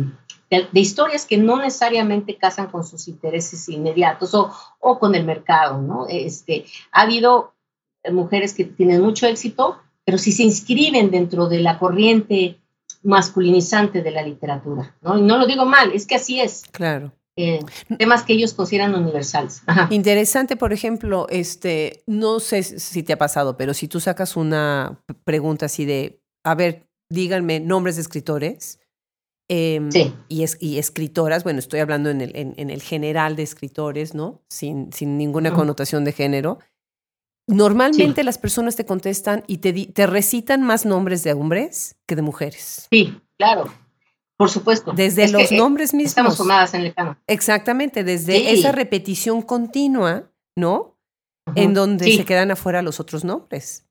de- 0.50 0.68
de 0.72 0.80
historias 0.80 1.26
que 1.26 1.36
no 1.36 1.56
necesariamente 1.58 2.36
casan 2.36 2.68
con 2.68 2.84
sus 2.84 3.08
intereses 3.08 3.68
inmediatos 3.68 4.32
o, 4.34 4.50
o 4.80 4.98
con 4.98 5.14
el 5.14 5.24
mercado, 5.26 5.82
¿no? 5.82 6.06
Este, 6.08 6.64
ha 6.92 7.02
habido 7.02 7.52
mujeres 8.10 8.54
que 8.54 8.64
tienen 8.64 9.02
mucho 9.02 9.26
éxito, 9.26 9.78
pero 10.04 10.16
si 10.18 10.30
se 10.32 10.44
inscriben 10.44 11.10
dentro 11.10 11.48
de 11.48 11.58
la 11.60 11.78
corriente 11.78 12.60
masculinizante 13.06 14.02
de 14.02 14.10
la 14.10 14.22
literatura, 14.22 14.96
¿no? 15.02 15.16
Y 15.18 15.22
no 15.22 15.38
lo 15.38 15.46
digo 15.46 15.64
mal, 15.64 15.92
es 15.92 16.06
que 16.06 16.16
así 16.16 16.40
es. 16.40 16.64
Claro. 16.72 17.12
eh, 17.38 17.60
temas 17.98 18.22
que 18.22 18.32
ellos 18.32 18.54
consideran 18.54 18.94
universales. 18.94 19.62
Ajá. 19.66 19.88
Interesante, 19.90 20.56
por 20.56 20.72
ejemplo, 20.72 21.26
este, 21.30 22.02
no 22.06 22.40
sé 22.40 22.62
si 22.62 23.02
te 23.02 23.12
ha 23.12 23.18
pasado, 23.18 23.56
pero 23.56 23.74
si 23.74 23.88
tú 23.88 24.00
sacas 24.00 24.36
una 24.36 25.02
pregunta 25.24 25.66
así 25.66 25.84
de, 25.84 26.20
a 26.44 26.54
ver, 26.54 26.86
díganme 27.10 27.60
nombres 27.60 27.96
de 27.96 28.02
escritores 28.02 28.80
em, 29.48 29.92
Sí. 29.92 30.12
y, 30.28 30.42
es- 30.42 30.56
y 30.60 30.78
escritoras, 30.78 31.44
bueno, 31.44 31.58
estoy 31.60 31.80
hablando 31.80 32.10
en 32.10 32.20
el, 32.22 32.34
en, 32.36 32.54
en 32.56 32.70
el 32.70 32.82
general 32.82 33.36
de 33.36 33.42
escritores, 33.44 34.14
¿no? 34.14 34.42
Sin, 34.50 34.92
sin 34.92 35.16
ninguna 35.18 35.52
connotación 35.52 36.04
de 36.04 36.12
género. 36.12 36.58
Normalmente 37.48 38.24
las 38.24 38.38
personas 38.38 38.74
te 38.76 38.84
contestan 38.84 39.44
y 39.46 39.58
te, 39.58 39.72
te 39.72 40.06
recitan 40.06 40.62
más 40.62 40.84
nombres 40.84 41.22
de 41.22 41.32
hombres 41.32 41.96
que 42.06 42.16
de 42.16 42.22
mujeres. 42.22 42.88
Sí, 42.90 43.20
claro, 43.38 43.72
por 44.36 44.50
supuesto. 44.50 44.92
Desde 44.92 45.24
Es 45.24 45.32
los 45.32 45.52
eh, 45.52 45.56
nombres 45.56 45.94
mismos. 45.94 46.10
Estamos 46.10 46.36
formadas 46.36 46.74
en 46.74 46.80
el. 46.82 46.94
Exactamente, 47.28 48.02
desde 48.02 48.36
Sí. 48.38 48.46
esa 48.48 48.72
repetición 48.72 49.42
continua, 49.42 50.30
¿no? 50.56 50.94
en 51.54 51.74
donde 51.74 52.06
Sí. 52.06 52.16
se 52.16 52.24
quedan 52.24 52.50
afuera 52.50 52.82
los 52.82 52.98
otros 52.98 53.24
nombres. 53.24 53.86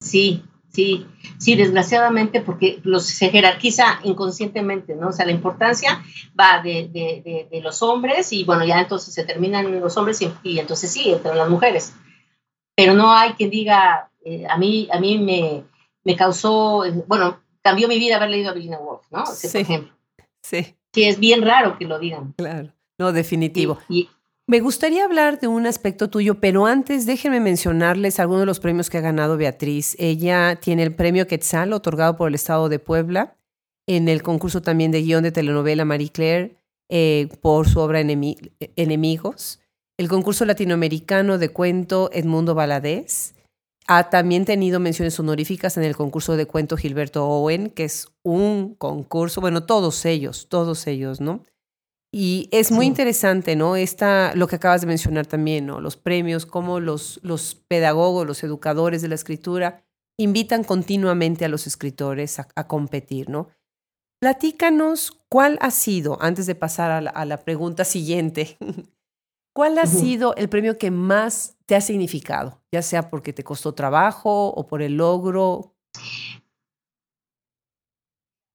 Sí, 0.00 0.44
sí, 0.72 1.08
sí, 1.38 1.56
desgraciadamente 1.56 2.40
porque 2.40 2.78
los 2.84 3.04
se 3.04 3.30
jerarquiza 3.30 3.98
inconscientemente, 4.04 4.94
¿no? 4.94 5.08
O 5.08 5.12
sea, 5.12 5.26
la 5.26 5.32
importancia 5.32 6.04
va 6.38 6.62
de, 6.62 6.88
de- 6.88 7.20
de- 7.24 7.48
de 7.50 7.60
los 7.60 7.82
hombres 7.82 8.32
y 8.32 8.44
bueno, 8.44 8.64
ya 8.64 8.80
entonces 8.80 9.12
se 9.12 9.24
terminan 9.24 9.80
los 9.80 9.96
hombres 9.96 10.22
y, 10.22 10.30
y 10.44 10.60
entonces 10.60 10.92
sí, 10.92 11.10
entran 11.10 11.36
las 11.36 11.50
mujeres. 11.50 11.94
Pero 12.76 12.94
no 12.94 13.12
hay 13.12 13.32
quien 13.34 13.50
diga, 13.50 14.10
eh, 14.24 14.46
a 14.48 14.56
mí, 14.56 14.88
a 14.92 14.98
mí 15.00 15.18
me, 15.18 15.64
me 16.04 16.16
causó, 16.16 16.84
bueno, 17.06 17.40
cambió 17.62 17.88
mi 17.88 17.98
vida 17.98 18.16
haber 18.16 18.30
leído 18.30 18.50
a 18.50 18.54
Virginia 18.54 18.78
Woolf, 18.78 19.02
¿no? 19.10 19.26
Sí. 19.26 19.48
Por 19.48 19.60
ejemplo. 19.60 19.92
Sí, 20.42 20.76
Sí, 20.94 21.04
es 21.04 21.18
bien 21.18 21.40
raro 21.42 21.78
que 21.78 21.86
lo 21.86 21.98
digan. 21.98 22.34
claro. 22.36 22.68
No, 22.98 23.12
definitivo. 23.12 23.78
Y, 23.88 24.08
Me 24.46 24.60
gustaría 24.60 25.04
hablar 25.04 25.40
de 25.40 25.48
un 25.48 25.66
aspecto 25.66 26.10
tuyo, 26.10 26.38
pero 26.40 26.66
antes 26.66 27.06
déjenme 27.06 27.40
mencionarles 27.40 28.20
algunos 28.20 28.40
de 28.40 28.46
los 28.46 28.60
premios 28.60 28.90
que 28.90 28.98
ha 28.98 29.00
ganado 29.00 29.36
Beatriz. 29.38 29.96
Ella 29.98 30.56
tiene 30.60 30.82
el 30.82 30.94
premio 30.94 31.26
Quetzal, 31.26 31.72
otorgado 31.72 32.16
por 32.16 32.28
el 32.28 32.34
Estado 32.34 32.68
de 32.68 32.78
Puebla, 32.78 33.34
en 33.86 34.08
el 34.08 34.22
concurso 34.22 34.60
también 34.62 34.90
de 34.90 35.02
guion 35.02 35.22
de 35.22 35.32
telenovela 35.32 35.84
Marie 35.84 36.10
Claire, 36.10 36.56
eh, 36.90 37.28
por 37.40 37.68
su 37.68 37.80
obra 37.80 38.00
Enemi- 38.02 38.52
Enemigos. 38.76 39.60
El 39.98 40.08
concurso 40.08 40.44
latinoamericano 40.44 41.38
de 41.38 41.50
cuento 41.50 42.10
Edmundo 42.12 42.54
Valadez. 42.54 43.34
Ha 43.88 44.10
también 44.10 44.44
tenido 44.44 44.78
menciones 44.78 45.18
honoríficas 45.18 45.76
en 45.76 45.82
el 45.82 45.96
concurso 45.96 46.36
de 46.36 46.46
cuento 46.46 46.76
Gilberto 46.76 47.26
Owen, 47.26 47.68
que 47.68 47.84
es 47.84 48.08
un 48.22 48.74
concurso, 48.76 49.40
bueno, 49.40 49.64
todos 49.64 50.04
ellos, 50.04 50.46
todos 50.48 50.86
ellos, 50.86 51.20
¿no? 51.20 51.44
Y 52.12 52.48
es 52.52 52.70
muy 52.70 52.84
Sí. 52.84 52.90
interesante, 52.90 53.56
¿no? 53.56 53.74
Esta, 53.74 54.34
lo 54.36 54.46
que 54.46 54.56
acabas 54.56 54.82
de 54.82 54.86
mencionar 54.86 55.26
también, 55.26 55.66
¿no? 55.66 55.80
Los 55.80 55.96
premios, 55.96 56.46
cómo 56.46 56.78
los, 56.78 57.18
los 57.22 57.56
pedagogos, 57.68 58.26
los 58.26 58.44
educadores 58.44 59.02
de 59.02 59.08
la 59.08 59.16
escritura 59.16 59.82
invitan 60.18 60.62
continuamente 60.62 61.44
a 61.44 61.48
los 61.48 61.66
escritores 61.66 62.38
a, 62.38 62.46
a 62.54 62.68
competir, 62.68 63.28
¿no? 63.30 63.48
Platícanos 64.20 65.18
cuál 65.28 65.58
ha 65.60 65.72
sido, 65.72 66.18
antes 66.22 66.46
de 66.46 66.54
pasar 66.54 66.92
a 66.92 67.00
la, 67.00 67.10
a 67.10 67.24
la 67.24 67.38
pregunta 67.38 67.84
siguiente, 67.84 68.56
¿cuál 69.52 69.78
ha 69.78 69.86
sido 69.86 70.34
el 70.36 70.48
premio 70.48 70.78
que 70.78 70.90
más 70.90 71.56
te 71.66 71.76
ha 71.76 71.80
significado? 71.80 72.60
Ya 72.72 72.82
sea 72.82 73.10
porque 73.10 73.32
te 73.32 73.44
costó 73.44 73.74
trabajo 73.74 74.48
o 74.48 74.66
por 74.66 74.82
el 74.82 74.96
logro. 74.96 75.74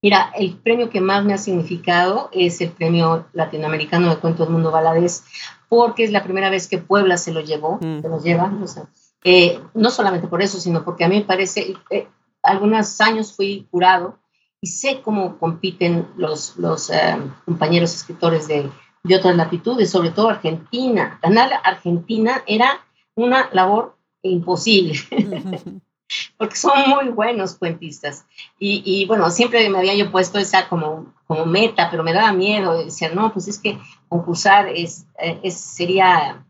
Mira, 0.02 0.30
el 0.36 0.56
premio 0.56 0.90
que 0.90 1.00
más 1.00 1.24
me 1.24 1.34
ha 1.34 1.38
significado 1.38 2.28
es 2.32 2.60
el 2.60 2.70
premio 2.70 3.26
latinoamericano 3.32 4.10
de 4.10 4.20
cuento 4.20 4.44
del 4.44 4.52
mundo 4.52 4.70
Valadez, 4.70 5.24
porque 5.68 6.04
es 6.04 6.12
la 6.12 6.22
primera 6.22 6.50
vez 6.50 6.68
que 6.68 6.78
Puebla 6.78 7.16
se 7.16 7.32
lo 7.32 7.40
llevó, 7.40 7.78
Mm. 7.80 8.02
se 8.02 8.08
lo 8.08 8.22
lleva, 8.22 8.52
o 8.62 8.66
sea, 8.68 8.84
eh, 9.24 9.60
no 9.74 9.90
solamente 9.90 10.28
por 10.28 10.40
eso, 10.40 10.60
sino 10.60 10.84
porque 10.84 11.04
a 11.04 11.08
mí 11.08 11.16
me 11.16 11.24
parece, 11.24 11.74
eh, 11.90 12.06
algunos 12.44 13.00
años 13.00 13.34
fui 13.34 13.66
jurado 13.72 14.18
y 14.60 14.68
sé 14.68 15.02
cómo 15.02 15.36
compiten 15.38 16.06
los, 16.16 16.56
los 16.56 16.90
eh, 16.90 17.16
compañeros 17.44 17.92
escritores 17.94 18.46
de, 18.46 18.70
de 19.02 19.16
otras 19.16 19.36
latitudes, 19.36 19.90
sobre 19.90 20.10
todo 20.10 20.28
Argentina. 20.28 21.18
Ganar 21.22 21.60
Argentina 21.64 22.42
era 22.46 22.84
una 23.14 23.48
labor 23.52 23.96
imposible 24.22 24.94
porque 26.36 26.56
son 26.56 26.88
muy 26.88 27.08
buenos 27.08 27.56
cuentistas. 27.56 28.26
Y, 28.58 28.82
y, 28.84 29.06
bueno, 29.06 29.30
siempre 29.30 29.68
me 29.68 29.78
había 29.78 29.94
yo 29.94 30.10
puesto 30.10 30.38
esa 30.38 30.68
como, 30.68 31.12
como 31.26 31.46
meta, 31.46 31.88
pero 31.90 32.02
me 32.02 32.12
daba 32.12 32.32
miedo. 32.32 32.84
Decía, 32.84 33.10
no, 33.10 33.32
pues 33.32 33.48
es 33.48 33.58
que 33.58 33.78
concursar 34.08 34.68
es, 34.68 35.06
es 35.18 35.58
sería 35.58 36.44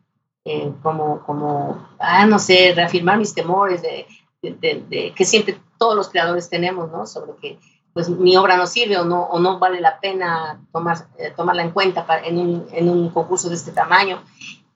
eh, 0.44 0.72
como, 0.82 1.20
como, 1.24 1.88
ah, 1.98 2.26
no 2.26 2.38
sé, 2.38 2.72
reafirmar 2.74 3.18
mis 3.18 3.34
temores 3.34 3.82
de, 3.82 4.06
de, 4.42 4.52
de, 4.52 4.84
de, 4.88 5.12
que 5.12 5.24
siempre 5.24 5.58
todos 5.78 5.96
los 5.96 6.08
creadores 6.08 6.48
tenemos, 6.48 6.90
¿no? 6.90 7.06
Sobre 7.06 7.32
que 7.40 7.58
pues 7.98 8.10
mi 8.10 8.36
obra 8.36 8.56
no 8.56 8.68
sirve 8.68 8.96
o 8.96 9.04
no, 9.04 9.24
o 9.24 9.40
no 9.40 9.58
vale 9.58 9.80
la 9.80 9.98
pena 9.98 10.60
tomar, 10.70 11.08
eh, 11.18 11.32
tomarla 11.36 11.62
en 11.62 11.72
cuenta 11.72 12.06
para, 12.06 12.24
en, 12.24 12.38
un, 12.38 12.68
en, 12.70 12.88
un, 12.88 13.08
concurso 13.08 13.48
de 13.48 13.56
este 13.56 13.72
tamaño. 13.72 14.22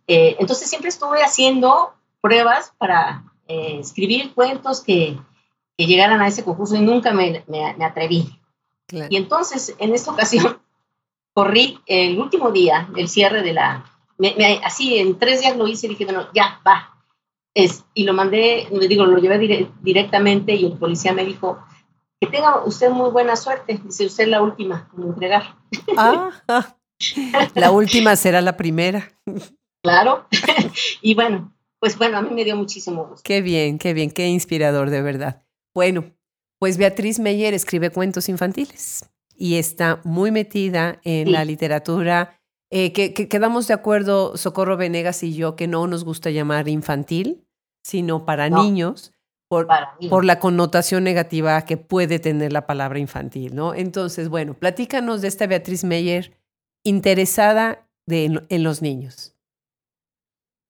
Eh, 0.09 0.35
entonces 0.41 0.69
siempre 0.69 0.89
estuve 0.89 1.23
haciendo 1.23 1.95
pruebas 2.21 2.73
para 2.79 3.23
eh, 3.47 3.79
escribir 3.79 4.35
cuentos 4.35 4.81
que, 4.81 5.17
que, 5.79 5.87
llegaran 5.87 6.21
a 6.21 6.27
ese 6.27 6.43
concurso 6.43 6.75
y 6.75 6.81
nunca 6.81 7.13
me, 7.13 7.45
me, 7.47 7.77
me 7.79 7.85
atreví. 7.85 8.41
Claro. 8.89 9.07
Y 9.09 9.17
entonces, 9.17 9.77
en 9.79 9.95
esta 9.95 10.11
ocasión, 10.11 10.59
corrí 11.33 11.79
el 11.87 12.19
último 12.19 12.51
día 12.51 12.89
del 12.93 13.09
cierre 13.09 13.43
de 13.45 13.53
la... 13.53 13.85
Me, 14.19 14.35
así, 14.65 14.99
en 14.99 15.17
tres 15.17 15.43
días 15.43 15.57
lo 15.57 15.69
hice 15.69 15.87
y 15.87 15.91
dije, 15.91 16.07
bueno, 16.07 16.27
ya, 16.35 16.61
va. 16.67 17.05
Es, 17.55 17.85
y 17.95 18.03
lo 18.03 18.15
mandé, 18.15 18.67
digo, 18.89 19.07
lo 19.07 19.19
llevé 19.19 19.39
dire, 19.39 19.71
directamente 19.81 20.57
y 20.57 20.65
el 20.65 20.73
policía 20.73 21.13
me 21.13 21.25
dijo, 21.25 21.61
que 22.23 22.29
tenga 22.29 22.65
usted 22.65 22.89
muy 22.89 23.11
buena 23.11 23.35
suerte. 23.35 23.81
Dice, 23.83 24.07
usted 24.07 24.29
la 24.29 24.43
última 24.43 24.89
en 24.97 25.03
entregar. 25.09 25.57
Ah, 25.97 26.31
la 27.57 27.73
última 27.73 28.15
será 28.15 28.41
la 28.41 28.57
primera. 28.57 29.11
Claro. 29.83 30.29
y 31.03 31.15
bueno, 31.15 31.53
pues 31.81 31.99
bueno, 31.99 32.19
a 32.19 32.23
mí 32.23 32.31
me 32.31 32.45
dio 32.45 32.55
muchísimo 32.55 33.07
gusto. 33.07 33.23
Qué 33.25 33.43
bien, 33.43 33.77
qué 33.77 33.93
bien, 33.93 34.13
qué 34.13 34.29
inspirador 34.29 34.91
de 34.91 35.03
verdad. 35.03 35.43
Bueno, 35.75 36.13
pues 36.61 36.79
Beatriz 36.79 37.19
Meyer 37.19 37.55
escribe 37.55 37.91
cuentos 37.91 38.29
infantiles 38.29 39.11
y 39.35 39.57
está 39.57 40.01
muy 40.05 40.31
metida 40.31 41.01
en 41.03 41.27
sí. 41.27 41.33
la 41.33 41.45
literatura 41.45 42.39
Eh, 42.71 42.93
que, 42.93 43.13
quedamos 43.13 43.67
de 43.67 43.75
acuerdo, 43.75 44.37
Socorro 44.39 44.77
Venegas 44.77 45.23
y 45.25 45.35
yo, 45.35 45.57
que 45.57 45.67
no 45.67 45.87
nos 45.89 46.05
gusta 46.05 46.31
llamar 46.31 46.69
infantil, 46.69 47.45
sino 47.83 48.25
para 48.25 48.49
niños, 48.49 49.13
por, 49.53 49.69
por, 50.09 50.25
la 50.25 50.39
connotación 50.39 51.05
negativa 51.05 51.61
que 51.67 51.77
puede 51.77 52.19
tener 52.19 52.55
la 52.55 52.67
palabra 52.67 52.99
infantil, 52.99 53.55
¿no? 53.55 53.75
Entonces, 53.75 54.31
bueno, 54.31 54.55
platícanos 54.55 55.21
de 55.21 55.29
esta 55.29 55.47
Beatriz 55.47 55.85
Meyer 55.85 56.33
interesada 56.85 57.87
de, 58.07 58.43
en 58.49 58.63
los 58.63 58.81
niños. 58.81 59.35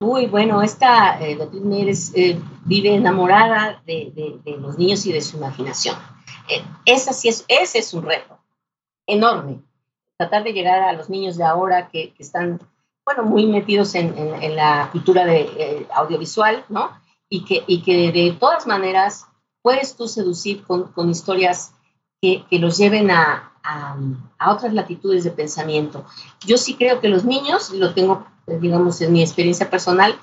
Uy, 0.00 0.26
bueno, 0.26 0.62
esta 0.62 1.24
eh, 1.24 1.36
Beatriz 1.36 1.62
Meyer 1.62 1.94
eh, 2.16 2.40
vive 2.64 2.96
enamorada 2.96 3.80
de, 3.86 4.40
de, 4.44 4.56
los 4.56 4.76
niños 4.76 5.06
y 5.06 5.12
de 5.12 5.20
su 5.20 5.36
imaginación. 5.36 5.94
Eh, 6.48 6.64
esa 6.84 7.12
sí 7.12 7.28
es, 7.28 7.44
ese 7.46 7.78
es 7.78 7.94
un 7.94 8.02
reto 8.02 8.40
enorme, 9.06 9.62
tratar 10.18 10.42
de 10.42 10.54
llegar 10.54 10.82
a 10.82 10.92
los 10.92 11.08
niños 11.08 11.36
de 11.36 11.44
ahora 11.44 11.88
que, 11.88 12.12
que 12.14 12.22
están, 12.24 12.58
bueno, 13.04 13.22
muy 13.22 13.46
metidos 13.46 13.94
en, 13.94 14.18
en, 14.18 14.56
la 14.56 14.88
cultura 14.90 15.24
de, 15.24 15.86
audiovisual, 15.94 16.64
¿no? 16.68 17.00
Y 17.32 17.46
que, 17.46 17.64
y 17.66 17.80
que 17.80 18.12
de 18.12 18.36
todas 18.38 18.66
maneras 18.66 19.26
puedes 19.62 19.96
tú 19.96 20.06
seducir 20.06 20.64
con, 20.64 20.92
con 20.92 21.08
historias 21.08 21.72
que, 22.20 22.44
que, 22.50 22.58
los 22.58 22.76
lleven 22.76 23.10
a, 23.10 23.54
a, 23.64 23.96
a, 24.38 24.52
otras 24.52 24.74
latitudes 24.74 25.24
de 25.24 25.30
pensamiento. 25.30 26.04
Yo 26.44 26.58
sí 26.58 26.74
creo 26.74 27.00
que 27.00 27.08
los 27.08 27.24
niños, 27.24 27.70
lo 27.70 27.94
tengo, 27.94 28.26
digamos, 28.46 29.00
en 29.00 29.14
mi 29.14 29.22
experiencia 29.22 29.70
personal, 29.70 30.18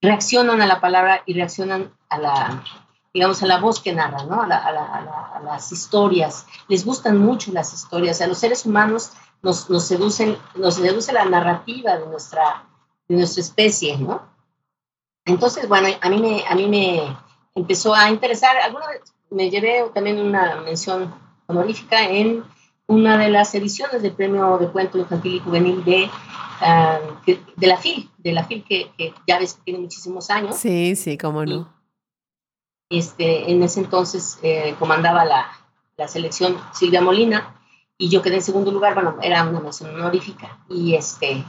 reaccionan 0.00 0.62
a 0.62 0.68
la 0.68 0.80
palabra 0.80 1.24
y 1.26 1.34
reaccionan 1.34 1.92
a 2.08 2.18
la, 2.18 2.64
digamos, 3.12 3.42
a 3.42 3.46
la 3.46 3.58
voz 3.58 3.80
que 3.80 3.92
narra, 3.92 4.22
¿no? 4.22 4.40
A, 4.40 4.44
a, 4.44 5.42
las 5.44 5.72
historias. 5.72 6.46
Les 6.68 6.84
gustan 6.84 7.18
mucho 7.18 7.50
las 7.50 7.74
historias. 7.74 8.20
A 8.20 8.28
los 8.28 8.38
seres 8.38 8.64
humanos 8.64 9.10
nos, 9.42 9.68
nos, 9.70 9.88
seducen, 9.88 10.38
nos 10.54 10.76
seduce 10.76 11.12
la 11.12 11.24
narrativa 11.24 11.96
de 11.96 12.06
nuestra, 12.06 12.64
de 13.08 13.16
nuestra 13.16 13.40
especie, 13.42 13.98
¿no? 13.98 14.33
Entonces, 15.24 15.68
bueno, 15.68 15.88
a 16.00 16.08
mí 16.10 16.18
me, 16.18 16.44
a 16.46 16.54
mí 16.54 16.68
me 16.68 17.16
empezó 17.54 17.94
a 17.94 18.10
interesar, 18.10 18.56
alguna 18.58 18.88
vez 18.88 19.00
me 19.30 19.50
llevé 19.50 19.84
también 19.94 20.20
una 20.20 20.60
mención 20.60 21.14
honorífica 21.46 22.08
en 22.08 22.44
una 22.86 23.16
de 23.16 23.30
las 23.30 23.54
ediciones 23.54 24.02
del 24.02 24.12
Premio 24.12 24.58
de 24.58 24.68
Cuento 24.68 24.98
Infantil 24.98 25.36
y 25.36 25.40
Juvenil 25.40 25.84
de, 25.84 26.10
ah, 26.60 27.00
de 27.26 27.66
la 27.66 27.78
FIL, 27.78 28.10
de 28.18 28.32
la 28.32 28.44
FIL 28.44 28.64
que, 28.64 28.90
ya 29.26 29.38
ves 29.38 29.54
que 29.54 29.62
tiene 29.64 29.80
muchísimos 29.80 30.30
años. 30.30 30.56
Sí, 30.56 30.94
sí, 30.96 31.16
cómo 31.16 31.44
no. 31.44 31.72
este, 32.90 33.50
en 33.50 33.62
ese 33.62 33.80
entonces 33.80 34.38
eh, 34.42 34.74
comandaba 34.78 35.24
la, 35.24 35.50
la 35.96 36.08
selección 36.08 36.58
Silvia 36.72 37.00
Molina 37.00 37.60
y 37.96 38.08
yo 38.08 38.22
quedé 38.22 38.36
en 38.36 38.42
segundo 38.42 38.70
lugar, 38.72 38.94
bueno, 38.94 39.16
era 39.22 39.44
una 39.44 39.60
mención 39.60 39.94
honorífica. 39.94 40.58
Y, 40.68 40.94
este, 40.94 41.44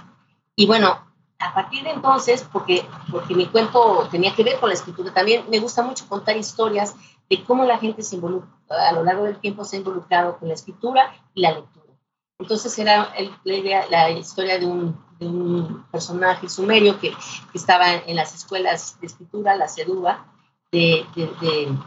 y 0.56 0.68
bueno, 0.68 1.05
a 1.40 1.54
partir 1.54 1.84
de 1.84 1.92
entonces, 1.92 2.48
porque, 2.52 2.86
porque 3.12 3.36
mi 3.36 3.48
cuento 3.48 4.08
tenía 4.10 4.34
que 4.34 4.44
ver 4.44 4.60
con 4.60 4.70
la 4.70 4.76
escritura, 4.76 5.14
también 5.14 5.46
me 5.50 5.60
gusta 5.60 5.82
mucho 5.82 6.08
contar 6.08 6.38
historias 6.38 6.96
de 7.30 7.44
cómo 7.44 7.66
la 7.66 7.78
gente 7.78 8.04
se 8.04 8.16
involucra, 8.16 8.50
a 8.70 8.94
lo 8.94 9.04
largo 9.04 9.24
del 9.24 9.40
tiempo 9.40 9.66
se 9.66 9.76
ha 9.76 9.80
involucrado 9.80 10.38
con 10.38 10.48
la 10.48 10.54
escritura 10.54 11.14
y 11.34 11.42
la 11.42 11.52
lectura. 11.52 11.86
Entonces 12.40 12.78
era 12.78 13.14
la, 13.44 13.54
idea, 13.54 13.86
la 13.90 14.10
historia 14.12 14.60
de 14.60 14.66
un, 14.66 15.04
personaje 15.92 16.50
sumerio 16.50 17.00
que, 17.00 17.14
estaba 17.54 17.94
en 17.94 18.18
las 18.18 18.36
escuelas 18.36 19.00
de 19.00 19.08
escritura, 19.08 19.56
la 19.56 19.68
de, 20.72 21.06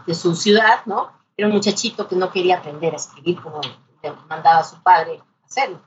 de, 0.06 0.14
su 0.14 0.34
ciudad, 0.34 0.80
¿no? 0.86 1.12
Era 1.36 1.48
un 1.48 1.54
muchachito 1.54 2.08
que 2.08 2.16
no 2.16 2.30
quería 2.30 2.56
aprender 2.58 2.94
a 2.94 2.96
escribir 2.96 3.40
como 3.42 3.60
le 4.02 4.12
mandaba 4.28 4.60
a 4.60 4.64
su 4.64 4.82
padre 4.82 5.20
hacerlo. 5.44 5.80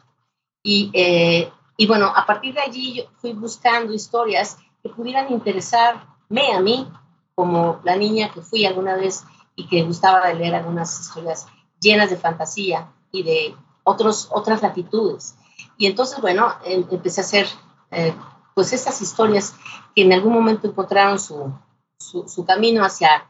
Y 0.63 0.91
eh, 0.93 1.51
y 1.81 1.87
bueno, 1.87 2.13
a 2.15 2.27
partir 2.27 2.53
de 2.53 2.61
allí 2.61 3.03
fui 3.17 3.33
buscando 3.33 3.91
historias 3.91 4.59
que 4.83 4.89
pudieran 4.89 5.31
interesarme 5.33 6.53
a 6.53 6.59
mí, 6.59 6.87
como 7.33 7.81
la 7.83 7.95
niña 7.95 8.31
que 8.31 8.41
fui 8.41 8.67
alguna 8.67 8.93
vez 8.93 9.23
y 9.55 9.67
que 9.67 9.81
gustaba 9.81 10.27
de 10.27 10.35
leer 10.35 10.53
algunas 10.53 10.99
historias 10.99 11.47
llenas 11.79 12.11
de 12.11 12.17
fantasía 12.17 12.93
y 13.11 13.23
de 13.23 13.55
otros, 13.83 14.29
otras 14.29 14.61
latitudes. 14.61 15.35
Y 15.75 15.87
entonces, 15.87 16.21
bueno, 16.21 16.53
em, 16.65 16.85
empecé 16.91 17.21
a 17.21 17.23
hacer 17.23 17.47
eh, 17.89 18.13
pues 18.53 18.73
estas 18.73 19.01
historias 19.01 19.55
que 19.95 20.03
en 20.03 20.13
algún 20.13 20.33
momento 20.33 20.67
encontraron 20.67 21.17
su, 21.17 21.51
su, 21.97 22.45
camino 22.45 22.85
hacia, 22.85 23.27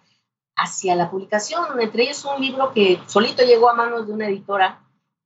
hacia 0.58 0.94
la 0.98 1.10
publicación, 1.10 1.80
entre 1.80 2.04
ellos 2.04 2.26
un 2.26 2.42
libro 2.42 2.74
que 2.74 3.02
solito 3.08 3.44
llegó 3.44 3.70
a 3.70 3.76
manos 3.76 4.08
de 4.08 4.12
una 4.12 4.28
editora 4.28 4.82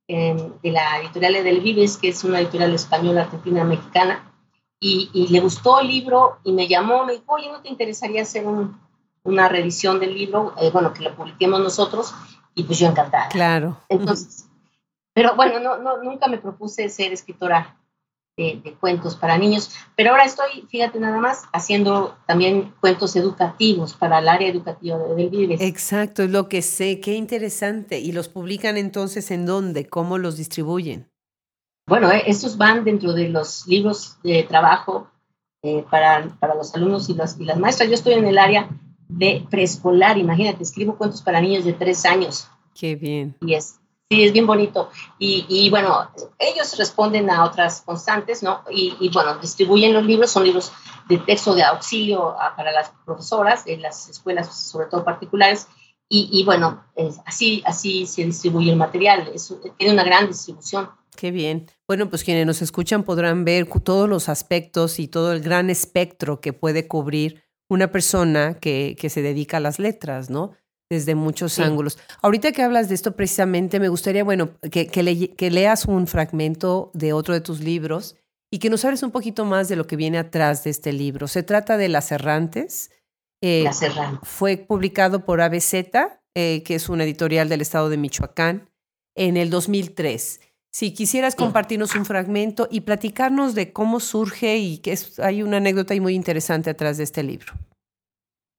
de 0.08 0.70
la 0.70 1.00
editorial 1.00 1.44
del 1.44 1.60
Vives, 1.60 1.96
que 1.96 2.08
es 2.08 2.22
una 2.24 2.40
editorial 2.40 2.72
española, 2.74 3.22
argentina, 3.22 3.64
mexicana, 3.64 4.32
y, 4.78 5.26
le 5.30 5.40
gustó 5.40 5.80
el 5.80 5.88
libro 5.88 6.38
y 6.44 6.52
me 6.52 6.68
llamó, 6.68 7.04
me 7.04 7.14
dijo, 7.14 7.24
oye, 7.28 7.50
¿no 7.50 7.60
te 7.60 7.68
interesaría 7.68 8.22
hacer 8.22 8.44
una 9.24 9.48
reedición 9.48 9.98
del 9.98 10.14
libro? 10.14 10.54
Eh, 10.60 10.70
bueno, 10.70 10.92
que 10.92 11.02
lo 11.02 11.14
publiquemos 11.16 11.60
nosotros, 11.60 12.14
y 12.54 12.64
pues 12.64 12.78
yo 12.78 12.86
encantada. 12.86 13.28
Claro. 13.28 13.78
Entonces, 13.88 14.48
pero 15.12 15.34
bueno, 15.34 15.60
no, 15.60 15.78
no, 15.78 16.02
nunca 16.02 16.28
me 16.28 16.38
propuse 16.38 16.88
ser 16.88 17.12
escritora 17.12 17.76
de, 18.36 18.76
cuentos 18.80 19.16
para 19.16 19.38
niños, 19.38 19.70
pero 19.96 20.10
ahora 20.10 20.24
estoy, 20.24 20.66
fíjate 20.68 21.00
nada 21.00 21.18
más, 21.18 21.44
haciendo 21.52 22.16
también 22.26 22.74
cuentos 22.80 23.16
educativos 23.16 23.94
para 23.94 24.18
el 24.18 24.28
área 24.28 24.48
educativa 24.48 24.98
de 24.98 25.14
del 25.14 25.30
Vives. 25.30 25.60
Exacto, 25.60 26.22
es 26.22 26.30
lo 26.30 26.48
que 26.48 26.60
sé, 26.60 27.00
qué 27.00 27.14
interesante. 27.14 27.98
¿Y 27.98 28.12
los 28.12 28.28
publican 28.28 28.76
entonces 28.76 29.30
en 29.30 29.46
dónde? 29.46 29.86
¿Cómo 29.86 30.18
los 30.18 30.36
distribuyen? 30.36 31.08
Bueno, 31.88 32.10
eh, 32.10 32.24
estos 32.26 32.58
van 32.58 32.84
dentro 32.84 33.14
de 33.14 33.28
los 33.28 33.66
libros 33.66 34.18
de 34.22 34.42
trabajo 34.42 35.10
eh, 35.62 35.84
para, 35.90 36.28
para, 36.38 36.54
los 36.54 36.74
alumnos 36.74 37.08
y, 37.08 37.14
las 37.14 37.40
y 37.40 37.44
las 37.44 37.58
maestras. 37.58 37.88
Yo 37.88 37.94
estoy 37.94 38.14
en 38.14 38.26
el 38.26 38.36
área 38.36 38.68
de 39.08 39.46
preescolar, 39.50 40.18
imagínate, 40.18 40.62
escribo 40.62 40.96
cuentos 40.96 41.22
para 41.22 41.40
niños 41.40 41.64
de 41.64 41.72
tres 41.72 42.04
años. 42.04 42.48
Qué 42.74 42.96
bien. 42.96 43.36
Y 43.40 43.54
es, 43.54 43.80
Sí, 44.08 44.24
es 44.24 44.32
bien 44.32 44.46
bonito. 44.46 44.90
Y, 45.18 45.46
y, 45.48 45.68
bueno, 45.68 46.10
ellos 46.38 46.78
responden 46.78 47.28
a 47.28 47.44
otras 47.44 47.82
constantes, 47.82 48.42
¿no? 48.42 48.62
Y, 48.70 48.96
y, 49.00 49.08
bueno, 49.08 49.38
distribuyen 49.38 49.92
los 49.92 50.04
libros, 50.04 50.30
son 50.30 50.44
libros 50.44 50.70
de 51.08 51.18
texto 51.18 51.54
de 51.54 51.64
auxilio 51.64 52.36
para 52.56 52.70
las 52.70 52.92
profesoras 53.04 53.66
en 53.66 53.82
las 53.82 54.08
escuelas, 54.08 54.56
sobre 54.70 54.86
todo 54.86 55.04
particulares. 55.04 55.66
Y, 56.08 56.44
bueno, 56.44 56.84
así, 57.24 57.64
así 57.66 58.06
se 58.06 58.24
distribuye 58.24 58.70
el 58.70 58.76
material. 58.76 59.28
tiene 59.76 59.92
una 59.92 60.04
gran 60.04 60.28
distribución. 60.28 60.88
Qué 61.16 61.32
bien. 61.32 61.66
Bueno, 61.88 62.08
pues 62.08 62.22
quienes 62.22 62.46
nos 62.46 62.62
escuchan 62.62 63.02
podrán 63.02 63.44
ver 63.44 63.68
todos 63.82 64.08
los 64.08 64.28
aspectos 64.28 65.00
y 65.00 65.08
todo 65.08 65.32
el 65.32 65.40
gran 65.40 65.68
espectro 65.68 66.40
que 66.40 66.52
puede 66.52 66.86
cubrir 66.86 67.42
una 67.68 67.90
persona 67.90 68.54
que, 68.60 68.94
que 68.96 69.10
se 69.10 69.20
dedica 69.22 69.56
a 69.56 69.60
las 69.60 69.80
letras, 69.80 70.30
¿no? 70.30 70.52
Desde 70.90 71.14
muchos 71.14 71.58
ángulos. 71.58 71.98
Ahorita 72.22 72.52
que 72.52 72.62
hablas 72.62 72.88
de 72.88 72.94
esto 72.94 73.16
precisamente, 73.16 73.80
me 73.80 73.88
gustaría, 73.88 74.24
bueno, 74.24 74.50
que, 74.70 74.86
que, 74.86 75.50
leas 75.50 75.86
un 75.86 76.06
fragmento 76.06 76.90
de 76.94 77.12
otro 77.12 77.34
de 77.34 77.40
tus 77.40 77.60
libros 77.60 78.16
y 78.52 78.58
que 78.58 78.70
nos 78.70 78.84
hables 78.84 79.02
un 79.02 79.10
poquito 79.10 79.44
más 79.44 79.68
de 79.68 79.76
lo 79.76 79.86
que 79.86 79.96
viene 79.96 80.18
atrás 80.18 80.64
de 80.64 80.70
este 80.70 80.92
libro. 80.92 81.28
Se 81.28 81.42
trata 81.42 81.76
de 81.76 81.88
Las 81.88 82.12
Errantes. 82.12 82.90
Eh, 83.42 83.62
Las 83.64 83.82
Errantes. 83.82 84.28
Fue 84.28 84.56
publicado 84.56 85.24
por 85.24 85.40
ABZ, 85.40 85.74
eh, 86.34 86.62
que 86.64 86.74
es 86.76 86.88
una 86.88 87.04
editorial 87.04 87.48
del 87.48 87.62
estado 87.62 87.88
de 87.88 87.96
Michoacán, 87.96 88.70
en 89.16 89.36
el 89.36 89.50
2003. 89.50 90.40
Si 90.70 90.92
quisieras 90.92 91.34
compartirnos 91.34 91.94
un 91.94 92.04
fragmento 92.04 92.68
y 92.70 92.82
platicarnos 92.82 93.54
de 93.54 93.72
cómo 93.72 93.98
surge 93.98 94.58
y 94.58 94.78
que 94.78 94.92
es, 94.92 95.18
hay 95.18 95.42
una 95.42 95.56
anécdota 95.56 95.94
muy 96.00 96.14
interesante 96.14 96.68
atrás 96.68 96.98
de 96.98 97.04
este 97.04 97.22
libro. 97.22 97.54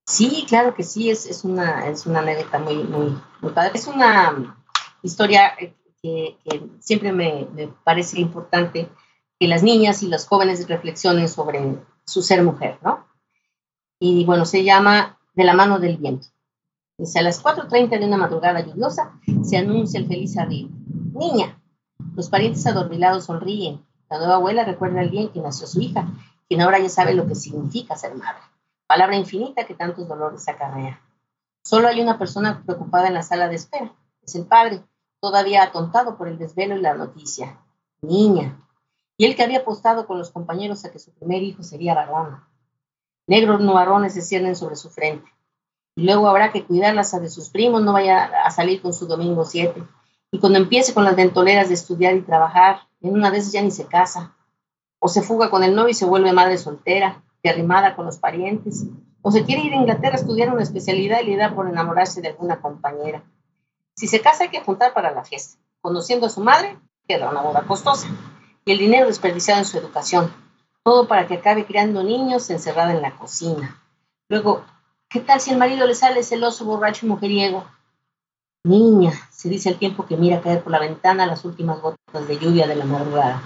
Sí, 0.08 0.46
claro 0.48 0.74
que 0.74 0.84
sí, 0.84 1.10
es, 1.10 1.26
es, 1.26 1.44
una, 1.44 1.86
es 1.90 2.06
una 2.06 2.20
anécdota 2.20 2.60
muy, 2.60 2.78
muy, 2.78 3.18
muy 3.42 3.52
padre. 3.52 3.72
Es 3.76 3.88
una 3.88 4.58
historia 5.04 5.52
eh, 5.60 5.76
que, 6.02 6.38
siempre 6.80 7.12
me, 7.12 7.46
me, 7.54 7.68
parece 7.84 8.22
importante 8.22 8.90
que 9.38 9.48
las 9.50 9.64
niñas 9.64 10.02
y 10.04 10.08
los 10.08 10.26
jóvenes 10.26 10.66
reflexionen 10.70 11.28
sobre 11.28 11.76
su 12.06 12.22
ser 12.22 12.42
mujer, 12.42 12.80
¿no? 12.82 13.06
Y 14.00 14.24
bueno, 14.24 14.46
se 14.46 14.64
llama 14.64 15.20
De 15.36 15.44
la 15.44 15.54
mano 15.54 15.78
del 15.78 15.98
viento. 15.98 16.28
Dice, 16.98 17.20
a 17.20 17.24
las 17.24 17.44
4.30 17.44 18.00
de 18.00 18.06
una 18.06 18.18
madrugada 18.18 18.62
lluviosa 18.62 19.20
se 19.44 19.58
anuncia 19.58 20.00
el 20.00 20.08
feliz 20.08 20.38
arribo. 20.38 20.70
Niña, 21.14 21.62
los 22.16 22.30
parientes 22.30 22.66
adormilados 22.66 23.26
sonríen. 23.26 23.86
La 24.10 24.20
nueva 24.20 24.36
abuela 24.36 24.64
recuerda 24.64 25.02
al 25.02 25.10
bien 25.10 25.28
que 25.34 25.42
nació 25.42 25.68
su 25.68 25.82
hija, 25.82 26.08
quien 26.48 26.62
ahora 26.62 26.80
ya 26.80 26.88
sabe 26.88 27.14
lo 27.14 27.28
que 27.28 27.36
significa 27.36 27.98
ser 27.98 28.16
madre 28.16 28.40
palabra 28.88 29.18
infinita 29.18 29.66
que 29.66 29.76
tantos 29.76 30.08
dolores 30.08 30.48
acarrea. 30.48 31.02
Solo 31.64 31.90
hay 31.90 32.02
una 32.02 32.18
persona 32.18 32.64
preocupada 32.66 33.08
en 33.08 33.14
la 33.14 33.24
sala 33.24 33.50
de 33.50 33.56
espera, 33.56 33.94
es 34.22 34.36
el 34.36 34.46
padre, 34.46 34.84
todavía 35.20 35.64
atontado 35.64 36.18
por 36.18 36.28
el 36.28 36.38
desvelo 36.38 36.78
y 36.78 36.82
la 36.82 36.96
noticia. 36.96 37.60
Niña. 38.02 38.64
Y 39.18 39.26
él 39.26 39.36
que 39.36 39.44
había 39.44 39.60
apostado 39.60 40.06
con 40.06 40.18
los 40.18 40.32
compañeros 40.32 40.86
a 40.86 40.92
que 40.92 41.00
su 41.00 41.12
primer 41.14 41.44
hijo 41.44 41.64
sería 41.64 41.96
varón. 41.96 42.44
Negros 43.26 43.60
nubarrones 43.60 44.14
se 44.14 44.22
ciernen 44.22 44.56
sobre 44.56 44.76
su 44.76 44.90
frente. 44.90 45.30
Y 45.96 46.04
luego 46.04 46.30
habrá 46.30 46.52
que 46.52 46.66
cuidarlas 46.66 47.14
a 47.14 47.20
de 47.20 47.30
sus 47.30 47.50
primos, 47.50 47.82
no 47.82 47.94
vaya 47.94 48.26
a 48.46 48.52
salir 48.52 48.82
con 48.82 48.94
su 48.94 49.08
domingo 49.08 49.44
7. 49.44 49.84
Y 50.32 50.40
cuando 50.40 50.60
empiece 50.60 50.94
con 50.94 51.04
las 51.04 51.16
ventoleras 51.16 51.70
de 51.70 51.74
estudiar 51.74 52.16
y 52.16 52.22
trabajar, 52.22 52.82
en 53.02 53.14
una 53.14 53.32
vez 53.32 53.52
ya 53.52 53.62
ni 53.62 53.72
se 53.72 53.86
casa. 53.86 54.34
o 55.00 55.08
se 55.08 55.22
fuga 55.22 55.52
con 55.52 55.64
el 55.64 55.76
novio 55.76 55.90
y 55.90 55.94
se 55.94 56.06
vuelve 56.06 56.34
madre 56.34 56.58
soltera, 56.58 57.24
derrimada 57.48 57.96
con 57.96 58.06
los 58.06 58.18
parientes, 58.18 58.86
o 59.22 59.32
se 59.32 59.44
quiere 59.44 59.64
ir 59.64 59.74
a 59.74 59.78
Inglaterra 59.78 60.16
a 60.16 60.20
estudiar 60.20 60.54
una 60.54 60.64
especialidad 60.64 61.22
y 61.22 61.26
le 61.26 61.38
da 61.38 61.54
por 61.54 61.68
enamorarse 61.68 62.22
de 62.22 62.30
alguna 62.30 62.62
compañera. 62.62 63.24
Si 63.96 64.08
se 64.08 64.22
casa 64.22 64.44
hay 64.44 64.50
que 64.50 64.62
juntar 64.62 64.94
para 64.94 65.12
la 65.12 65.24
fiesta. 65.24 65.58
Conociendo 65.82 66.28
a 66.28 66.30
su 66.30 66.42
madre, 66.42 66.78
queda 67.08 67.30
una 67.30 67.42
boda 67.42 67.64
costosa. 67.64 68.08
Y 68.64 68.72
el 68.72 68.78
dinero 68.78 69.08
desperdiciado 69.08 69.60
en 69.60 69.66
su 69.66 69.78
educación. 69.78 70.32
Todo 70.84 71.08
para 71.08 71.28
que 71.28 71.36
acabe 71.36 71.66
criando 71.66 72.04
niños 72.04 72.50
encerrada 72.50 72.94
en 72.94 73.02
la 73.02 73.18
cocina. 73.18 73.82
Luego, 74.30 74.64
¿qué 75.10 75.20
tal 75.20 75.42
si 75.42 75.52
el 75.52 75.58
marido 75.58 75.88
le 75.88 75.96
sale 75.96 76.24
celoso, 76.24 76.66
borracho 76.66 77.06
y 77.06 77.10
mujeriego? 77.10 77.66
Niña, 78.64 79.14
se 79.32 79.50
dice 79.50 79.70
al 79.70 79.80
tiempo 79.80 80.06
que 80.06 80.18
mira 80.18 80.42
caer 80.42 80.62
por 80.62 80.72
la 80.72 80.80
ventana 80.80 81.26
las 81.26 81.46
últimas 81.46 81.82
gotas 81.82 82.28
de 82.28 82.38
lluvia 82.38 82.68
de 82.68 82.76
la 82.76 82.86
madrugada. 82.86 83.42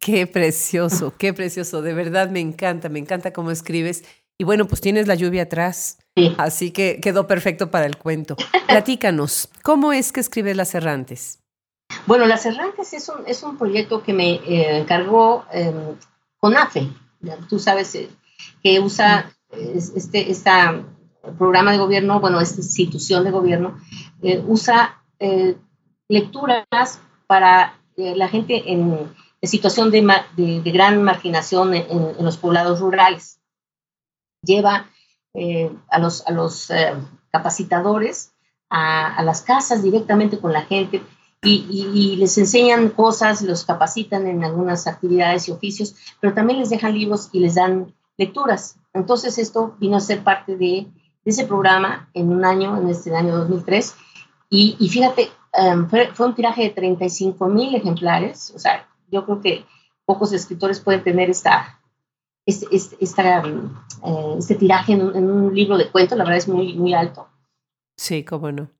Qué 0.00 0.26
precioso, 0.26 1.14
qué 1.16 1.32
precioso. 1.32 1.82
De 1.82 1.94
verdad 1.94 2.30
me 2.30 2.40
encanta, 2.40 2.88
me 2.88 2.98
encanta 2.98 3.32
cómo 3.32 3.50
escribes. 3.50 4.04
Y 4.40 4.44
bueno, 4.44 4.66
pues 4.66 4.80
tienes 4.80 5.08
la 5.08 5.16
lluvia 5.16 5.42
atrás, 5.42 5.98
así 6.36 6.70
que 6.70 7.00
quedó 7.00 7.26
perfecto 7.26 7.72
para 7.72 7.86
el 7.86 7.96
cuento. 7.96 8.36
Platícanos, 8.68 9.48
¿cómo 9.62 9.92
es 9.92 10.12
que 10.12 10.20
escribes 10.20 10.56
Las 10.56 10.76
Errantes? 10.76 11.40
Bueno, 12.06 12.24
Las 12.26 12.46
Errantes 12.46 12.92
es 12.92 13.08
un, 13.08 13.26
es 13.26 13.42
un 13.42 13.58
proyecto 13.58 14.02
que 14.02 14.12
me 14.12 14.34
eh, 14.34 14.78
encargó 14.78 15.44
eh, 15.52 15.72
CONAFE. 16.38 16.88
Tú 17.48 17.58
sabes 17.58 17.94
eh, 17.96 18.08
que 18.62 18.78
usa 18.78 19.32
este 19.50 20.30
esta 20.30 20.84
programa 21.36 21.72
de 21.72 21.78
gobierno, 21.78 22.20
bueno, 22.20 22.40
esta 22.40 22.60
institución 22.60 23.24
de 23.24 23.30
gobierno, 23.32 23.78
eh, 24.22 24.42
usa 24.46 25.02
lecturas 26.08 27.00
para 27.26 27.80
la 27.96 28.28
gente 28.28 28.72
en 28.72 29.10
de 29.40 29.48
situación 29.48 29.90
de, 29.90 30.00
de, 30.36 30.70
gran 30.70 31.02
marginación 31.02 31.74
en, 31.74 32.24
los 32.24 32.36
poblados 32.36 32.80
rurales. 32.80 33.40
Lleva 34.42 34.90
eh, 35.34 35.70
a 35.88 35.98
los, 35.98 36.26
a 36.26 36.32
los 36.32 36.70
eh, 36.70 36.94
capacitadores 37.30 38.32
a, 38.70 39.14
a, 39.14 39.22
las 39.22 39.42
casas 39.42 39.82
directamente 39.82 40.38
con 40.38 40.52
la 40.52 40.62
gente 40.62 41.02
y, 41.42 41.90
y, 41.94 42.16
les 42.16 42.36
enseñan 42.36 42.90
cosas, 42.90 43.42
los 43.42 43.64
capacitan 43.64 44.26
en 44.26 44.44
algunas 44.44 44.86
actividades 44.86 45.48
y 45.48 45.52
oficios, 45.52 45.94
pero 46.20 46.34
también 46.34 46.58
les 46.58 46.70
dejan 46.70 46.94
libros 46.94 47.28
y 47.32 47.40
les 47.40 47.54
dan 47.54 47.94
lecturas. 48.16 48.76
Entonces 48.92 49.38
esto 49.38 49.76
vino 49.78 49.96
a 49.96 50.00
ser 50.00 50.24
parte 50.24 50.56
de, 50.56 50.86
de 51.24 51.30
ese 51.30 51.46
programa 51.46 52.10
en 52.14 52.30
un 52.30 52.44
año, 52.44 52.76
en 52.76 52.88
este 52.88 53.14
año 53.14 53.36
2003, 53.36 53.94
y, 54.50 54.76
y 54.80 54.88
fíjate, 54.88 55.30
um, 55.56 55.88
fue, 55.88 56.08
fue, 56.12 56.26
un 56.26 56.34
tiraje 56.34 56.62
de 56.62 56.70
35 56.70 57.46
mil 57.46 57.74
ejemplares, 57.74 58.52
o 58.54 58.58
sea, 58.58 58.88
yo 59.10 59.24
creo 59.24 59.40
que 59.40 59.64
pocos 60.04 60.32
escritores 60.32 60.80
pueden 60.80 61.02
tener 61.02 61.30
esta, 61.30 61.80
este, 62.46 62.66
este, 62.70 62.96
eh, 62.96 64.34
este 64.38 64.54
tiraje 64.54 64.94
en 64.94 65.02
un, 65.02 65.54
libro 65.54 65.76
de 65.76 65.90
cuentos, 65.90 66.16
la 66.16 66.24
verdad 66.24 66.38
es 66.38 66.48
muy, 66.48 66.74
muy 66.74 66.94
alto. 66.94 67.28
Sí, 67.96 68.24
cómo 68.24 68.50
no. 68.50 68.70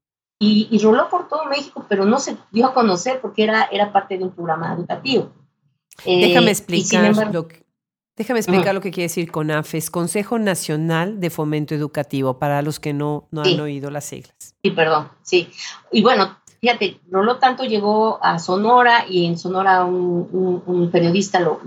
Y, 0.41 0.68
y, 0.70 0.79
roló 0.79 1.11
por 1.11 1.29
todo 1.29 1.45
México, 1.47 1.85
pero 1.89 2.05
no 2.05 2.18
se 2.18 2.37
dio 2.53 2.66
a 2.66 2.72
conocer 2.72 3.20
porque 3.20 3.43
era, 3.43 3.64
era 3.64 3.93
parte 3.93 4.16
de 4.16 4.24
un 4.24 4.31
programa 4.31 4.72
educativo. 4.72 5.33
déjame 6.07 6.47
eh, 6.47 6.51
explicar, 6.51 7.35
lo, 7.35 7.49
que, 7.49 7.66
déjame 8.16 8.39
explicar 8.39 8.72
lo 8.72 8.81
que 8.81 8.93
quiere 8.93 9.07
decir 9.07 9.33
CONAFES, 9.33 9.91
Consejo 9.91 10.39
Nacional 10.39 11.18
de 11.18 11.29
Fomento 11.29 11.74
Educativo, 11.74 12.39
para 12.39 12.62
los 12.62 12.79
que 12.79 12.93
no, 12.93 13.26
no 13.33 13.43
han 13.43 13.59
oído 13.59 13.91
las 13.91 14.05
siglas. 14.05 14.55
Sí, 14.62 14.70
perdón, 14.70 15.11
sí. 15.22 15.51
Y 15.91 16.03
bueno, 16.03 16.39
Fíjate, 16.61 17.00
Roló 17.09 17.38
tanto 17.38 17.64
llegó 17.64 18.18
a 18.22 18.38
Sonora 18.38 19.04
y 19.09 19.26
en 19.26 19.38
Sonora 19.38 19.84
un, 19.84 20.90
periodista 20.90 21.38
lo, 21.38 21.61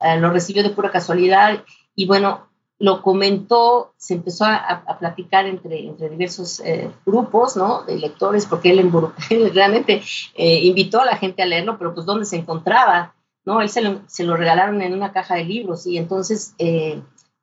eh, 0.00 0.18
lo, 0.18 0.30
recibió 0.30 0.62
de 0.62 0.70
pura 0.70 0.92
casualidad 0.92 1.64
y 1.96 2.06
bueno, 2.06 2.46
lo 2.78 3.02
comentó, 3.02 3.94
se 3.96 4.14
empezó 4.14 4.44
a, 4.44 4.98
platicar 4.98 5.46
entre, 5.46 5.86
entre 5.86 6.08
diversos 6.08 6.60
eh, 6.60 6.90
grupos, 7.04 7.56
¿no? 7.56 7.82
De 7.82 7.96
lectores, 7.96 8.46
porque 8.46 8.70
él, 9.30 9.50
realmente 9.54 10.02
eh, 10.34 10.60
invitó 10.64 11.00
a 11.00 11.06
la 11.06 11.16
gente 11.16 11.42
a 11.42 11.46
leerlo, 11.46 11.78
pero 11.78 11.94
pues 11.94 12.06
dónde 12.06 12.24
se 12.24 12.36
encontraba, 12.36 13.14
¿no? 13.44 13.60
Él 13.60 13.68
se 13.68 13.82
lo, 13.82 14.02
se 14.06 14.24
lo 14.24 14.36
regalaron 14.36 14.82
en 14.82 14.94
una 14.94 15.12
caja 15.12 15.34
de 15.34 15.44
libros 15.44 15.86
y 15.86 15.98
entonces, 15.98 16.54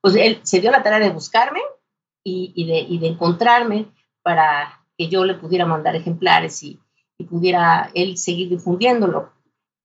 pues 0.02 0.16
él 0.16 0.40
se 0.44 0.62
dio 0.62 0.72
la 0.72 0.84
tarea 0.84 1.00
de 1.00 1.14
buscarme 1.14 1.60
y, 2.24 2.54
y, 2.56 2.68
de, 2.68 2.80
y 2.80 3.00
de 3.00 3.08
encontrarme 3.08 3.88
para 4.22 4.79
que 5.00 5.08
yo 5.08 5.24
le 5.24 5.36
pudiera 5.36 5.66
mandar 5.66 5.96
ejemplares 5.96 6.62
y, 6.62 6.78
pudiera 7.30 7.90
él 7.96 8.18
seguir 8.18 8.50
difundiéndolo. 8.50 9.34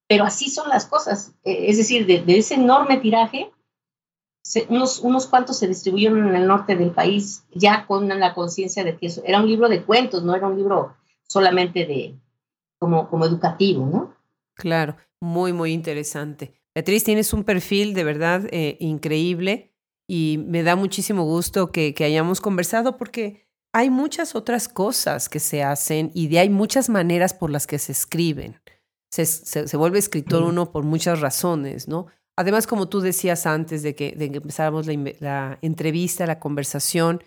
Pero 0.09 0.25
así 0.25 0.51
son 0.51 0.69
las 0.69 0.87
cosas. 0.87 1.35
E, 1.43 1.69
es 1.69 1.77
decir, 1.77 2.07
de, 2.07 2.23
ese 2.37 2.55
enorme 2.55 2.99
tiraje, 2.99 3.51
unos, 4.69 5.27
cuantos 5.29 5.59
se 5.59 5.67
distribuyeron 5.67 6.29
en 6.29 6.37
el 6.37 6.47
norte 6.47 6.77
del 6.77 6.91
país 6.91 7.45
ya 7.53 7.87
con 7.87 8.09
la 8.09 8.35
conciencia 8.35 8.85
de 8.85 8.97
que 8.97 9.07
eso 9.07 9.23
era 9.25 9.41
un 9.41 9.49
libro 9.49 9.69
de 9.69 9.83
cuentos, 9.83 10.23
no 10.23 10.35
era 10.35 10.47
un 10.47 10.57
libro 10.57 10.97
solamente 11.29 11.87
de 11.87 12.15
como, 12.79 13.09
como 13.09 13.25
educativo, 13.25 13.87
¿no? 13.87 14.15
Claro, 14.55 14.97
muy, 15.21 15.53
muy 15.53 15.73
interesante. 15.73 16.55
Beatriz, 16.75 17.03
tienes 17.03 17.33
un 17.33 17.43
perfil 17.43 17.95
de 17.95 18.05
verdad 18.05 18.47
eh, 18.51 18.77
increíble 18.79 19.73
y 20.09 20.39
me 20.47 20.63
da 20.63 20.77
muchísimo 20.77 21.25
gusto 21.25 21.73
que 21.73 21.95
hayamos 22.05 22.41
conversado 22.41 22.97
porque 22.97 23.44
hay 23.75 23.91
muchas 23.91 24.37
otras 24.37 24.69
cosas 24.69 25.29
que 25.29 25.41
se 25.41 25.65
hacen 25.65 26.13
y 26.15 26.29
de 26.29 26.39
hay 26.39 26.49
muchas 26.49 26.89
maneras 26.89 27.35
por 27.35 27.51
las 27.51 27.67
que 27.67 27.81
se 27.81 27.91
escriben. 27.91 28.61
Se, 29.11 29.27
se, 29.27 29.77
vuelve 29.77 29.99
escritor 29.99 30.45
uno 30.45 30.71
por 30.71 30.85
muchas 30.85 31.21
razones, 31.21 31.89
¿no? 31.89 32.07
Además, 32.37 32.69
como 32.69 32.89
tú 32.89 33.01
decías 33.01 33.47
antes 33.47 33.83
de 33.83 33.97
que, 33.97 34.13
de 34.13 34.31
que 34.31 34.37
empezáramos 34.39 34.87
la, 34.87 35.13
la, 35.19 35.59
entrevista, 35.61 36.25
la 36.25 36.39
conversación, 36.39 37.23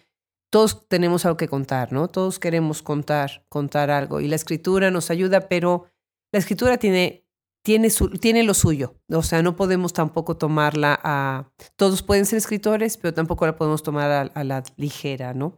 todos 0.50 0.88
tenemos 0.88 1.26
algo 1.26 1.38
que 1.38 1.50
contar, 1.50 1.92
¿no? 1.92 2.08
Todos 2.08 2.40
queremos 2.40 2.82
contar, 2.82 3.46
contar 3.50 3.90
algo. 3.90 4.22
Y 4.22 4.28
la 4.30 4.36
escritura 4.38 4.90
nos 4.90 5.12
ayuda, 5.12 5.50
pero 5.50 5.86
la 6.32 6.40
escritura 6.40 6.78
tiene, 6.78 7.26
tiene, 7.62 7.90
su, 7.90 8.10
tiene 8.10 8.44
lo 8.44 8.54
suyo. 8.54 8.96
O 9.10 9.24
sea, 9.24 9.42
no 9.42 9.58
podemos 9.58 9.92
tampoco 9.92 10.38
tomarla 10.38 10.98
a... 11.04 11.52
Todos 11.76 12.04
pueden 12.04 12.26
ser 12.26 12.38
escritores, 12.38 12.98
pero 12.98 13.14
tampoco 13.14 13.46
la 13.46 13.58
podemos 13.58 13.84
tomar 13.84 14.12
a, 14.12 14.22
a 14.22 14.44
la 14.46 14.64
ligera, 14.78 15.34
¿no? 15.34 15.58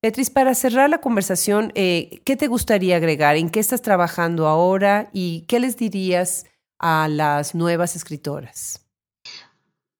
Beatriz, 0.00 0.30
para 0.30 0.54
cerrar 0.54 0.88
la 0.88 0.98
conversación, 0.98 1.72
eh, 1.74 2.20
¿qué 2.24 2.36
te 2.36 2.46
gustaría 2.46 2.96
agregar? 2.96 3.34
¿En 3.34 3.50
qué 3.50 3.58
estás 3.58 3.82
trabajando 3.82 4.46
ahora 4.46 5.10
y 5.12 5.40
qué 5.48 5.58
les 5.58 5.76
dirías 5.76 6.46
a 6.78 7.08
las 7.08 7.56
nuevas 7.56 7.96
escritoras? 7.96 8.86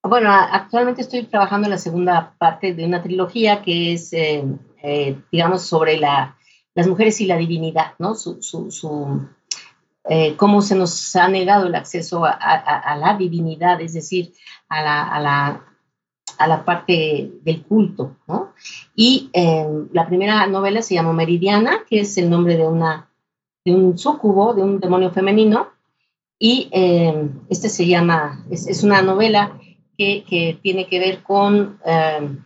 Bueno, 0.04 0.30
actualmente 0.30 1.02
estoy 1.02 1.24
trabajando 1.24 1.66
en 1.66 1.72
la 1.72 1.78
segunda 1.78 2.32
parte 2.38 2.74
de 2.74 2.84
una 2.84 3.02
trilogía 3.02 3.60
que 3.62 3.92
es, 3.92 4.12
eh, 4.12 4.44
eh, 4.84 5.20
digamos, 5.32 5.62
sobre 5.62 5.98
la, 5.98 6.36
las 6.76 6.86
mujeres 6.86 7.20
y 7.20 7.26
la 7.26 7.36
divinidad, 7.36 7.94
¿no? 7.98 8.14
Su, 8.14 8.38
cómo 10.36 10.62
se 10.62 10.76
nos 10.76 11.16
ha 11.16 11.26
negado 11.26 11.66
el 11.66 11.74
acceso 11.74 12.24
a, 12.24 12.96
la 12.96 13.16
divinidad, 13.18 13.80
es 13.80 13.94
decir, 13.94 14.32
a 14.68 14.80
la, 14.80 15.02
a 15.02 15.20
la 15.20 15.67
parte 16.64 17.32
del 17.42 17.62
culto, 17.62 18.16
¿no? 18.26 18.52
Y 18.94 19.30
em, 19.32 19.88
la 19.92 20.06
primera 20.06 20.46
novela 20.46 20.82
se 20.82 20.94
llamó 20.94 21.12
Meridiana, 21.12 21.84
que 21.88 22.00
es 22.00 22.16
el 22.18 22.30
nombre 22.30 22.56
de, 22.56 22.66
una, 22.66 23.10
de 23.64 23.74
un 23.74 23.98
súcubo, 23.98 24.54
de 24.54 24.62
un 24.62 24.80
demonio 24.80 25.10
femenino, 25.10 25.68
y 26.38 26.68
em, 26.70 27.40
este 27.48 27.68
se 27.68 27.86
llama, 27.86 28.44
es, 28.50 28.82
una 28.82 29.02
novela 29.02 29.58
que, 29.96 30.24
que, 30.24 30.58
tiene 30.62 30.86
que 30.86 31.00
ver 31.00 31.22
con, 31.22 31.78
em, 31.84 32.44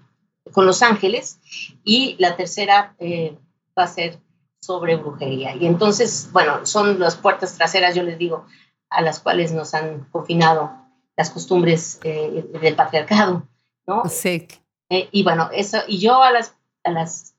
con 0.53 0.67
los 0.67 0.83
ángeles, 0.83 1.39
y 1.85 2.17
la 2.19 2.37
tercera 2.37 2.95
eh, 2.99 3.37
va 3.79 3.85
a 3.85 3.89
ser 3.89 4.19
sobre 4.61 4.97
brujería. 4.97 5.55
Y 5.57 5.67
entonces, 5.67 6.31
bueno, 6.33 6.65
son 6.65 6.99
las 6.99 7.17
puertas 7.17 7.57
traseras, 7.57 7.95
yo 7.95 8.03
les 8.03 8.17
digo, 8.17 8.47
a 8.89 9.03
las 9.03 9.21
cuales 9.21 9.53
nos 9.53 9.75
han 9.75 10.05
confinado 10.11 10.71
las 11.17 11.31
costumbres 11.31 12.01
eh, 12.05 12.45
del 12.61 12.75
patriarcado. 12.75 13.49
¿No? 13.87 14.03
Sí. 14.09 14.47
Eh, 14.91 15.09
y 15.11 15.23
bueno, 15.23 15.49
eso, 15.53 15.79
y 15.89 15.99
yo 15.99 16.23
a 16.23 16.31
las, 16.31 16.57
a 16.85 16.91
las, 16.91 17.35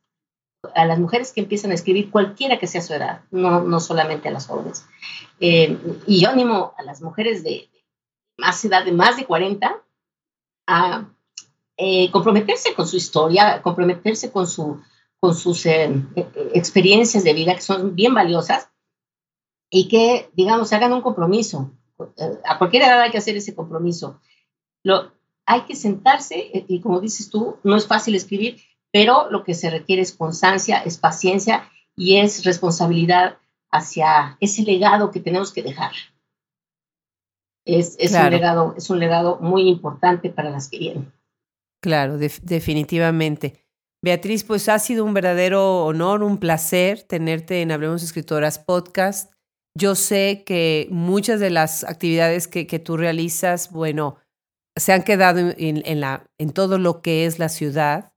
a 0.75 0.85
las 0.85 0.99
mujeres 0.99 1.31
que 1.31 1.41
empiezan 1.41 1.71
a 1.71 1.75
escribir, 1.75 2.09
cualquiera 2.09 2.57
que 2.57 2.67
sea 2.67 2.81
su 2.81 2.93
edad, 2.93 3.21
no, 3.31 3.61
no 3.61 3.79
solamente 3.79 4.29
a 4.29 4.31
las 4.31 4.47
jóvenes, 4.47 4.85
eh, 5.39 5.77
y 6.07 6.21
yo 6.21 6.29
animo 6.29 6.73
a 6.77 6.83
las 6.83 7.01
mujeres 7.01 7.43
de 7.43 7.69
más 8.37 8.63
edad, 8.65 8.83
de 8.83 8.91
más 8.91 9.17
de 9.17 9.25
40, 9.25 9.83
a 10.67 11.09
eh, 11.77 12.09
comprometerse 12.11 12.73
con 12.73 12.87
su 12.87 12.97
historia, 12.97 13.61
comprometerse 13.61 14.31
con, 14.31 14.47
su, 14.47 14.81
con 15.19 15.35
sus 15.35 15.65
experiencias 15.65 17.23
de 17.23 17.33
vida 17.33 17.55
que 17.55 17.61
son 17.61 17.95
bien 17.95 18.13
valiosas 18.13 18.69
y 19.69 19.87
que, 19.87 20.29
digamos, 20.33 20.71
hagan 20.71 20.93
un 20.93 21.01
compromiso. 21.01 21.71
A 22.45 22.57
cualquier 22.57 22.83
edad 22.83 23.01
hay 23.01 23.11
que 23.11 23.17
hacer 23.17 23.35
ese 23.35 23.55
compromiso. 23.55 24.19
Lo, 24.83 25.11
hay 25.45 25.61
que 25.61 25.75
sentarse 25.75 26.49
eh, 26.53 26.65
y 26.67 26.81
como 26.81 26.99
dices 26.99 27.29
tú, 27.29 27.57
no 27.63 27.75
es 27.75 27.87
fácil 27.87 28.15
escribir, 28.15 28.61
pero 28.91 29.29
lo 29.31 29.43
que 29.43 29.53
se 29.53 29.69
requiere 29.69 30.01
es 30.01 30.13
constancia, 30.13 30.79
es 30.79 30.97
paciencia 30.97 31.69
y 31.95 32.17
es 32.17 32.43
responsabilidad 32.45 33.37
hacia 33.71 34.37
ese 34.39 34.63
legado 34.63 35.11
que 35.11 35.19
tenemos 35.19 35.51
que 35.51 35.63
dejar. 35.63 35.91
es, 37.65 37.95
es, 37.99 38.13
un, 38.13 38.29
legado, 38.29 38.75
es 38.77 38.89
un 38.89 38.99
legado 38.99 39.39
muy 39.39 39.67
importante 39.67 40.29
para 40.29 40.49
las 40.49 40.69
que 40.69 40.77
vienen. 40.77 41.11
Claro, 41.81 42.17
definitivamente. 42.17 43.63
Beatriz, 44.01 44.43
pues 44.43 44.69
ha 44.69 44.79
sido 44.79 45.05
un 45.05 45.13
verdadero 45.13 45.85
honor, 45.85 46.23
un 46.23 46.37
placer 46.37 47.03
tenerte 47.03 47.61
en 47.61 47.71
Hablemos 47.71 48.03
Escritoras 48.03 48.59
Podcast. 48.59 49.33
Yo 49.75 49.95
sé 49.95 50.43
que 50.45 50.87
muchas 50.91 51.39
de 51.39 51.49
las 51.49 51.83
actividades 51.83 52.47
que, 52.47 52.67
que 52.67 52.79
tú 52.79 52.95
realizas, 52.95 53.71
bueno, 53.71 54.17
se 54.75 54.93
han 54.93 55.03
quedado 55.03 55.53
en, 55.57 55.99
la, 55.99 56.25
en 56.37 56.51
todo 56.51 56.77
lo 56.77 57.01
que 57.01 57.25
es 57.25 57.39
la 57.39 57.49
ciudad, 57.49 58.13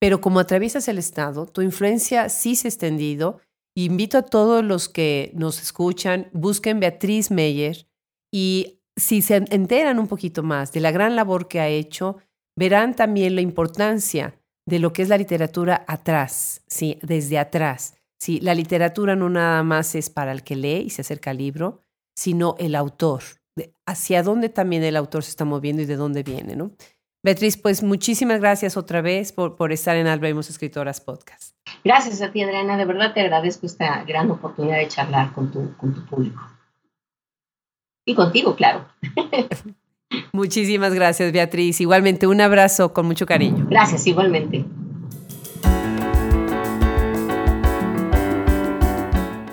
pero 0.00 0.20
como 0.20 0.40
atraviesas 0.40 0.88
el 0.88 0.98
Estado, 0.98 1.46
tu 1.46 1.60
influencia 1.60 2.28
sí 2.28 2.56
se 2.56 2.68
ha 2.68 2.70
extendido. 2.70 3.40
Invito 3.76 4.18
a 4.18 4.22
todos 4.22 4.64
los 4.64 4.88
que 4.88 5.30
nos 5.34 5.60
escuchan, 5.60 6.30
busquen 6.32 6.80
Beatriz 6.80 7.30
Meyer 7.30 7.86
y 8.32 8.80
si 8.96 9.22
se 9.22 9.36
enteran 9.36 9.98
un 9.98 10.08
poquito 10.08 10.42
más 10.42 10.72
de 10.72 10.80
la 10.80 10.90
gran 10.90 11.16
labor 11.16 11.48
que 11.48 11.60
ha 11.60 11.68
hecho, 11.68 12.16
verán 12.56 12.94
también 12.94 13.34
la 13.34 13.40
importancia 13.40 14.40
de 14.66 14.78
lo 14.78 14.92
que 14.92 15.02
es 15.02 15.08
la 15.08 15.18
literatura 15.18 15.84
atrás, 15.86 16.62
¿sí? 16.66 16.98
desde 17.02 17.38
atrás. 17.38 17.94
¿sí? 18.18 18.40
La 18.40 18.54
literatura 18.54 19.16
no 19.16 19.28
nada 19.28 19.62
más 19.62 19.94
es 19.94 20.10
para 20.10 20.32
el 20.32 20.42
que 20.42 20.56
lee 20.56 20.84
y 20.86 20.90
se 20.90 21.02
acerca 21.02 21.30
al 21.30 21.38
libro, 21.38 21.82
sino 22.14 22.56
el 22.58 22.74
autor, 22.74 23.22
hacia 23.86 24.22
dónde 24.22 24.48
también 24.48 24.82
el 24.82 24.96
autor 24.96 25.22
se 25.22 25.30
está 25.30 25.44
moviendo 25.44 25.82
y 25.82 25.86
de 25.86 25.96
dónde 25.96 26.22
viene. 26.22 26.56
¿no? 26.56 26.72
Beatriz, 27.22 27.56
pues 27.56 27.82
muchísimas 27.82 28.40
gracias 28.40 28.76
otra 28.76 29.02
vez 29.02 29.32
por, 29.32 29.56
por 29.56 29.72
estar 29.72 29.96
en 29.96 30.06
Albemos 30.06 30.48
Escritoras 30.48 31.00
Podcast. 31.00 31.54
Gracias 31.84 32.22
a 32.22 32.32
ti, 32.32 32.42
Adriana. 32.42 32.76
De 32.76 32.84
verdad 32.86 33.12
te 33.12 33.20
agradezco 33.20 33.66
esta 33.66 34.04
gran 34.04 34.30
oportunidad 34.30 34.78
de 34.78 34.88
charlar 34.88 35.32
con 35.32 35.50
tu, 35.50 35.76
con 35.76 35.94
tu 35.94 36.04
público. 36.06 36.40
Y 38.06 38.14
contigo, 38.14 38.56
claro. 38.56 38.86
Muchísimas 40.32 40.94
gracias, 40.94 41.30
Beatriz. 41.32 41.80
Igualmente, 41.80 42.26
un 42.26 42.40
abrazo 42.40 42.92
con 42.92 43.06
mucho 43.06 43.26
cariño. 43.26 43.66
Gracias, 43.68 44.06
igualmente. 44.06 44.64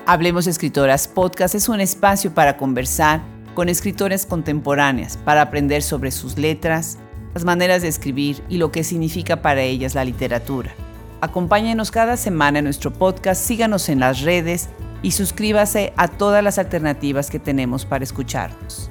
Hablemos 0.06 0.46
Escritoras 0.46 1.06
Podcast 1.06 1.54
es 1.54 1.68
un 1.68 1.82
espacio 1.82 2.32
para 2.32 2.56
conversar 2.56 3.20
con 3.58 3.68
escritoras 3.68 4.24
contemporáneas, 4.24 5.16
para 5.16 5.42
aprender 5.42 5.82
sobre 5.82 6.12
sus 6.12 6.38
letras, 6.38 6.96
las 7.34 7.44
maneras 7.44 7.82
de 7.82 7.88
escribir 7.88 8.40
y 8.48 8.58
lo 8.58 8.70
que 8.70 8.84
significa 8.84 9.42
para 9.42 9.62
ellas 9.62 9.96
la 9.96 10.04
literatura. 10.04 10.72
Acompáñenos 11.20 11.90
cada 11.90 12.16
semana 12.16 12.60
en 12.60 12.66
nuestro 12.66 12.92
podcast, 12.92 13.44
síganos 13.44 13.88
en 13.88 13.98
las 13.98 14.20
redes 14.20 14.68
y 15.02 15.10
suscríbase 15.10 15.92
a 15.96 16.06
todas 16.06 16.44
las 16.44 16.60
alternativas 16.60 17.30
que 17.30 17.40
tenemos 17.40 17.84
para 17.84 18.04
escucharnos. 18.04 18.90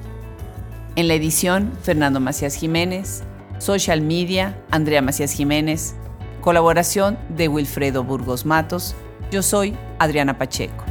En 0.96 1.08
la 1.08 1.14
edición, 1.14 1.72
Fernando 1.82 2.20
Macías 2.20 2.54
Jiménez. 2.54 3.22
Social 3.60 4.02
Media, 4.02 4.62
Andrea 4.70 5.00
Macías 5.00 5.32
Jiménez. 5.32 5.94
Colaboración 6.42 7.18
de 7.30 7.48
Wilfredo 7.48 8.04
Burgos 8.04 8.44
Matos. 8.44 8.94
Yo 9.30 9.42
soy 9.42 9.74
Adriana 9.98 10.36
Pacheco. 10.36 10.84